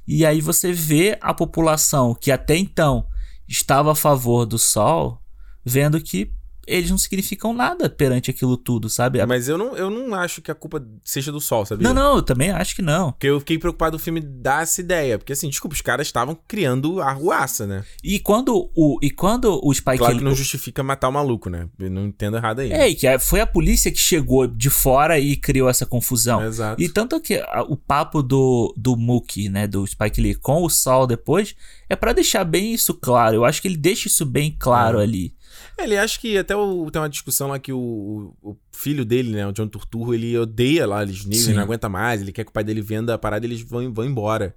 [0.07, 3.07] E aí você vê a população que até então
[3.48, 5.22] estava a favor do sol,
[5.65, 6.31] vendo que
[6.68, 9.26] eles não significam nada perante aquilo tudo, sabe?
[9.26, 11.88] Mas eu não, eu não acho que a culpa seja do sol, sabia?
[11.88, 13.11] Não, não, eu também acho que não.
[13.11, 15.18] Porque eu fiquei preocupado do filme dar essa ideia.
[15.18, 17.84] Porque, assim, desculpa, os caras estavam criando a ruaça, né?
[18.03, 21.69] E quando o e quando o Spike Claro que não justifica matar o maluco, né?
[21.80, 22.72] Eu não entendo errado aí.
[22.72, 26.44] É, e que foi a polícia que chegou de fora e criou essa confusão.
[26.44, 26.81] Exato.
[26.81, 30.69] E tanto que a- o papo do, do Mookie, né, do Spike Lee com o
[30.69, 31.56] Sol depois,
[31.89, 33.35] é pra deixar bem isso claro.
[33.35, 35.03] Eu acho que ele deixa isso bem claro É.
[35.03, 35.34] ali.
[35.77, 39.31] É, ele acha que até o, tem uma discussão lá que o, o filho dele,
[39.31, 42.43] né, o John Turturro, ele odeia lá eles negros, ele não aguenta mais, ele quer
[42.43, 44.55] que o pai dele venda a parada e eles vão, vão embora.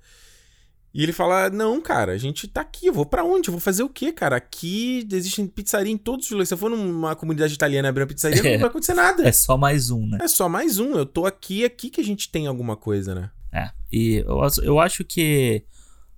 [0.92, 3.48] E ele fala: Não, cara, a gente tá aqui, eu vou para onde?
[3.48, 4.36] Eu vou fazer o quê, cara?
[4.36, 6.48] Aqui existem pizzaria em todos os lugares.
[6.48, 8.52] Se eu for numa comunidade italiana abrir uma pizzaria, é.
[8.52, 9.26] não vai acontecer nada.
[9.26, 10.18] É só mais um, né?
[10.20, 10.96] É só mais um.
[10.96, 13.30] Eu tô aqui, aqui que a gente tem alguma coisa, né?
[13.52, 13.70] É.
[13.92, 15.64] E eu, eu acho que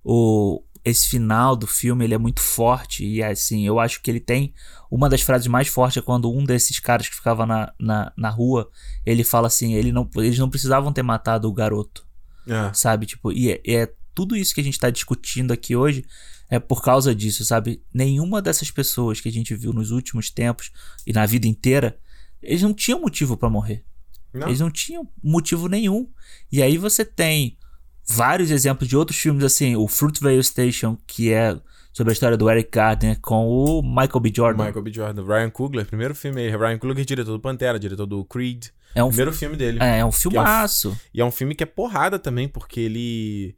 [0.03, 3.05] o, esse final do filme ele é muito forte.
[3.05, 4.53] E assim, eu acho que ele tem.
[4.91, 8.29] Uma das frases mais fortes é quando um desses caras que ficava na, na, na
[8.29, 8.69] rua
[9.05, 12.05] ele fala assim: ele não, eles não precisavam ter matado o garoto.
[12.47, 12.73] É.
[12.73, 13.05] Sabe?
[13.05, 16.05] Tipo, e é, é tudo isso que a gente está discutindo aqui hoje
[16.49, 17.81] é por causa disso, sabe?
[17.93, 20.71] Nenhuma dessas pessoas que a gente viu nos últimos tempos
[21.07, 21.97] e na vida inteira,
[22.41, 23.83] eles não tinham motivo para morrer.
[24.31, 24.47] Não.
[24.47, 26.09] Eles não tinham motivo nenhum.
[26.51, 27.57] E aí você tem
[28.05, 31.57] vários exemplos de outros filmes, assim, o Fruitvale Station, que é
[31.93, 34.33] sobre a história do Eric Gardner com o Michael B.
[34.35, 34.65] Jordan.
[34.65, 34.91] Michael B.
[34.91, 36.49] Jordan, Ryan Coogler, primeiro filme aí.
[36.49, 38.67] Ryan Coogler, diretor do Pantera, diretor do Creed.
[38.95, 39.79] É um primeiro filme dele.
[39.81, 40.89] É, é um filmaço.
[40.89, 43.55] É um, e é um filme que é porrada também, porque ele.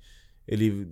[0.48, 0.88] Ele.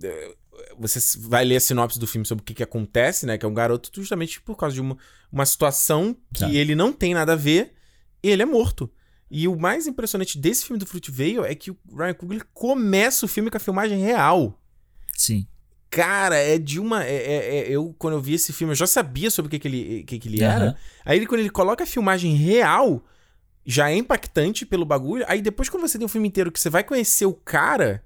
[0.78, 3.36] Você vai ler a sinopse do filme sobre o que, que acontece, né?
[3.36, 4.96] Que é um garoto justamente por causa de uma,
[5.30, 6.50] uma situação que tá.
[6.50, 7.72] ele não tem nada a ver,
[8.22, 8.90] ele é morto.
[9.36, 13.28] E o mais impressionante desse filme do Fruitvale é que o Ryan Coogler começa o
[13.28, 14.62] filme com a filmagem real.
[15.16, 15.44] Sim.
[15.90, 17.04] Cara, é de uma.
[17.04, 19.58] É, é, é, eu, quando eu vi esse filme, eu já sabia sobre o que,
[19.58, 20.48] que ele, que, que ele uhum.
[20.48, 20.76] era.
[21.04, 23.04] Aí, ele, quando ele coloca a filmagem real,
[23.66, 25.24] já é impactante pelo bagulho.
[25.26, 28.04] Aí, depois, quando você tem um filme inteiro que você vai conhecer o cara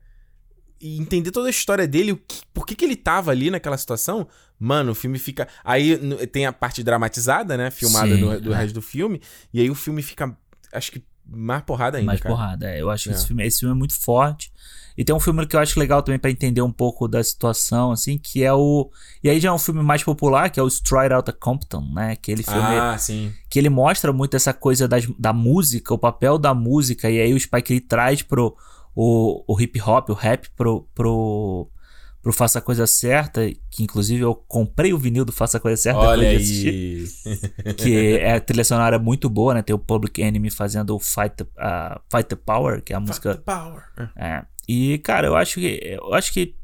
[0.81, 3.77] e entender toda a história dele, o que, por que, que ele tava ali naquela
[3.77, 4.27] situação,
[4.59, 5.47] mano, o filme fica.
[5.63, 5.99] Aí
[6.29, 7.71] tem a parte dramatizada, né?
[7.71, 8.57] Filmada Sim, do, do é.
[8.57, 9.21] resto do filme.
[9.53, 10.35] E aí o filme fica
[10.73, 12.07] acho que mais porrada ainda.
[12.07, 12.35] Mais cara.
[12.35, 12.81] porrada, é.
[12.81, 13.27] Eu acho que esse, é.
[13.27, 14.53] filme, esse filme é muito forte.
[14.99, 17.93] E tem um filme que eu acho legal também para entender um pouco da situação,
[17.93, 18.91] assim, que é o.
[19.23, 22.13] E aí já é um filme mais popular, que é o Straight Outta Compton, né?
[22.13, 22.61] Aquele filme.
[22.61, 23.33] Ah, sim.
[23.49, 27.33] Que ele mostra muito essa coisa das, da música, o papel da música, e aí
[27.33, 28.57] o Spike ele traz pro.
[28.93, 31.71] O, o hip hop, o rap pro, pro,
[32.29, 33.41] pro Faça a Coisa Certa,
[33.71, 37.75] que inclusive eu comprei o vinil do Faça a Coisa Certa Olha depois de assistir.
[37.75, 39.63] que é a trilha sonora muito boa, né?
[39.63, 42.99] Tem o Public Enemy fazendo o Fight the, uh, Fight the Power, que é a
[42.99, 43.35] Fight música.
[43.35, 43.83] The Power.
[44.15, 44.43] É.
[44.69, 45.81] E, cara, eu acho que.
[45.83, 46.55] Eu acho que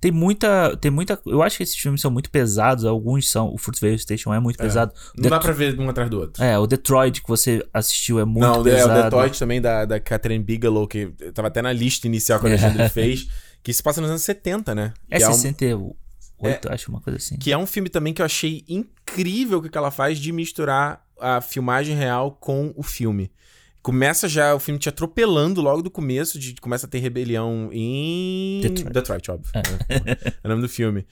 [0.00, 0.76] tem muita.
[0.76, 1.18] Tem muita.
[1.26, 2.84] Eu acho que esses filmes são muito pesados.
[2.84, 3.52] Alguns são.
[3.52, 4.62] O Fruitvale Station é muito é.
[4.62, 4.92] pesado.
[5.16, 6.44] Não Det dá pra ver um atrás do outro.
[6.44, 8.88] É, o Detroit que você assistiu é muito Não, pesado.
[8.88, 12.38] Não, é o Detroit também da, da Catherine Bigelow, que tava até na lista inicial
[12.38, 13.26] que a gente fez.
[13.62, 14.94] Que se passa nos anos 70, né?
[15.10, 15.96] É, que 68,
[16.40, 17.36] é um, acho, uma coisa assim.
[17.36, 21.04] Que é um filme também que eu achei incrível o que ela faz de misturar
[21.20, 23.30] a filmagem real com o filme.
[23.82, 28.60] Começa já o filme te atropelando logo do começo, de começa a ter rebelião em.
[28.62, 29.50] Detroit, Detroit óbvio.
[29.54, 30.32] É.
[30.42, 31.06] é o nome do filme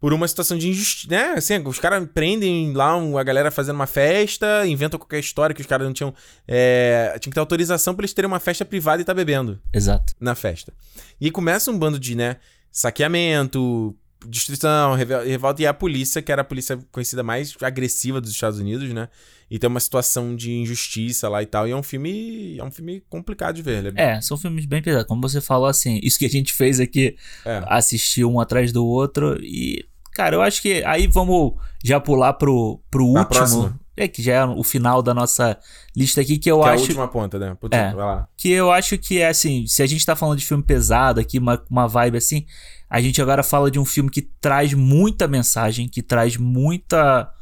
[0.00, 1.34] por uma situação de injustiça, né?
[1.36, 5.66] Assim, os caras prendem lá a galera fazendo uma festa, inventam qualquer história que os
[5.66, 6.14] caras não tinham.
[6.46, 9.60] É, tinha que ter autorização pra eles terem uma festa privada e tá bebendo.
[9.72, 10.14] Exato.
[10.20, 10.72] Na festa.
[11.20, 12.36] E aí começa um bando de, né?
[12.70, 13.96] Saqueamento,
[14.26, 15.62] destruição, revolta.
[15.62, 19.08] E a polícia, que era a polícia conhecida mais agressiva dos Estados Unidos, né?
[19.50, 21.66] E tem uma situação de injustiça lá e tal.
[21.66, 22.58] E é um filme.
[22.58, 23.94] É um filme complicado de ver.
[23.96, 25.08] É, é são filmes bem pesados.
[25.08, 27.62] Como você falou, assim, isso que a gente fez aqui, é.
[27.66, 29.38] assistir um atrás do outro.
[29.42, 29.86] E,
[30.18, 31.52] cara, eu acho que aí vamos
[31.84, 33.78] já pular pro, pro último.
[33.96, 35.58] É, que já é o final da nossa
[35.96, 36.74] lista aqui, que eu que acho.
[36.74, 37.56] É a última ponta, né?
[37.70, 38.28] É, vai lá.
[38.36, 41.38] Que eu acho que é assim, se a gente tá falando de filme pesado aqui,
[41.38, 42.46] uma, uma vibe assim,
[42.88, 47.32] a gente agora fala de um filme que traz muita mensagem, que traz muita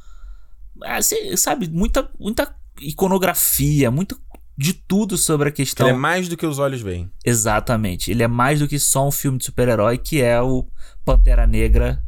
[0.82, 4.18] assim, sabe, muita, muita iconografia, muito
[4.56, 5.88] de tudo sobre a questão.
[5.88, 7.10] Ele é mais do que os olhos veem.
[7.24, 8.10] Exatamente.
[8.10, 10.66] Ele é mais do que só um filme de super-herói, que é o
[11.04, 12.02] Pantera Negra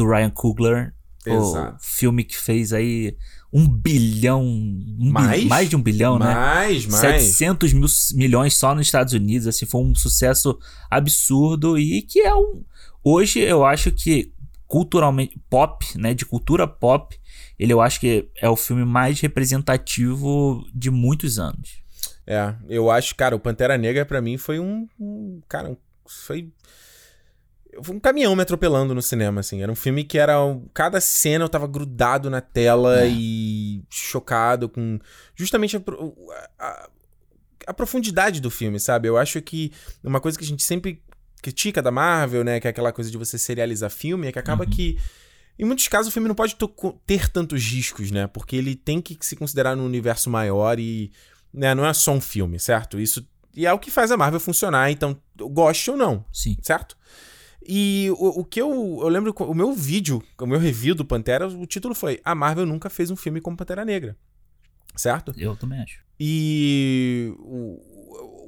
[0.00, 0.94] do Ryan Coogler.
[1.24, 1.76] Exato.
[1.76, 3.16] O filme que fez aí
[3.52, 4.42] um bilhão.
[4.42, 5.42] Um mais?
[5.42, 6.34] Bi, mais de um bilhão, mais, né?
[6.34, 7.22] Mais, mais.
[7.22, 9.46] 700 mil, milhões só nos Estados Unidos.
[9.46, 10.58] Assim, foi um sucesso
[10.90, 12.64] absurdo e que é um.
[13.04, 14.32] Hoje eu acho que
[14.66, 17.18] culturalmente pop, né, de cultura pop,
[17.58, 21.80] ele eu acho que é o filme mais representativo de muitos anos.
[22.24, 26.36] É, eu acho, cara, o Pantera Negra para mim foi um, um cara, um, foi
[26.36, 26.52] foi
[27.88, 29.62] um caminhão me atropelando no cinema, assim.
[29.62, 30.34] Era um filme que era.
[30.74, 33.08] Cada cena eu tava grudado na tela é.
[33.08, 34.98] e chocado com.
[35.34, 35.80] Justamente a,
[36.58, 36.88] a,
[37.68, 39.08] a, profundidade do filme, sabe?
[39.08, 39.72] Eu acho que
[40.02, 41.02] uma coisa que a gente sempre
[41.42, 42.60] critica da Marvel, né?
[42.60, 44.70] Que é aquela coisa de você serializar filme, é que acaba uhum.
[44.70, 44.98] que
[45.58, 46.56] em muitos casos, o filme não pode
[47.06, 48.26] ter tantos riscos, né?
[48.26, 51.12] Porque ele tem que se considerar num universo maior e
[51.52, 52.98] né, não é só um filme, certo?
[52.98, 56.24] Isso e é o que faz a Marvel funcionar, então goste ou não.
[56.32, 56.56] Sim.
[56.62, 56.96] Certo?
[57.66, 58.98] E o, o que eu.
[59.00, 62.66] Eu lembro, o meu vídeo, o meu review do Pantera, o título foi: A Marvel
[62.66, 64.16] nunca fez um filme como Pantera Negra.
[64.96, 65.32] Certo?
[65.36, 66.00] Eu também acho.
[66.18, 67.80] E o,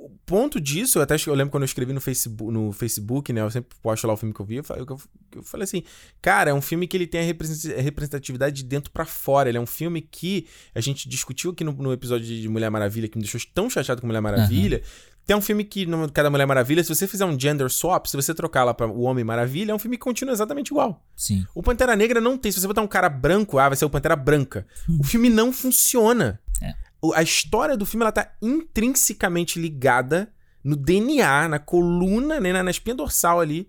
[0.07, 3.41] o ponto disso, eu até eu lembro quando eu escrevi no Facebook, no Facebook, né?
[3.41, 4.57] Eu sempre posto lá o filme que eu vi.
[4.57, 5.83] Eu falei, eu falei assim,
[6.21, 9.49] cara, é um filme que ele tem a representatividade de dentro para fora.
[9.49, 13.09] Ele é um filme que a gente discutiu aqui no, no, episódio de Mulher Maravilha,
[13.09, 14.79] que me deixou tão chateado com Mulher Maravilha.
[14.79, 15.12] Uhum.
[15.25, 18.17] Tem um filme que, no cada Mulher Maravilha, se você fizer um gender swap, se
[18.17, 21.05] você trocar lá pra o Homem Maravilha, é um filme que continua exatamente igual.
[21.17, 21.47] Sim.
[21.55, 22.51] O Pantera Negra não tem.
[22.51, 24.67] Se você botar um cara branco, ah, vai ser o Pantera Branca.
[24.89, 24.99] Hum.
[25.01, 26.41] O filme não funciona.
[26.61, 26.75] É.
[27.15, 30.33] A história do filme, ela tá intrinsecamente ligada
[30.63, 33.69] no DNA, na coluna, né, na espinha dorsal ali,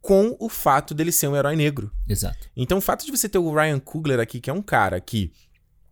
[0.00, 1.90] com o fato dele ser um herói negro.
[2.08, 2.48] Exato.
[2.56, 5.32] Então, o fato de você ter o Ryan Coogler aqui, que é um cara que,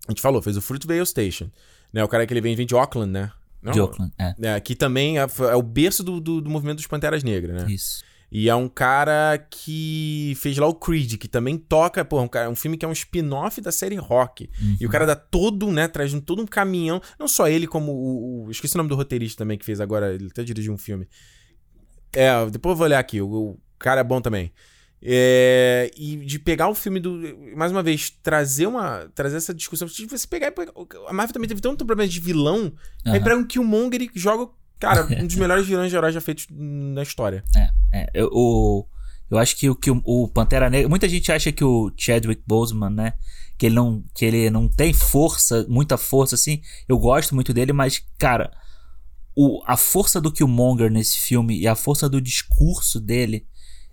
[0.07, 1.51] a gente falou, fez o Fruitvale Station,
[1.93, 2.05] né?
[2.05, 3.33] O cara que ele vem, vem de Auckland, né?
[3.63, 4.35] Não, de Auckland, é.
[4.41, 4.61] é.
[4.61, 7.73] Que também é, é o berço do, do, do, movimento dos Panteras Negras, né?
[7.73, 8.05] Isso.
[8.31, 12.51] E é um cara que fez lá o Creed, que também toca, pô, um, cara,
[12.51, 14.51] um filme que é um spin-off da série Rock.
[14.61, 14.77] Uhum.
[14.81, 18.47] E o cara dá todo, né, traz todo um caminhão, não só ele, como o,
[18.47, 21.09] o, Esqueci o nome do roteirista também que fez agora, ele até dirigiu um filme.
[22.13, 24.53] É, depois eu vou olhar aqui, o, o cara é bom também.
[25.09, 27.17] É, e de pegar o filme do.
[27.57, 29.09] Mais uma vez, trazer uma.
[29.15, 29.87] Trazer essa discussão.
[29.87, 30.53] De você pegar.
[31.07, 32.73] A Marvel também teve tanto problema de vilão.
[33.07, 33.13] Uhum.
[33.13, 34.51] Aí pega um Killmonger e joga.
[34.81, 37.45] Cara, um dos melhores vilões de heróis já feitos na história.
[37.57, 38.11] É, é.
[38.13, 38.85] Eu, o,
[39.31, 40.89] eu acho que o, que o Pantera Negra.
[40.89, 43.13] Muita gente acha que o Chadwick Boseman, né?
[43.57, 46.61] Que ele não, que ele não tem força, muita força, assim.
[46.89, 48.51] Eu gosto muito dele, mas, cara.
[49.39, 53.47] O, a força do Killmonger nesse filme e a força do discurso dele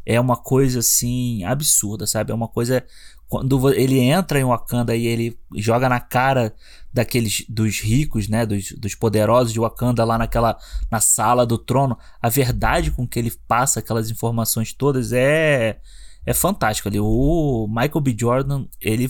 [0.06, 2.32] é uma coisa assim absurda, sabe?
[2.32, 2.84] É uma coisa
[3.28, 6.54] quando ele entra em Wakanda e ele joga na cara
[6.94, 10.56] daqueles dos ricos, né, dos, dos poderosos de Wakanda lá naquela
[10.92, 15.80] na sala do trono, a verdade com que ele passa aquelas informações todas é
[16.26, 17.00] é fantástico ali.
[17.00, 18.16] O Michael B.
[18.18, 19.10] Jordan, ele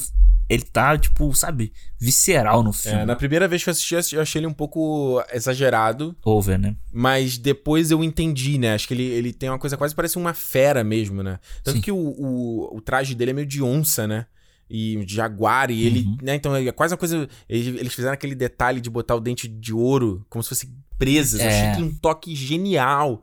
[0.49, 2.99] ele tá, tipo, sabe, visceral no filme.
[2.99, 6.15] É, na primeira vez que eu assisti, eu achei ele um pouco exagerado.
[6.23, 6.75] Over, né?
[6.91, 8.73] Mas depois eu entendi, né?
[8.73, 11.39] Acho que ele, ele tem uma coisa quase parece uma fera mesmo, né?
[11.63, 11.81] Tanto Sim.
[11.81, 14.25] que o, o, o, traje dele é meio de onça, né?
[14.69, 16.17] E de jaguar, e ele, uhum.
[16.21, 16.35] né?
[16.35, 17.27] Então é quase uma coisa.
[17.47, 21.39] Eles fizeram aquele detalhe de botar o dente de ouro como se fosse presas.
[21.39, 21.45] É.
[21.45, 23.21] Eu achei que um toque genial.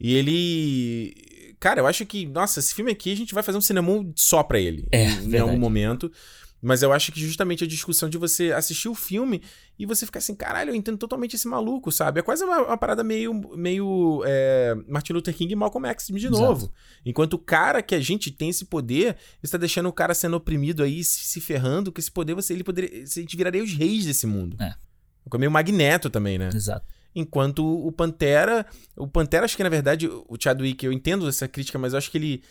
[0.00, 1.14] E ele.
[1.62, 4.42] Cara, eu acho que, nossa, esse filme aqui a gente vai fazer um cinema só
[4.42, 4.84] pra ele.
[4.90, 6.10] É, em, em algum momento.
[6.60, 9.40] Mas eu acho que justamente a discussão de você assistir o filme
[9.78, 12.18] e você ficar assim, caralho, eu entendo totalmente esse maluco, sabe?
[12.18, 16.28] É quase uma, uma parada meio, meio é, Martin Luther King e Malcolm X de
[16.28, 16.66] novo.
[16.66, 16.72] Exato.
[17.06, 20.82] Enquanto o cara que a gente tem esse poder, está deixando o cara sendo oprimido
[20.82, 24.04] aí, se, se ferrando, com esse poder você, ele poderia, a gente viraria os reis
[24.04, 24.56] desse mundo.
[24.60, 24.74] É.
[25.32, 26.50] É meio magneto também, né?
[26.52, 26.91] Exato.
[27.14, 28.64] Enquanto o Pantera,
[28.96, 32.10] o Pantera acho que na verdade, o Chadwick, eu entendo essa crítica, mas eu acho
[32.10, 32.42] que ele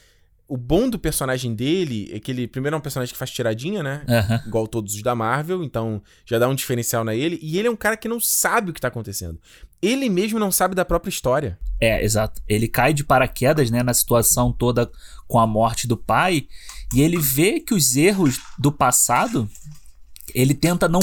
[0.51, 3.81] o bom do personagem dele é que ele, primeiro, é um personagem que faz tiradinha,
[3.81, 4.03] né?
[4.05, 4.47] Uhum.
[4.47, 7.39] Igual todos os da Marvel, então já dá um diferencial na ele.
[7.41, 9.39] E ele é um cara que não sabe o que tá acontecendo.
[9.81, 11.57] Ele mesmo não sabe da própria história.
[11.79, 12.41] É, exato.
[12.49, 14.91] Ele cai de paraquedas, né, na situação toda
[15.25, 16.49] com a morte do pai.
[16.93, 19.49] E ele vê que os erros do passado.
[20.35, 20.99] Ele tenta não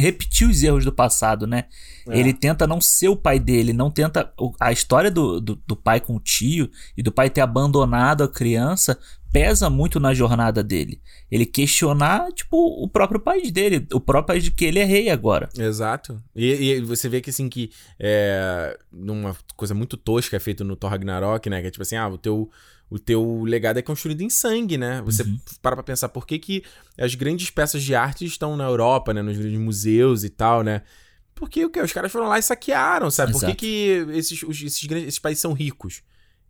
[0.00, 1.64] repetir os erros do passado, né?
[2.08, 2.18] É.
[2.18, 4.32] Ele tenta não ser o pai dele, não tenta.
[4.58, 8.28] A história do, do, do, pai com o tio e do pai ter abandonado a
[8.28, 8.98] criança
[9.32, 11.00] pesa muito na jornada dele.
[11.30, 15.08] Ele questionar, tipo, o próprio país dele, o próprio país de que ele é rei
[15.08, 15.48] agora.
[15.56, 16.20] Exato.
[16.34, 18.76] E, e você vê que, assim, que é.
[18.90, 21.60] Numa coisa muito tosca é feito no Thor Ragnarok, né?
[21.60, 22.50] Que é tipo assim, ah, o teu
[22.90, 25.00] o teu legado é construído em sangue, né?
[25.02, 25.38] Você uhum.
[25.62, 26.64] para pra pensar por que, que
[26.98, 29.22] as grandes peças de arte estão na Europa, né?
[29.22, 30.82] Nos grandes museus e tal, né?
[31.34, 31.80] Porque o que?
[31.80, 33.30] Os caras foram lá e saquearam, sabe?
[33.30, 33.46] Exato.
[33.46, 36.02] Por que, que esses, os, esses, grandes, esses países são ricos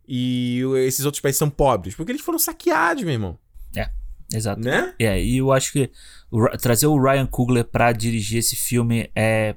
[0.07, 1.93] e esses outros países são pobres?
[1.93, 3.39] Porque eles foram saqueados, meu irmão.
[3.75, 3.89] É,
[4.33, 4.59] exato.
[4.61, 4.95] Né?
[4.99, 5.91] É, e eu acho que
[6.59, 9.55] trazer o Ryan Coogler pra dirigir esse filme é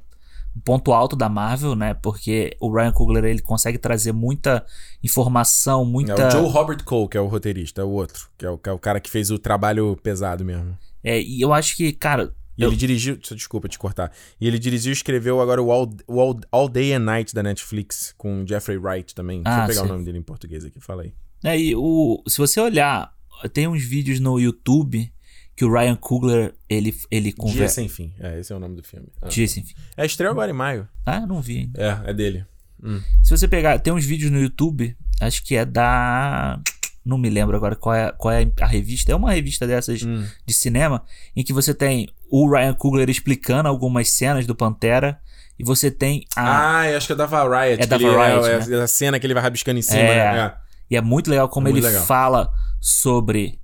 [0.63, 1.95] ponto alto da Marvel, né?
[1.95, 4.65] Porque o Ryan Coogler ele consegue trazer muita
[5.03, 6.13] informação, muita.
[6.13, 8.59] É o Joe Robert Cole, que é o roteirista, é o outro, que é o,
[8.59, 10.77] que é o cara que fez o trabalho pesado mesmo.
[11.03, 12.33] É, e eu acho que, cara.
[12.57, 12.69] E eu...
[12.69, 13.17] ele dirigiu.
[13.17, 14.13] Desculpa te cortar.
[14.41, 17.43] E ele dirigiu e escreveu agora o All, o All, All, Day and Night da
[17.43, 19.43] Netflix, com Jeffrey Wright também.
[19.43, 19.87] Deixa ah, eu pegar sim.
[19.87, 21.13] o nome dele em português aqui, fala aí.
[21.43, 23.13] É, e o, se você olhar,
[23.53, 25.13] tem uns vídeos no YouTube
[25.57, 27.59] que o Ryan Coogler, ele, ele conversa...
[27.59, 29.09] Dia Sem Fim, é, esse é o nome do filme.
[29.23, 29.29] Ah.
[29.29, 29.75] Dia Sem Fim.
[29.97, 30.89] É, estreou agora em maio.
[31.07, 32.03] Ah, não vi ainda.
[32.05, 32.45] É, é dele.
[32.83, 33.01] Hum.
[33.23, 36.61] Se você pegar, tem uns vídeos no YouTube, acho que é da...
[37.05, 39.13] Não me lembro agora qual é, qual é a revista.
[39.13, 40.27] É uma revista dessas hum.
[40.45, 41.05] de cinema,
[41.37, 45.21] em que você tem o Ryan Coogler explicando algumas cenas do Pantera,
[45.59, 46.81] e você tem a...
[46.81, 47.83] Ah, eu acho que é da Variety.
[47.83, 48.77] É da Variety, é, né?
[48.81, 50.01] é, a cena que ele vai rabiscando em cima.
[50.01, 50.33] É.
[50.33, 50.41] Né?
[50.41, 50.55] é.
[50.91, 52.07] E é muito legal como É ele muito legal.
[52.07, 52.51] fala
[52.81, 53.61] sobre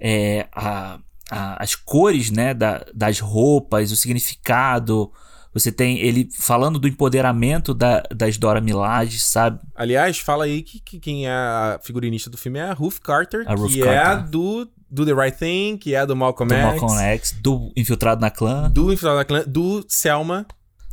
[0.00, 0.98] é, a-
[1.30, 5.10] a- as cores, né, da- das roupas, o significado.
[5.54, 9.58] Você tem ele falando do empoderamento da, das Dora Milaje, sabe?
[9.74, 13.44] Aliás, fala aí que, que quem é a figurinista do filme é a Ruth Carter,
[13.46, 14.24] A Ruth que Carter.
[14.26, 17.72] é do Do The Right Thing, que é do Malcolm Do X, Malcolm X, do
[17.76, 20.46] Infiltrado na Clã, do Infiltrado da Clã, do Selma,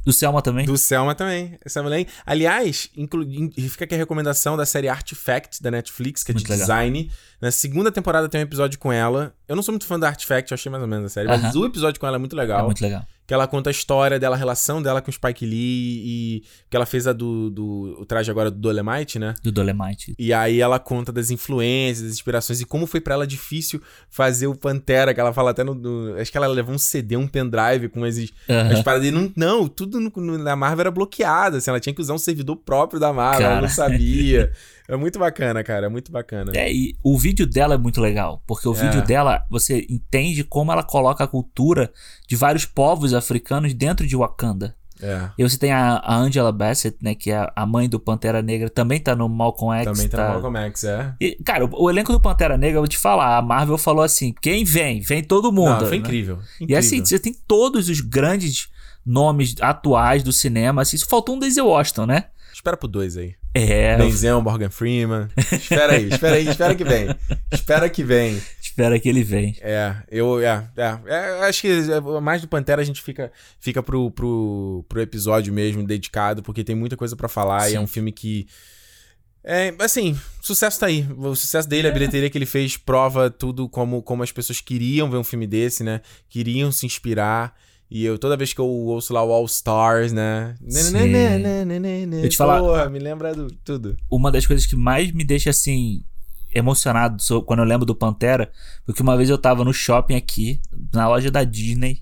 [0.05, 0.65] do Selma também.
[0.65, 1.57] do Selma também.
[1.65, 2.07] Selma Lane.
[2.25, 6.41] Aliás, inclu- in- fica aqui a recomendação da série Artifact da Netflix, que é de
[6.41, 6.65] Muito legal.
[6.67, 7.11] design.
[7.41, 9.33] Na segunda temporada tem um episódio com ela.
[9.47, 11.43] Eu não sou muito fã da Artifact, eu achei mais ou menos a série, mas
[11.43, 11.59] Aham.
[11.59, 12.65] o episódio com ela é muito É legal.
[12.65, 13.03] muito legal.
[13.27, 16.75] Que ela conta a história dela, a relação dela com o Spike Lee e que
[16.77, 19.33] ela fez a do, do o traje agora do Dolemite, né?
[19.41, 20.13] Do Dolemite.
[20.19, 24.45] E aí ela conta das influências, das inspirações e como foi pra ela difícil fazer
[24.45, 27.27] o Pantera, que ela fala até no, no- acho que ela levou um CD, um
[27.27, 28.73] pendrive com as, Aham.
[28.73, 31.95] as paradas e não, não, tudo no, no- na Marvel era bloqueado, assim, ela tinha
[31.95, 33.61] que usar um servidor próprio da Marvel, ela Cara.
[33.67, 34.51] não sabia.
[34.87, 36.51] É muito bacana, cara, é muito bacana.
[36.53, 38.81] É, e o vídeo dela é muito legal, porque o É.
[38.81, 41.91] vídeo dela, você entende como ela coloca a cultura
[42.27, 44.75] de vários povos africanos dentro de Wakanda.
[45.01, 48.41] É, E você tem a, a Angela Bassett, né, que é a mãe do Pantera
[48.41, 49.91] Negra, também tá no Malcolm X.
[49.91, 50.27] também tá tá...
[50.27, 51.13] no Malcolm X, é.
[51.19, 54.03] E, cara, o, o elenco do Pantera Negra, eu vou te falar, a Marvel falou
[54.03, 55.01] assim, quem vem?
[55.01, 55.81] Vem todo mundo.
[55.81, 55.97] Não, foi né?
[55.97, 56.39] incrível.
[56.61, 56.77] E incrível.
[56.79, 58.69] assim, você tem todos os grandes
[59.05, 62.25] nomes atuais do cinema, assim, só faltou um Denzel Washington, né?
[62.65, 63.35] Espera pro dois aí.
[63.53, 65.27] É, Denzel, Morgan Freeman.
[65.51, 67.07] Espera aí, espera aí, espera que vem.
[67.51, 68.41] Espera que vem.
[68.59, 69.55] espera que ele vem.
[69.61, 73.83] É, eu é, é, é, acho que é, mais do Pantera a gente fica, fica
[73.83, 77.77] pro, pro, pro episódio mesmo dedicado, porque tem muita coisa pra falar e Sim.
[77.77, 78.47] é um filme que.
[79.43, 81.07] É, assim, sucesso tá aí.
[81.15, 85.07] O sucesso dele, a bilheteria que ele fez, prova tudo como, como as pessoas queriam
[85.07, 86.01] ver um filme desse, né?
[86.27, 87.55] Queriam se inspirar.
[87.89, 90.55] E eu, toda vez que eu ouço lá o All Stars, né?
[90.67, 90.89] Sim.
[92.23, 93.95] Eu te falar- Porra, me lembra do tudo.
[94.09, 96.03] uma das coisas que mais me deixa assim
[96.53, 98.49] emocionado quando eu lembro do Pantera,
[98.85, 100.59] porque uma vez eu tava no shopping aqui,
[100.93, 102.01] na loja da Disney,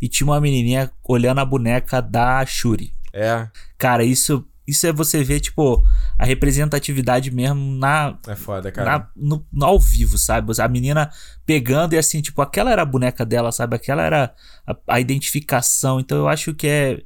[0.00, 2.92] e tinha uma menininha olhando a boneca da Shuri.
[3.12, 5.82] É, Cara, isso isso é você ver tipo
[6.18, 8.90] a representatividade mesmo na, é foda, cara.
[8.98, 10.52] na no, no ao vivo, sabe?
[10.60, 11.10] A menina
[11.46, 13.74] pegando e assim, tipo, aquela era a boneca dela, sabe?
[13.76, 14.34] Aquela era
[14.66, 15.98] a, a identificação.
[15.98, 17.02] Então eu acho que é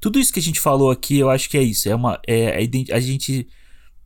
[0.00, 1.88] tudo isso que a gente falou aqui, eu acho que é isso.
[1.88, 3.48] É uma é a, ident- a gente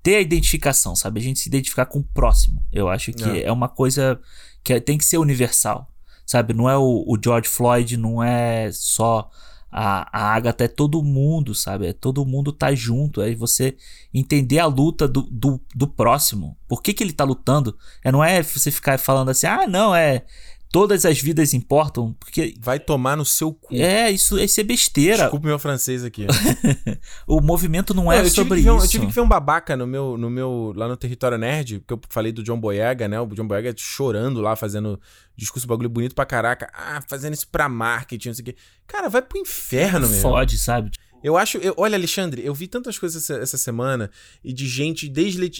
[0.02, 1.20] ter a identificação, sabe?
[1.20, 2.62] A gente se identificar com o próximo.
[2.72, 3.42] Eu acho que É.
[3.44, 4.18] é, uma coisa
[4.64, 5.88] que é- tem que ser universal,
[6.26, 6.54] sabe?
[6.54, 9.28] Não é o, o George Floyd, não é só
[9.72, 11.86] a, a Agatha, é todo mundo, sabe?
[11.86, 13.22] É todo mundo tá junto.
[13.22, 13.74] É você
[14.12, 16.58] entender a luta do, do, do próximo.
[16.68, 17.76] Por que, que ele tá lutando?
[18.04, 20.26] É, não é você ficar falando assim, ah, não, é.
[20.72, 22.14] Todas as vidas importam.
[22.18, 23.74] Porque Vai tomar no seu cu.
[23.74, 25.24] é isso, isso é besteira.
[25.24, 26.26] Desculpa o meu francês aqui.
[27.26, 28.86] O movimento não Não, é sobre ver um, isso.
[28.86, 30.72] eu tive que ver um babaca no meu, no meu.
[30.74, 33.20] lá no Território Nerd, que eu falei do John Boyega, né?
[33.20, 34.98] O John Boyega chorando lá, fazendo
[35.36, 36.70] discurso bagulho bonito pra caraca.
[36.74, 38.56] Ah, fazendo isso pra marketing, não sei o quê.
[38.86, 40.20] Cara, vai pro inferno, meu.
[40.20, 40.90] Fode, sabe?
[41.22, 41.58] Eu acho.
[41.58, 44.10] eu- olha, Alexandre, eu vi tantas coisas essa, essa semana
[44.42, 45.50] e de gente desle-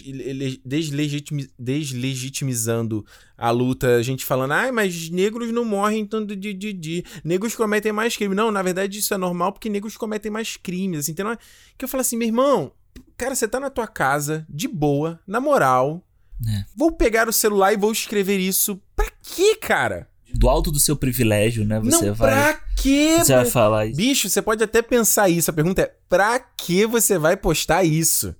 [0.63, 3.05] deslegitimi- deslegitimizando
[3.37, 7.03] a luta, gente falando, ai, mas negros não morrem tanto de, de, de.
[7.23, 8.35] Negros cometem mais crime.
[8.35, 10.99] Não, na verdade isso é normal porque negros cometem mais crimes.
[10.99, 11.37] Assim, então,
[11.77, 12.71] que eu falo assim, meu irmão,
[13.17, 16.05] cara, você tá na tua casa, de boa, na moral.
[16.47, 16.65] É.
[16.75, 18.81] Vou pegar o celular e vou escrever isso.
[18.95, 20.09] Pra quê, cara?
[20.33, 21.79] Do alto do seu privilégio, né?
[21.79, 22.31] Você não, vai.
[22.31, 23.17] pra quê?
[23.19, 23.95] Você vai falar isso.
[23.97, 25.49] Bicho, você pode até pensar isso.
[25.49, 28.35] A pergunta é: pra que você vai postar isso?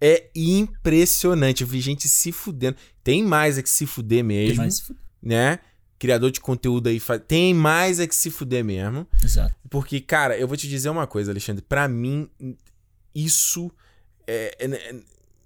[0.00, 1.62] É impressionante.
[1.62, 2.76] Eu vi gente se fudendo.
[3.04, 4.90] Tem mais é que se fuder Tem mesmo, mais-
[5.22, 5.58] né?
[5.98, 7.22] Criador de conteúdo aí faz.
[7.28, 9.06] Tem mais é que se fuder mesmo.
[9.22, 9.54] Exato.
[9.70, 11.62] Porque, cara, eu vou te dizer uma coisa, Alexandre.
[11.62, 12.28] Pra mim,
[13.14, 13.70] isso
[14.26, 14.96] é- é-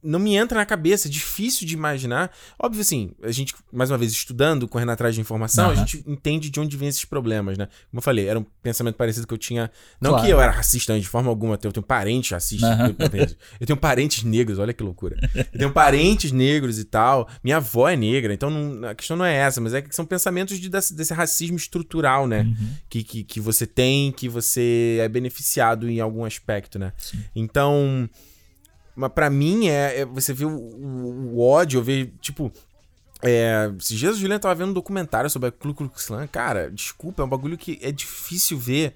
[0.06, 1.08] não me entra na cabeça.
[1.08, 2.30] É difícil de imaginar.
[2.58, 5.76] Óbvio, assim, a gente, mais uma vez, estudando, correndo atrás de informação, a Aham.
[5.86, 7.66] gente entende de onde vem esses problemas, né?
[7.90, 9.70] Como eu falei, era um pensamento parecido que eu tinha.
[10.00, 10.24] Não Claro.
[10.24, 12.68] que eu era racista de forma alguma, eu tenho parentes racistas.
[12.70, 12.94] Aham.
[12.98, 15.16] Eu, tenho, eu tenho parentes negros, olha que loucura.
[15.34, 17.28] Eu tenho parentes negros e tal.
[17.42, 20.04] Minha avó é negra, então não- a questão não é essa, mas é que são
[20.06, 22.42] pensamentos de, desse, desse racismo estrutural, né?
[22.42, 22.68] Uhum.
[22.88, 26.92] que, que, que você tem, que você é beneficiado em algum aspecto, né?
[26.96, 27.18] Sim.
[27.34, 28.08] Então,
[28.96, 32.50] mas pra mim é, é você vê o, o- o ódio, ver, tipo.
[33.22, 36.26] É, esses dias o Juliano tava vendo um documentário sobre a Ku Klux Klan.
[36.26, 38.94] Cara, desculpa, é um bagulho que é difícil ver.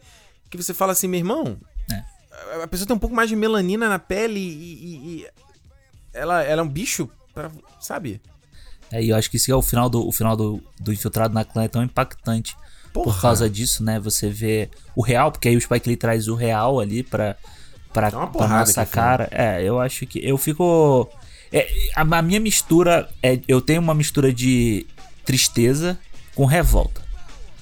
[0.51, 1.57] Que você fala assim, meu irmão.
[1.91, 2.63] É.
[2.63, 4.75] A, pessoa tem um pouco mais de melanina na pele e.
[4.75, 5.27] e- e
[6.13, 7.51] ela, ela é um bicho, pra-
[7.81, 8.21] sabe?
[8.93, 11.33] É, e eu acho que esse é o final do, o final do, do Infiltrado
[11.33, 12.57] na Clã é tão impactante
[12.93, 13.13] Porra.
[13.13, 14.01] por causa disso, né?
[14.01, 17.37] Você vê o real, porque aí o Spike Lee traz o real ali pra,
[17.93, 19.29] pra, uma pra nossa cara.
[19.31, 20.19] É, eu acho que.
[20.27, 21.09] Eu fico.
[21.53, 23.39] É, a, a minha mistura é.
[23.49, 24.87] Eu tenho uma mistura de
[25.25, 25.99] tristeza
[26.35, 27.01] com revolta.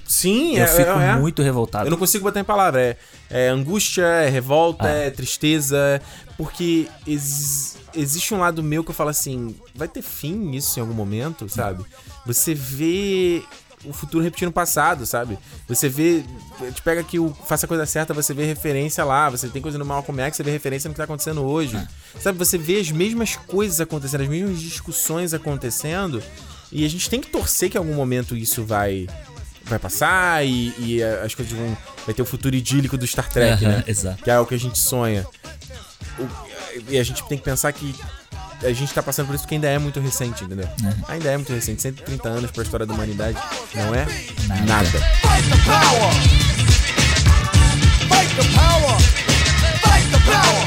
[0.06, 1.16] Sim, Eu é, fico é, é.
[1.16, 1.86] muito revoltado.
[1.86, 2.80] Eu não consigo botar em palavra.
[2.80, 2.96] É,
[3.30, 4.90] é angústia, é revolta, Ah.
[5.04, 6.00] é tristeza.
[6.36, 10.82] Porque ex- existe um lado meu que eu falo assim: vai ter fim isso em
[10.82, 11.84] algum momento, sabe?
[12.24, 13.42] Você vê
[13.84, 15.38] o futuro repetindo o passado, sabe?
[15.68, 16.22] Você vê.
[16.60, 19.28] A gente pega aqui o Faça a Coisa Certa, você vê referência lá.
[19.30, 21.76] Você tem coisa no Malcolm X, você vê referência no que tá acontecendo hoje.
[22.20, 22.38] Sabe?
[22.38, 26.22] Você vê as mesmas coisas acontecendo, as mesmas discussões acontecendo.
[26.70, 29.06] E a gente tem que torcer que em algum momento isso vai
[29.64, 31.76] vai passar e, e as coisas vão.
[32.06, 33.84] Vai ter o futuro idílico do Star Trek, Aham, né?
[33.86, 34.22] exato.
[34.22, 35.26] Que é o que a gente sonha.
[36.18, 36.28] O-
[36.88, 37.94] e a gente tem que pensar que
[38.62, 40.68] a gente tá passando por isso que ainda é muito recente, entendeu?
[41.08, 41.82] Ainda é muito recente.
[41.82, 43.38] 130 anos pra história da humanidade
[43.74, 44.06] não é
[44.66, 44.88] nada.
[44.88, 46.12] Fight the power.
[48.08, 48.98] Fight the power.
[49.80, 50.66] Fight the power.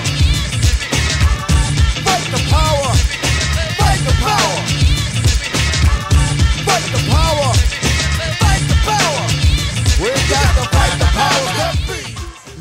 [2.04, 2.96] Fight the power.
[3.78, 4.71] Fight the power.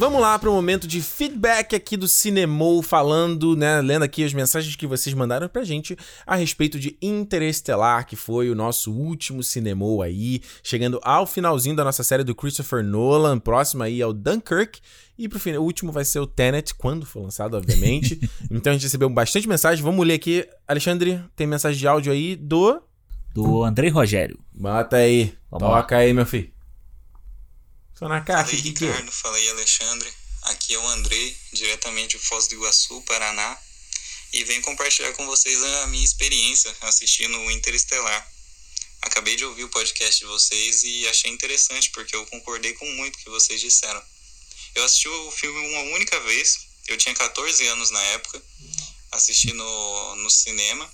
[0.00, 4.74] Vamos lá pro momento de feedback aqui do Cinemou, falando, né, lendo aqui as mensagens
[4.74, 5.94] que vocês mandaram pra gente
[6.26, 11.84] a respeito de Interestelar, que foi o nosso último Cinemou aí, chegando ao finalzinho da
[11.84, 14.80] nossa série do Christopher Nolan, próximo aí ao Dunkirk.
[15.18, 18.18] E pro final, o último vai ser o Tenet, quando for lançado, obviamente.
[18.50, 19.84] então a gente recebeu bastante mensagem.
[19.84, 20.48] Vamos ler aqui.
[20.66, 22.80] Alexandre, tem mensagem de áudio aí do.
[23.34, 24.38] Do Andrei Rogério.
[24.50, 25.34] Bota aí.
[25.50, 25.82] Vamos lá.
[25.82, 26.50] Toca aí, meu filho.
[28.00, 28.56] Só na Fala caixa.
[28.56, 28.86] aí, que que é?
[28.88, 29.12] Ricardo.
[29.12, 30.10] Fala aí, Alexandre.
[30.44, 33.58] Aqui é o Andrei, diretamente de Foz do Iguaçu, Paraná.
[34.32, 38.26] E venho compartilhar com vocês a minha experiência assistindo o Interestelar.
[39.02, 43.18] Acabei de ouvir o podcast de vocês e achei interessante, porque eu concordei com muito
[43.18, 44.02] que vocês disseram.
[44.74, 48.42] Eu assisti o filme uma única vez, eu tinha 14 anos na época,
[49.12, 50.90] assisti no, no cinema.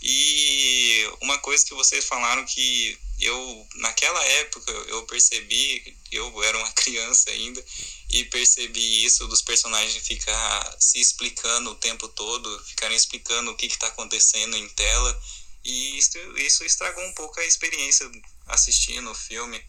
[0.00, 6.70] E uma coisa que vocês falaram que eu, naquela época, eu percebi, eu era uma
[6.72, 7.64] criança ainda,
[8.10, 13.66] e percebi isso dos personagens ficar se explicando o tempo todo, ficarem explicando o que
[13.66, 15.22] está acontecendo em tela,
[15.64, 18.10] e isso, isso estragou um pouco a experiência
[18.46, 19.60] assistindo o filme.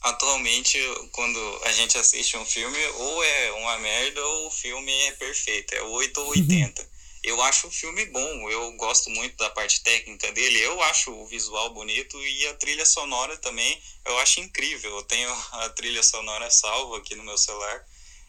[0.00, 0.78] Atualmente,
[1.12, 5.74] quando a gente assiste um filme, ou é uma merda ou o filme é perfeito,
[5.74, 6.93] é 8 ou 80.
[7.24, 11.26] Eu acho o filme bom, eu gosto muito da parte técnica dele, eu acho o
[11.26, 14.94] visual bonito e a trilha sonora também eu acho incrível.
[14.94, 17.88] Eu tenho a trilha sonora salva aqui no meu celular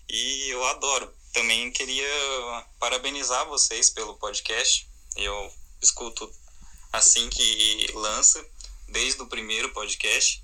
[0.10, 1.14] e eu adoro.
[1.34, 2.08] Também queria
[2.80, 4.88] parabenizar vocês pelo podcast.
[5.18, 6.34] Eu escuto
[6.94, 8.44] assim que lança,
[8.88, 10.42] desde o primeiro podcast.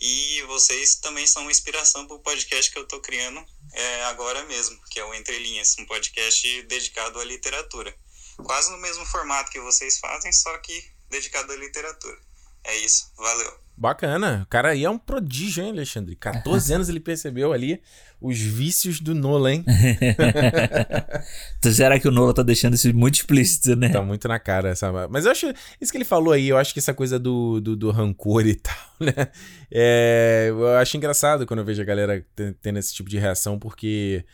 [0.00, 4.44] E vocês também são uma inspiração para o podcast que eu estou criando é, agora
[4.44, 7.94] mesmo, que é o Entre Linhas, um podcast dedicado à literatura.
[8.36, 12.16] Quase no mesmo formato que vocês fazem, só que dedicado à literatura.
[12.64, 13.58] É isso, valeu.
[13.76, 14.42] Bacana.
[14.44, 16.16] O cara aí é um prodígio, hein, Alexandre?
[16.16, 17.82] 14 anos ele percebeu ali
[18.20, 19.64] os vícios do Nolan, hein?
[21.58, 23.88] Então, será que o Nola tá deixando isso muito explícito, né?
[23.88, 24.92] Tá muito na cara essa.
[25.08, 25.46] Mas eu acho.
[25.80, 28.54] Isso que ele falou aí, eu acho que essa coisa do, do, do rancor e
[28.56, 29.28] tal, né?
[29.70, 33.58] É, eu acho engraçado quando eu vejo a galera te- tendo esse tipo de reação,
[33.58, 34.24] porque.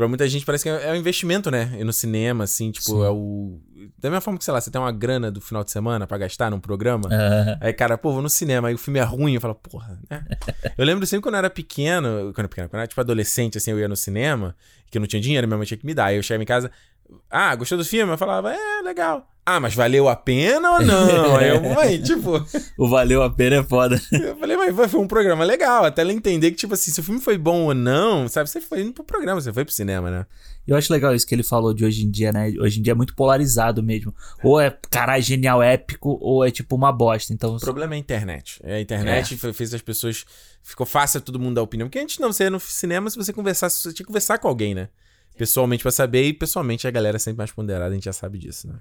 [0.00, 1.76] Pra muita gente parece que é um investimento, né?
[1.78, 3.04] Ir no cinema, assim, tipo, Sim.
[3.04, 3.60] é o.
[3.98, 6.16] Da mesma forma que, sei lá, você tem uma grana do final de semana pra
[6.16, 7.06] gastar num programa.
[7.60, 10.24] Aí, cara, pô, vou no cinema, aí o filme é ruim, eu falo, porra, né?
[10.78, 13.00] Eu lembro sempre quando eu era pequeno, quando eu era pequeno, quando eu era tipo
[13.02, 14.56] adolescente, assim, eu ia no cinema,
[14.90, 16.06] que eu não tinha dinheiro, minha mãe tinha que me dar.
[16.06, 16.70] Aí eu chegava em casa,
[17.30, 18.12] ah, gostou do filme?
[18.12, 19.26] Eu falava, é, legal.
[19.46, 21.36] Ah, mas valeu a pena ou não?
[21.36, 22.44] Aí eu, mãe, tipo,
[22.78, 24.00] o valeu a pena é foda.
[24.12, 27.02] eu falei, mas foi um programa legal, até ela entender que, tipo assim, se o
[27.02, 28.48] filme foi bom ou não, sabe?
[28.48, 30.26] Você foi indo pro programa, você foi pro cinema, né?
[30.68, 32.52] Eu acho legal isso que ele falou de hoje em dia, né?
[32.60, 34.14] Hoje em dia é muito polarizado mesmo.
[34.44, 37.32] Ou é caralho genial épico, ou é tipo uma bosta.
[37.32, 38.60] Então, O problema é a internet.
[38.62, 40.24] É, A internet fe- fez as pessoas.
[40.62, 41.88] Ficou fácil todo mundo dar opinião.
[41.88, 44.46] Porque antes não, você ia no cinema, se você conversasse, você tinha que conversar com
[44.46, 44.90] alguém, né?
[45.40, 48.36] Pessoalmente pra saber, e pessoalmente a galera é sempre mais ponderada, a gente já sabe
[48.36, 48.78] disso, né?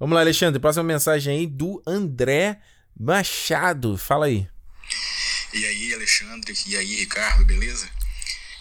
[0.00, 0.58] Vamos lá, Alexandre.
[0.58, 2.58] Próxima mensagem aí do André
[2.98, 3.98] Machado.
[3.98, 4.48] Fala aí.
[5.52, 7.86] E aí, Alexandre, e aí, Ricardo, beleza?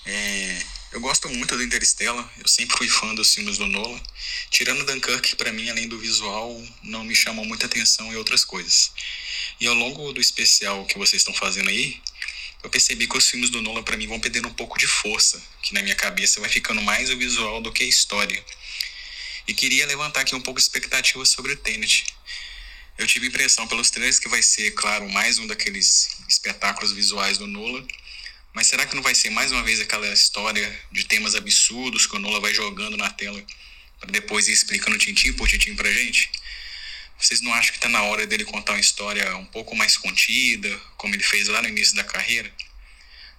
[0.06, 0.62] É,
[0.92, 4.02] eu gosto muito do Interstellar, eu sempre fui fã dos filmes do Nolan.
[4.50, 8.92] Tirando Dunkirk, pra mim, além do visual, não me chamam muita atenção e outras coisas.
[9.62, 11.98] E ao longo do especial que vocês estão fazendo aí,
[12.66, 15.40] eu percebi que os filmes do Nolan, pra mim, vão perdendo um pouco de força,
[15.62, 18.44] que na minha cabeça vai ficando mais o visual do que a história.
[19.48, 22.04] E queria levantar aqui um pouco de expectativa sobre o Tenet.
[22.98, 27.46] Eu tive impressão pelos trailers que vai ser, claro, mais um daqueles espetáculos visuais do
[27.46, 27.86] Nolan.
[28.52, 32.16] Mas será que não vai ser mais uma vez aquela história de temas absurdos que
[32.16, 33.46] o Nolan vai jogando na tela
[34.00, 36.32] pra depois ir explicando tintim por tintim pra gente?
[37.18, 40.70] Vocês não acham que tá na hora dele contar uma história um pouco mais contida,
[40.98, 42.50] como ele fez lá no início da carreira?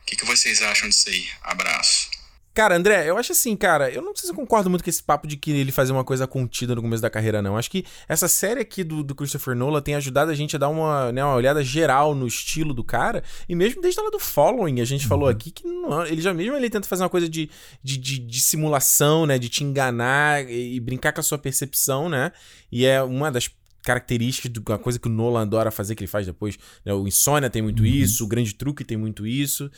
[0.03, 1.29] O que, que vocês acham disso aí?
[1.43, 2.09] Abraço.
[2.57, 5.03] Cara, André, eu acho assim, cara, eu não sei se eu concordo muito com esse
[5.03, 7.55] papo de que ele fazer uma coisa contida no começo da carreira, não.
[7.55, 10.71] Acho que essa série aqui do, do Christopher Nolan tem ajudado a gente a dar
[10.71, 13.23] uma, né, uma olhada geral no estilo do cara.
[13.47, 16.57] E mesmo desde lá do Following, a gente falou aqui que não, ele já mesmo
[16.57, 17.51] ele tenta fazer uma coisa de,
[17.83, 19.39] de, de, de simulação, né?
[19.39, 22.33] De te enganar e, e brincar com a sua percepção, né?
[22.73, 23.51] E é uma das
[23.87, 26.59] características de uma coisa que o Nolan adora fazer, que ele faz depois.
[26.85, 26.93] Né?
[26.93, 29.71] O Insônia tem muito isso, o Grande Truque tem muito isso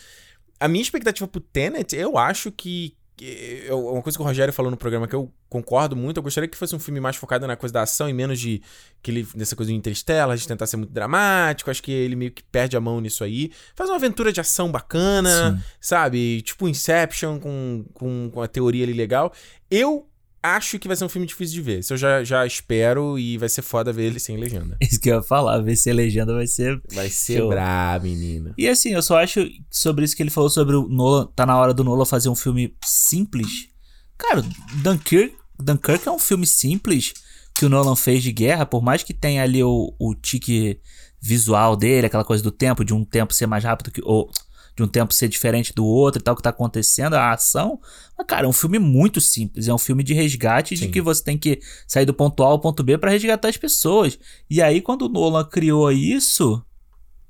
[0.61, 2.93] a minha expectativa pro Tenet, eu acho que.
[3.17, 6.23] que- eu- uma coisa que o Rogério falou no programa que eu concordo muito, eu
[6.23, 8.61] gostaria que fosse um filme mais focado na coisa da ação e menos de
[9.01, 11.71] aquele, nessa coisa do Interstellar, de tentar ser muito dramático.
[11.71, 13.53] Acho que ele meio que perde a mão nisso aí.
[13.77, 16.43] Faz uma aventura de ação bacana, sabe?
[16.43, 19.33] Tipo Inception com, com, com a teoria ali legal.
[19.71, 20.09] Eu
[20.43, 21.79] acho que vai ser um filme difícil de ver.
[21.81, 24.77] Isso eu já, já espero e vai ser foda ver ele sem legenda.
[24.83, 26.81] Isso que eu ia falar, ver se a legenda vai ser.
[26.93, 27.49] Vai ser Show.
[27.49, 28.55] brabo, menino.
[28.57, 31.27] E assim, eu só acho sobre isso que ele falou sobre o Nolan.
[31.35, 33.69] Tá na hora do Nolan fazer um filme simples.
[34.17, 34.45] Cara,
[34.83, 37.15] Dunkirk, Dunkirk é um filme simples
[37.57, 40.81] que o Nolan fez de guerra, por mais que tenha ali o, o tique
[41.21, 44.01] visual dele, aquela coisa do tempo, de um tempo ser mais rápido que.
[44.05, 44.31] Ou,
[44.79, 47.81] de um tempo ser diferente do outro e tal, que tá acontecendo, a ação.
[48.17, 49.67] Mas, cara, é um filme muito simples.
[49.67, 50.91] É um filme de resgate de Sim.
[50.93, 54.17] que você tem que sair do ponto A ao ponto B pra resgatar as pessoas.
[54.49, 56.65] E aí, quando o Nolan criou isso,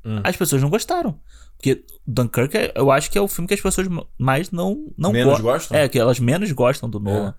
[0.04, 0.20] Hum.
[0.22, 1.18] as pessoas não gostaram.
[1.56, 3.88] Porque Dunkirk, é- eu acho que é o filme que as pessoas
[4.18, 5.76] mais não, não Menos go- gostam?
[5.76, 7.34] É, que elas menos gostam do Nolan.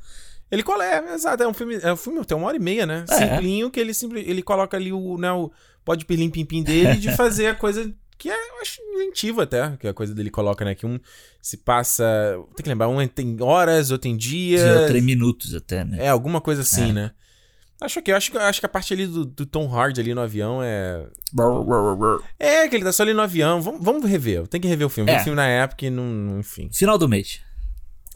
[0.52, 0.82] Ele colo...
[0.82, 3.06] é, exato, é um filme, é um filme, tem uma hora e meia, né?
[3.08, 3.14] É.
[3.16, 5.52] Simplinho, que ele sempre, ele coloca ali o, né, o
[5.86, 9.76] pode pirlim pim pim dele de fazer a coisa que é, eu acho inventiva até,
[9.78, 11.00] que é a coisa dele coloca, né, que um
[11.42, 12.04] se passa,
[12.56, 14.62] tem que lembrar, um tem horas, outro tem dias.
[14.62, 15.98] Zero três minutos até, né?
[16.06, 16.94] É, alguma coisa assim, É.
[16.94, 17.12] né?
[17.82, 20.20] Acho que, acho, que- acho que a parte ali do, do Tom Hardy ali no
[20.20, 21.08] avião é.
[22.38, 23.62] É, que ele tá só ali no avião.
[23.62, 24.46] Vamos, vamos rever.
[24.48, 25.10] Tem que rever o filme.
[25.10, 25.16] É.
[25.16, 26.40] Vi o filme na época e não.
[26.40, 26.70] Enfim.
[26.74, 27.40] Final do mês.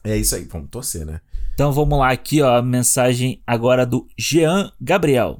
[0.03, 0.43] É isso aí.
[0.43, 1.21] Vamos torcer, né?
[1.53, 5.39] Então vamos lá aqui, ó, a mensagem agora do Jean Gabriel.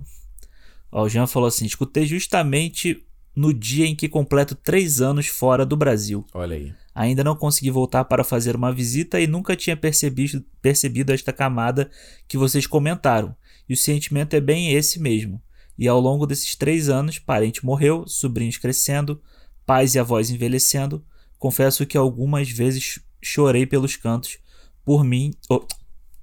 [0.90, 3.04] Ó, o Jean falou assim: escutei justamente
[3.36, 6.26] no dia em que completo três anos fora do Brasil.
[6.34, 6.74] Olha aí.
[6.94, 11.90] Ainda não consegui voltar para fazer uma visita e nunca tinha percebido, percebido esta camada
[12.28, 13.36] que vocês comentaram.
[13.68, 15.42] E o sentimento é bem esse mesmo.
[15.78, 19.20] E ao longo desses três anos, parente morreu, sobrinhos crescendo,
[19.66, 21.04] pais e avós envelhecendo.
[21.40, 24.38] Confesso que algumas vezes chorei pelos cantos
[24.86, 25.34] por mim.
[25.50, 25.66] oh,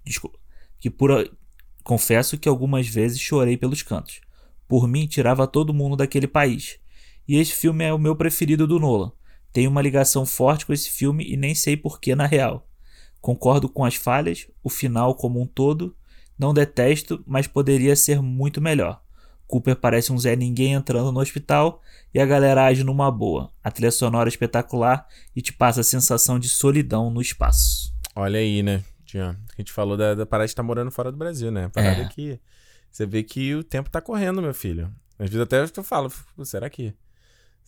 [0.04, 0.38] desculpa.
[0.78, 1.30] Que por,
[1.82, 4.20] confesso que algumas vezes chorei pelos cantos.
[4.68, 6.78] Por mim, tirava todo mundo daquele país.
[7.30, 9.12] E esse filme é o meu preferido do Nolan.
[9.52, 12.66] Tenho uma ligação forte com esse filme e nem sei porquê na real.
[13.20, 15.94] Concordo com as falhas, o final como um todo.
[16.36, 19.00] Não detesto, mas poderia ser muito melhor.
[19.46, 21.80] Cooper parece um Zé Ninguém entrando no hospital
[22.12, 23.52] e a galera age numa boa.
[23.62, 27.94] A trilha sonora é espetacular e te passa a sensação de solidão no espaço.
[28.16, 28.82] Olha aí, né?
[29.04, 31.66] Tinha, a gente falou da, da parada de estar morando fora do Brasil, né?
[31.66, 32.08] A parada É.
[32.08, 32.40] que
[32.90, 34.92] você vê que o tempo tá correndo, meu filho.
[35.18, 36.94] Às vezes até eu falo, "Pô, será que.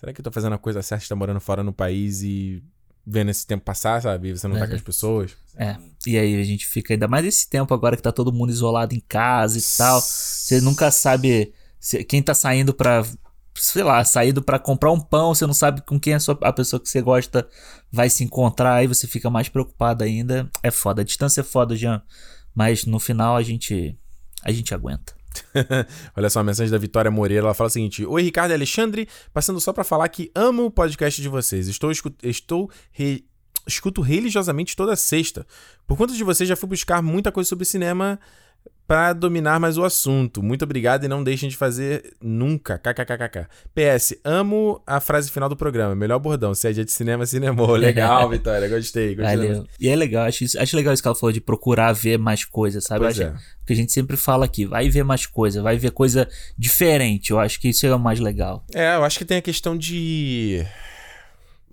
[0.03, 2.61] Será que eu tô fazendo a coisa certa de estar morando fora no país e
[3.07, 4.31] vendo esse tempo passar, sabe?
[4.31, 5.37] E você não tá com as pessoas?
[5.57, 8.51] É, e aí a gente fica ainda mais esse tempo agora que tá todo mundo
[8.51, 10.01] isolado em casa e tal.
[10.01, 13.05] Você nunca sabe se- quem tá saindo pra.
[13.55, 16.53] Sei lá, saindo pra comprar um pão, você não sabe com quem a, sua- a
[16.53, 17.47] pessoa que você gosta
[17.93, 20.51] vai se encontrar, aí você fica mais preocupado ainda.
[20.65, 21.03] É foda.
[21.03, 22.03] A distância é foda, Jean.
[22.53, 23.97] Mas no final a gente.
[24.43, 25.15] A gente aguenta.
[26.17, 27.47] Olha só a mensagem da Vitória Moreira.
[27.47, 29.09] Ela fala o seguinte: Oi, Ricardo e Alexandre.
[29.33, 31.69] Passando só pra falar que amo o podcast de vocês.
[31.69, 31.91] Estou,
[32.23, 33.25] estou re-
[33.67, 35.47] escuto religiosamente toda sexta.
[35.87, 38.19] Por conta de vocês, já fui buscar muita coisa sobre cinema
[38.87, 40.43] pra dominar mais o assunto.
[40.43, 42.77] Muito obrigado e não deixem de fazer nunca.
[42.79, 43.47] KKKKK.
[43.75, 45.95] PS, amo a frase final do programa.
[45.95, 46.55] Melhor bordão.
[46.55, 47.71] Se é dia de cinema, cinemou.
[47.77, 48.69] Legal, Vitória.
[48.69, 49.15] Gostei.
[49.15, 49.67] gostei Valeu.
[49.81, 52.85] E é legal, acho, acho legal isso que ela falou de procurar ver mais coisas,
[52.85, 53.01] sabe?
[53.05, 53.35] Pois acho- é.
[53.61, 56.29] Porque a gente sempre fala aqui, vai ver mais coisa, vai ver coisa
[56.59, 57.31] diferente.
[57.31, 58.63] Eu acho que isso é o mais legal.
[58.75, 60.67] É, eu acho que tem a questão de.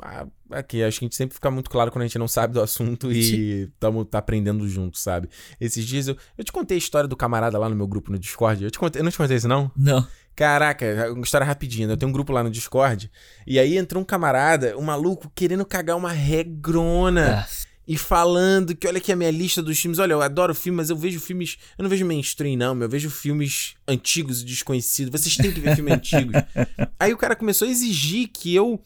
[0.01, 2.53] Ah, aqui, acho que a gente sempre fica muito claro quando a gente não sabe
[2.53, 5.29] do assunto e tamo, tá aprendendo junto, sabe?
[5.59, 8.19] Esses dias eu, eu te contei a história do camarada lá no meu grupo no
[8.19, 8.63] Discord.
[8.63, 9.71] Eu, te contei, eu não te contei isso, não?
[9.75, 10.05] Não.
[10.35, 11.85] Caraca, uma história rapidinha.
[11.87, 11.93] né?
[11.93, 13.11] Eu tenho um grupo lá no Discord.
[13.45, 17.39] E aí entrou um camarada, um maluco, querendo cagar uma regrona.
[17.41, 17.47] Ah,
[17.87, 19.99] E falando que olha aqui a minha lista dos filmes.
[19.99, 21.57] Olha, eu adoro filme, mas eu vejo filmes.
[21.77, 22.85] Eu não vejo mainstream, não, meu.
[22.85, 25.11] Eu vejo filmes antigos e desconhecidos.
[25.11, 26.35] Vocês têm que ver filmes antigos.
[26.99, 28.79] Aí o cara começou a exigir que eu.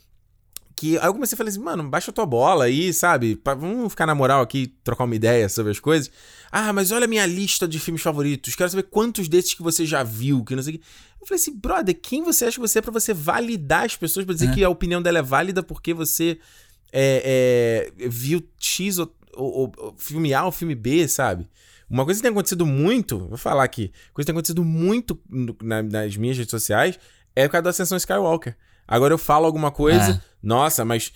[0.91, 0.97] Quê.
[1.01, 3.35] Aí eu comecei a falar assim, mano, baixa tua bola aí, sabe?
[3.35, 6.11] Pa- Vamos ficar na moral aqui, trocar uma ideia sobre as coisas.
[6.51, 8.55] Ah, mas olha a minha lista de filmes favoritos.
[8.55, 10.84] Quero saber quantos desses que você já viu, que não sei o quê.
[11.22, 14.26] Eu falei assim, brother, quem você acha que você é pra você validar as pessoas,
[14.26, 16.38] pra dizer que a opinião dela é válida porque você
[16.91, 21.47] é, é, viu X ou, ou- ou filme A ou filme B, sabe?
[21.89, 25.55] Uma coisa que tem acontecido muito, vou falar aqui, coisa que tem acontecido muito no-
[25.61, 26.99] na- nas minhas redes sociais
[27.35, 28.55] é por causa da Ascensão Skywalker.
[28.88, 30.35] Agora eu falo alguma coisa, Ah.
[30.41, 31.11] nossa, mas.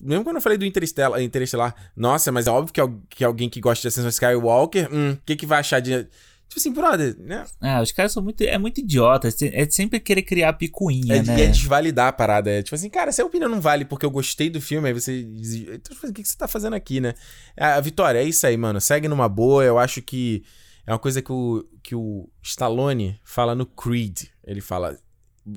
[0.00, 3.60] Mesmo quando eu falei do Interstellar, Interestelar, nossa, mas é óbvio que, que alguém que
[3.60, 6.06] gosta de Ascensão Skywalker, hum, o que, que vai achar de.
[6.46, 7.44] Tipo assim, brother, né?
[7.60, 8.42] É, os caras são muito.
[8.42, 9.28] É muito idiota.
[9.28, 11.38] É sempre querer criar picuinha, É, né?
[11.38, 12.50] e é desvalidar a parada.
[12.50, 14.94] É tipo assim, cara, se a opinião não vale porque eu gostei do filme, aí
[14.94, 15.22] você.
[15.24, 17.14] diz- Então, tipo assim, o que que você tá fazendo aqui, né?
[17.56, 18.80] A Vitória, é isso aí, mano.
[18.80, 19.64] Segue numa boa.
[19.64, 20.44] Eu acho que
[20.86, 24.24] é uma coisa que o, que o Stallone fala no Creed.
[24.46, 24.96] Ele fala: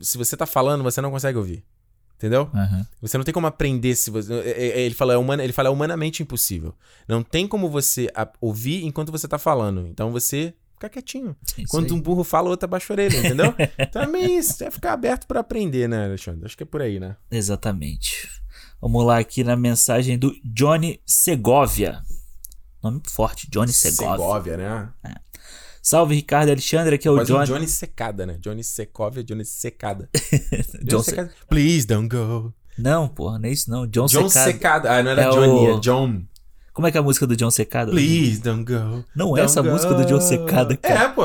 [0.02, 1.64] se você tá falando, você não consegue ouvir.
[2.16, 2.50] Entendeu?
[2.54, 2.86] Aham.
[3.00, 4.34] Você não tem como aprender se você.
[4.34, 6.74] é- é- Ele fala, é humana, ele fala, é humanamente impossível.
[7.08, 8.08] Não tem como você
[8.42, 9.86] ouvir enquanto você tá falando.
[9.88, 11.36] Então você fica quietinho.
[11.56, 11.92] É isso Quando aí.
[11.92, 13.54] um burro fala, o outro abaixa a orelha, entendeu?
[13.78, 14.64] então é meio isso.
[14.64, 16.44] É ficar aberto pra aprender, né, Alexandre?
[16.46, 17.16] Acho que é por aí, né?
[17.30, 18.28] Exatamente.
[18.82, 22.02] Vamos lá aqui na mensagem do Johnny Segovia.
[22.84, 24.12] Nome forte, Johnny Segovia.
[24.18, 24.90] Segovia, né?
[25.90, 27.48] Salve, Ricardo Alexandre, aqui é o Quase um Johnny.
[27.48, 28.38] Johnny Secada, né?
[28.42, 30.10] Johnny Secovia, Johnny Secada.
[30.84, 31.32] John Johnny Se- Secada.
[31.48, 32.54] Please don't go.
[32.78, 33.88] Não, porra, não é isso não.
[33.88, 34.52] John, John Secada.
[34.52, 34.92] Secada.
[34.92, 36.22] Ah, não era É Johnny, o- é John.
[36.74, 37.90] Como é que é a música do John Secada?
[37.92, 39.06] Please don't go.
[39.16, 40.22] Não é essa don't música do John go.
[40.22, 41.00] Secada, cara.
[41.06, 41.24] É, pô.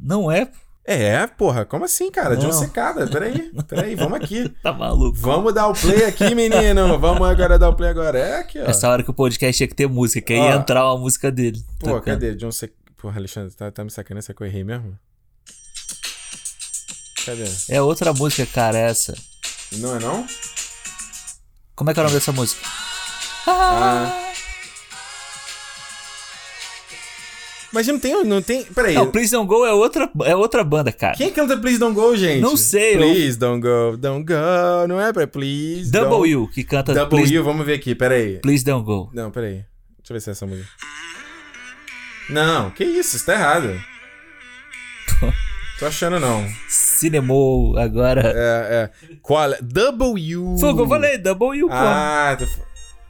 [0.00, 0.50] Não é?
[0.84, 2.36] É, porra, como assim, cara?
[2.36, 2.52] John Não.
[2.52, 4.48] Secada, peraí, peraí, vamos aqui.
[4.62, 5.18] Tá maluco.
[5.18, 6.96] Vamos dar o play aqui, menino.
[7.00, 8.16] Vamos agora dar o play agora.
[8.20, 8.66] É aqui, ó.
[8.66, 10.48] Essa hora que o podcast tinha que ter música, que Ó.
[10.48, 11.60] ia entrar uma música dele.
[11.80, 12.04] Pô, Tocando.
[12.04, 12.36] cadê?
[12.36, 12.70] John Sec...
[12.96, 14.24] Porra, Alexandre, tá, tá me sacaneando?
[14.24, 14.98] Será que eu errei mesmo?
[17.24, 17.44] Cadê?
[17.68, 19.14] É outra música, cara, essa.
[19.72, 20.26] Não é não?
[21.74, 22.62] Como é que é o nome dessa música?
[23.46, 24.22] Ah.
[27.72, 28.24] Mas não tem...
[28.24, 28.64] Não tem...
[28.64, 28.94] Peraí.
[28.94, 31.14] Não, Please Don't Go é outra, é outra banda, cara.
[31.16, 32.40] Quem canta Please Don't Go, gente?
[32.40, 34.88] Não sei, Please Don't Go, Don't Go.
[34.88, 36.36] Não é pra Please Double don't...
[36.36, 38.38] U, que canta Double Please, U, vamos ver aqui, peraí.
[38.40, 39.10] Please Don't Go.
[39.12, 39.64] Não, peraí.
[39.98, 40.68] Deixa eu ver se é essa música.
[42.28, 43.16] Não, que isso?
[43.16, 43.80] Isso tá errado.
[45.78, 46.48] Tô achando não.
[46.68, 48.22] Cinemou agora.
[48.24, 49.16] É, é.
[49.20, 49.58] Qual é?
[49.60, 50.56] W.
[50.58, 51.74] Foi o que eu falei, Double U, pô.
[51.74, 52.46] Ah, tô...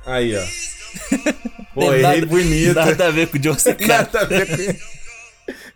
[0.04, 0.42] aí, ó.
[1.74, 2.74] Pô, errei bonito.
[2.74, 4.08] Nada a ver com o John Secada.
[4.14, 4.96] Nada a ver com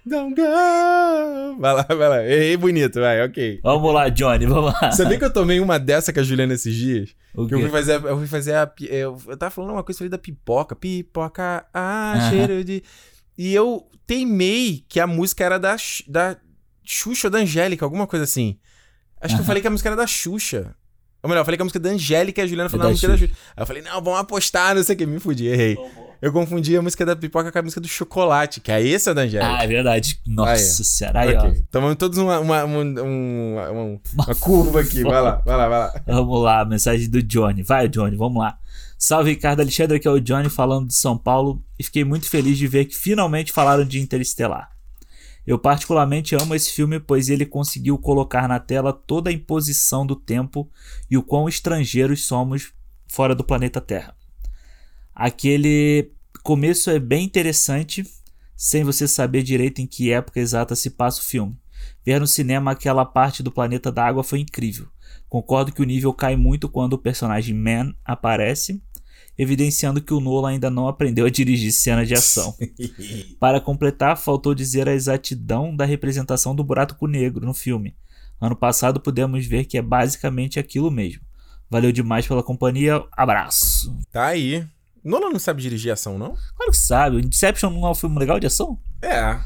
[0.07, 1.61] Don't go.
[1.61, 2.25] Vai lá, vai lá.
[2.25, 3.61] Errei bonito, vai, ok.
[3.63, 4.91] Vamos lá, Johnny, vamos lá.
[4.93, 7.15] Sabia que eu tomei uma dessa com a Juliana esses dias?
[7.35, 8.73] O Que eu fui fazer, eu fui fazer a.
[8.81, 10.75] Eu, eu tava falando uma coisa falei da pipoca.
[10.75, 12.31] Pipoca, ah, Aham.
[12.31, 12.83] cheiro de.
[13.43, 15.75] E eu teimei que a música era da,
[16.07, 16.37] da
[16.85, 18.59] Xuxa ou da Angélica, alguma coisa assim.
[19.19, 20.75] Acho que eu falei que a música era da Xuxa.
[21.23, 22.89] Ou melhor, eu falei que a música é da Angélica e a Juliana falou da
[22.89, 23.33] a música é da Xuxa.
[23.57, 25.07] Aí eu falei, não, vamos apostar, não sei o que.
[25.07, 25.79] Me fudi, errei.
[26.21, 29.15] Eu confundi a música da pipoca com a música do chocolate, que aí esse é
[29.15, 29.57] da Angélica.
[29.57, 30.21] Ah, é verdade.
[30.27, 31.21] Nossa Aí, senhora.
[31.21, 31.65] Aí, Ok.
[31.71, 35.03] Tomamos todos uma, uma, uma, uma, uma- uma curva aqui.
[35.03, 35.95] Vai lá, vai lá, vai lá.
[36.07, 37.63] Vamos lá, mensagem do Johnny.
[37.63, 38.59] Vai, Johnny, vamos lá.
[39.03, 42.59] Salve, Ricardo Alexandre, aqui é o Johnny falando de São Paulo e fiquei muito feliz
[42.59, 44.77] de ver que finalmente falaram de Interestelar.
[45.47, 50.15] Eu particularmente amo esse filme, pois ele conseguiu colocar na tela toda a imposição do
[50.15, 50.71] tempo
[51.11, 52.75] e o quão estrangeiros somos
[53.09, 54.15] fora do planeta Terra.
[55.15, 56.13] Aquele
[56.43, 58.05] começo é bem interessante,
[58.55, 61.59] sem você saber direito em que época exata se passa o filme.
[62.05, 64.89] Ver no cinema aquela parte do planeta da água foi incrível.
[65.27, 68.83] Concordo que o nível cai muito quando o personagem Man aparece,
[69.41, 72.55] evidenciando que o Nolan ainda não aprendeu a dirigir cena de ação.
[73.41, 77.97] Para completar, faltou dizer a exatidão da representação do buraco negro no filme.
[78.39, 81.23] Ano passado pudemos ver que é basicamente aquilo mesmo.
[81.71, 83.97] Valeu demais pela companhia, abraço.
[84.13, 84.67] Tá aí.
[85.03, 86.37] Nolan não sabe dirigir ação, não?
[86.55, 88.79] Claro que sabe, o Inception não é um filme legal de ação?
[89.01, 89.41] É.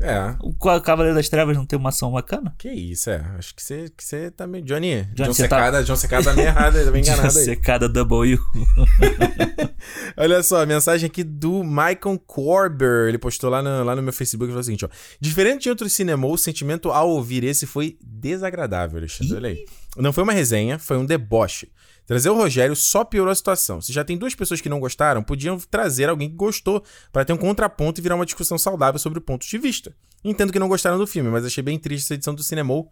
[0.00, 0.34] É.
[0.40, 2.54] O Ca- Cavaleiro das Trevas não tem uma ação bacana?
[2.58, 3.24] Que isso, é.
[3.38, 4.64] Acho que você que você tá meio.
[4.64, 7.44] Johnny, Johnny, John você tá- Secada, John Secada tá meio errado, tá meio enganado aí.
[7.44, 8.38] Secada W.
[10.16, 13.08] Olha só, a mensagem aqui do Michael Corber.
[13.08, 14.88] Ele postou lá no, lá no meu Facebook e falou o seguinte: ó.
[15.20, 19.34] Diferente de outros cinema, o sentimento ao ouvir esse foi desagradável, Alexandre.
[19.36, 19.64] Olha aí.
[19.96, 21.68] Não foi uma resenha, foi um deboche.
[22.06, 23.80] Trazer o Rogério só piorou a situação.
[23.80, 27.32] Se já tem duas pessoas que não gostaram, podiam trazer alguém que gostou para ter
[27.32, 29.92] um contraponto e virar uma discussão saudável sobre o ponto de vista.
[30.24, 32.90] Entendo que não gostaram do filme, mas achei bem triste essa edição do Cinemou.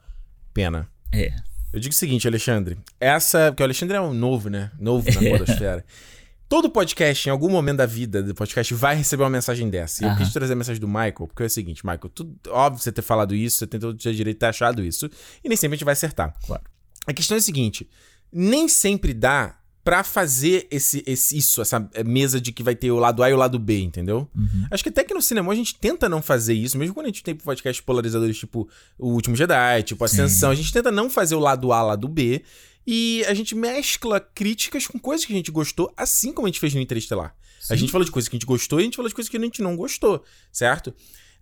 [0.52, 0.88] Pena.
[1.12, 1.32] É.
[1.72, 2.76] Eu digo o seguinte, Alexandre.
[3.00, 3.50] Essa.
[3.52, 4.70] Porque o Alexandre é um novo, né?
[4.78, 5.84] Novo na Podosfera.
[6.48, 10.02] Todo podcast, em algum momento da vida do podcast, vai receber uma mensagem dessa.
[10.02, 10.18] E eu Aham.
[10.18, 13.02] quis trazer a mensagem do Michael, porque é o seguinte, Michael, tudo, óbvio você ter
[13.02, 15.10] falado isso, você tem todo o seu direito de ter achado isso,
[15.42, 16.34] e nem sempre a gente vai acertar.
[16.46, 16.62] Claro.
[17.06, 17.88] A questão é a seguinte:
[18.34, 22.96] nem sempre dá pra fazer esse, esse, isso, essa mesa de que vai ter o
[22.96, 24.28] lado A e o lado B, entendeu?
[24.70, 27.08] Acho que até que no cinema a gente tenta não fazer isso, mesmo quando a
[27.10, 28.66] gente tem podcast polarizadores tipo
[28.98, 32.42] O Último Jedi, tipo Ascensão, a gente tenta não fazer o lado A, lado B.
[32.86, 36.60] E a gente mescla críticas com coisas que a gente gostou, assim como a gente
[36.60, 37.34] fez no Interestelar.
[37.70, 39.30] A gente falou de coisas que a gente gostou e a gente falou de coisas
[39.30, 40.94] que a gente não gostou, certo?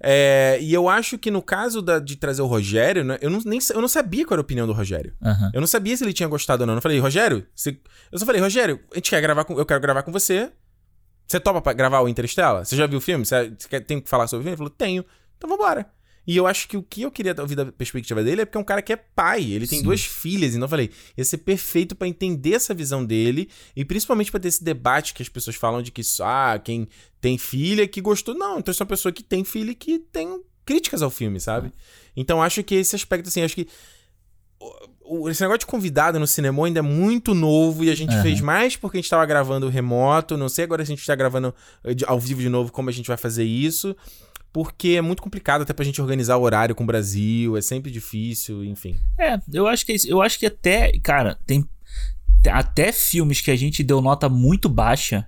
[0.05, 3.41] É, e eu acho que no caso da- de trazer o Rogério, né, eu, não,
[3.45, 5.15] nem, eu não sabia qual era a opinião do Rogério.
[5.23, 5.51] Aham.
[5.55, 6.75] Eu não sabia se ele tinha gostado ou não.
[6.75, 7.79] Eu falei, Rogério, você...
[8.11, 9.57] eu só falei, Rogério, a gente quer gravar com...
[9.57, 10.51] eu quero gravar com você.
[11.27, 12.65] Você topa pra gravar o Interstellar?
[12.65, 13.25] Você já viu o filme?
[13.25, 13.81] Você você quer...
[13.81, 14.51] tem que falar sobre o filme?
[14.51, 15.05] Ele falou, tenho.
[15.39, 15.87] Então vambora.
[16.27, 18.61] E eu acho que o que eu queria ouvir da perspectiva dele é porque é
[18.61, 19.43] um cara que é pai.
[19.43, 19.85] Ele tem Sim.
[19.85, 20.55] duas filhas.
[20.55, 23.49] Então eu falei, ia ser perfeito pra entender essa visão dele.
[23.75, 26.87] E principalmente pra ter esse debate que as pessoas falam de que ah, quem
[27.21, 28.35] tem filha que gostou.
[28.35, 31.73] Não, então sou uma pessoa que tem filha e que tem críticas ao filme, sabe?
[32.17, 33.67] Então acho que esse aspecto, assim, acho que
[35.29, 38.23] esse negócio de convidado no cinema ainda é muito novo e a gente Aham.
[38.23, 40.37] fez mais porque a gente tava gravando remoto.
[40.37, 41.55] Não sei agora se a gente tá gravando
[41.85, 43.97] eh, ao vivo de novo como a gente vai fazer isso.
[44.53, 47.91] Porque é muito complicado até pra gente organizar o horário com o Brasil, é sempre
[47.91, 48.97] difícil, enfim.
[49.19, 50.09] É, eu acho que é isso.
[50.09, 51.67] Eu acho que até, cara, tem
[52.51, 55.27] até filmes que a gente deu nota muito baixa,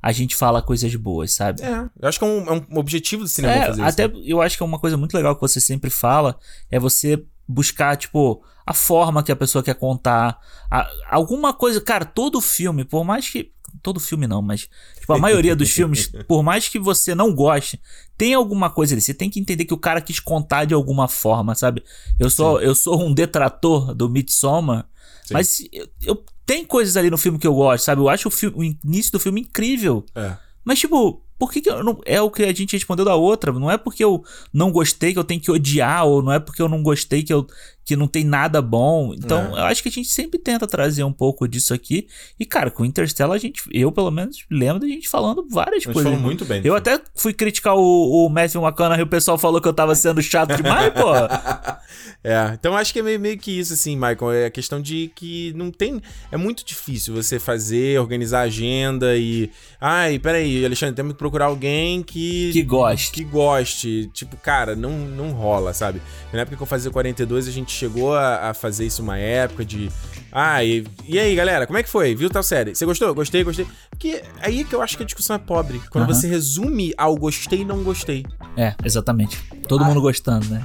[0.00, 1.62] a gente fala coisas boas, sabe?
[1.62, 4.14] É, eu acho que é um, é um objetivo do cinema É, fazer até isso.
[4.14, 4.22] né?
[4.26, 6.38] eu acho que é uma coisa muito legal que você sempre fala
[6.70, 10.38] é você buscar, tipo, a forma que a pessoa quer contar.
[10.70, 11.80] a- alguma coisa.
[11.80, 13.52] Cara, todo filme, por mais que.
[13.82, 14.68] Todo filme não, mas.
[15.00, 17.80] Tipo, a maioria dos filmes, por mais que você não goste,
[18.16, 19.00] tem alguma coisa ali.
[19.00, 21.82] Você tem que entender que o cara quis contar de alguma forma, sabe?
[22.18, 24.88] Eu sou, eu sou um detrator do Midsommar,
[25.24, 25.34] Sim.
[25.34, 28.00] mas eu, eu- tem coisas ali no filme que eu gosto, sabe?
[28.00, 30.04] Eu acho o, fi- o início do filme incrível.
[30.14, 30.36] É.
[30.64, 32.00] Mas, tipo, por que, que eu não.
[32.06, 33.52] É o que a gente respondeu da outra.
[33.52, 34.22] Não é porque eu
[34.52, 37.32] não gostei que eu tenho que odiar, ou não é porque eu não gostei que,
[37.32, 37.46] eu,
[37.86, 39.14] que não tem nada bom.
[39.14, 39.60] Então, É.
[39.60, 42.08] eu acho que a gente sempre tenta trazer um pouco disso aqui.
[42.38, 43.62] E, cara, com Interstellar, a gente.
[43.72, 46.02] Eu, pelo menos, lembro da gente falando várias A gente coisas.
[46.02, 46.60] falou muito bem.
[46.64, 49.94] Eu até fui criticar o, o Matthew McConaughey e o pessoal falou que eu tava
[49.94, 51.06] sendo chato demais, pô.
[52.24, 54.32] É, então acho que é meio, meio que isso, assim, Michael.
[54.32, 56.02] É a questão de que não tem.
[56.32, 59.48] É muito difícil você fazer, organizar a agenda e.
[59.80, 62.50] Ai, peraí, Alexandre, temos que procurar alguém que.
[62.52, 63.12] Que goste.
[63.12, 64.10] Que goste.
[64.12, 66.02] Tipo, cara, não, não rola, sabe?
[66.32, 69.64] Na época que eu fazia 42, a gente chegou a, a fazer isso uma época
[69.64, 69.90] de.
[70.32, 72.14] Ah, e, e aí, galera, como é que foi?
[72.14, 72.74] Viu tal série?
[72.74, 73.14] Você gostou?
[73.14, 73.66] Gostei, gostei.
[73.90, 75.80] Porque aí que eu acho que a discussão é pobre.
[75.90, 78.26] Quando você resume ao gostei e não gostei.
[78.56, 79.38] É, exatamente.
[79.66, 80.62] Todo mundo gostando, né?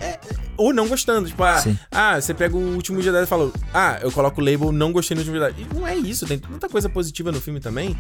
[0.58, 1.30] Ou não gostando.
[1.30, 4.72] Tipo, ah, ah, você pega o último Jedi e fala, ah, eu coloco o label
[4.72, 5.62] não gostei no último Jedi.
[5.62, 7.96] E não é isso, tem muita coisa positiva no filme também.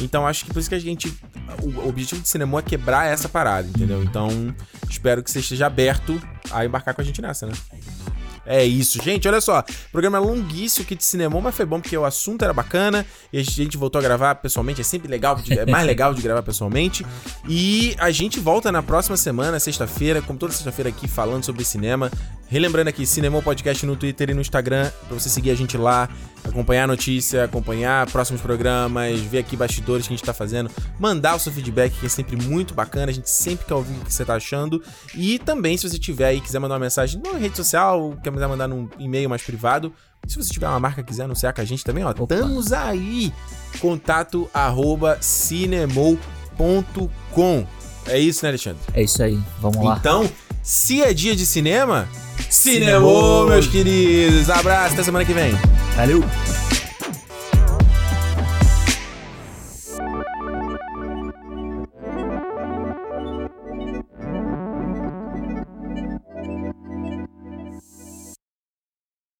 [0.00, 1.12] Então acho que por isso que a gente.
[1.60, 4.02] O objetivo de cinema é quebrar essa parada, entendeu?
[4.02, 4.54] Então
[4.88, 6.20] espero que você esteja aberto
[6.50, 7.52] a embarcar com a gente nessa, né?
[8.46, 9.26] É isso, gente.
[9.26, 13.04] Olha só, programa longuíssimo aqui de cinema, mas foi bom porque o assunto era bacana
[13.32, 14.80] e a gente voltou a gravar pessoalmente.
[14.80, 17.04] É sempre legal, de- é mais legal de gravar pessoalmente.
[17.48, 22.10] E a gente volta na próxima semana, sexta-feira, como toda sexta-feira aqui, falando sobre cinema.
[22.48, 26.08] Relembrando aqui, Cinema Podcast no Twitter e no Instagram, pra você seguir a gente lá,
[26.44, 31.34] acompanhar a notícia, acompanhar próximos programas, ver aqui bastidores que a gente tá fazendo, mandar
[31.34, 34.14] o seu feedback, que é sempre muito bacana, a gente sempre quer ouvir o que
[34.14, 34.80] você tá achando.
[35.12, 38.48] E também, se você tiver aí, quiser mandar uma mensagem na rede social, quer quiser
[38.48, 39.92] mandar num e-mail mais privado,
[40.26, 42.22] se você tiver uma marca quiser anunciar com a gente também, ó, Opa.
[42.34, 43.32] estamos aí.
[43.80, 46.16] Contato arroba cinemou.com.
[48.06, 48.80] É isso, né, Alexandre?
[48.94, 49.38] É isso aí.
[49.60, 49.96] Vamos lá.
[49.98, 50.28] Então,
[50.62, 52.08] se é dia de cinema,
[52.48, 53.10] Cinemou!
[53.10, 54.48] cinemou, meus queridos.
[54.50, 55.52] Abraço, até semana que vem.
[55.96, 56.22] Valeu!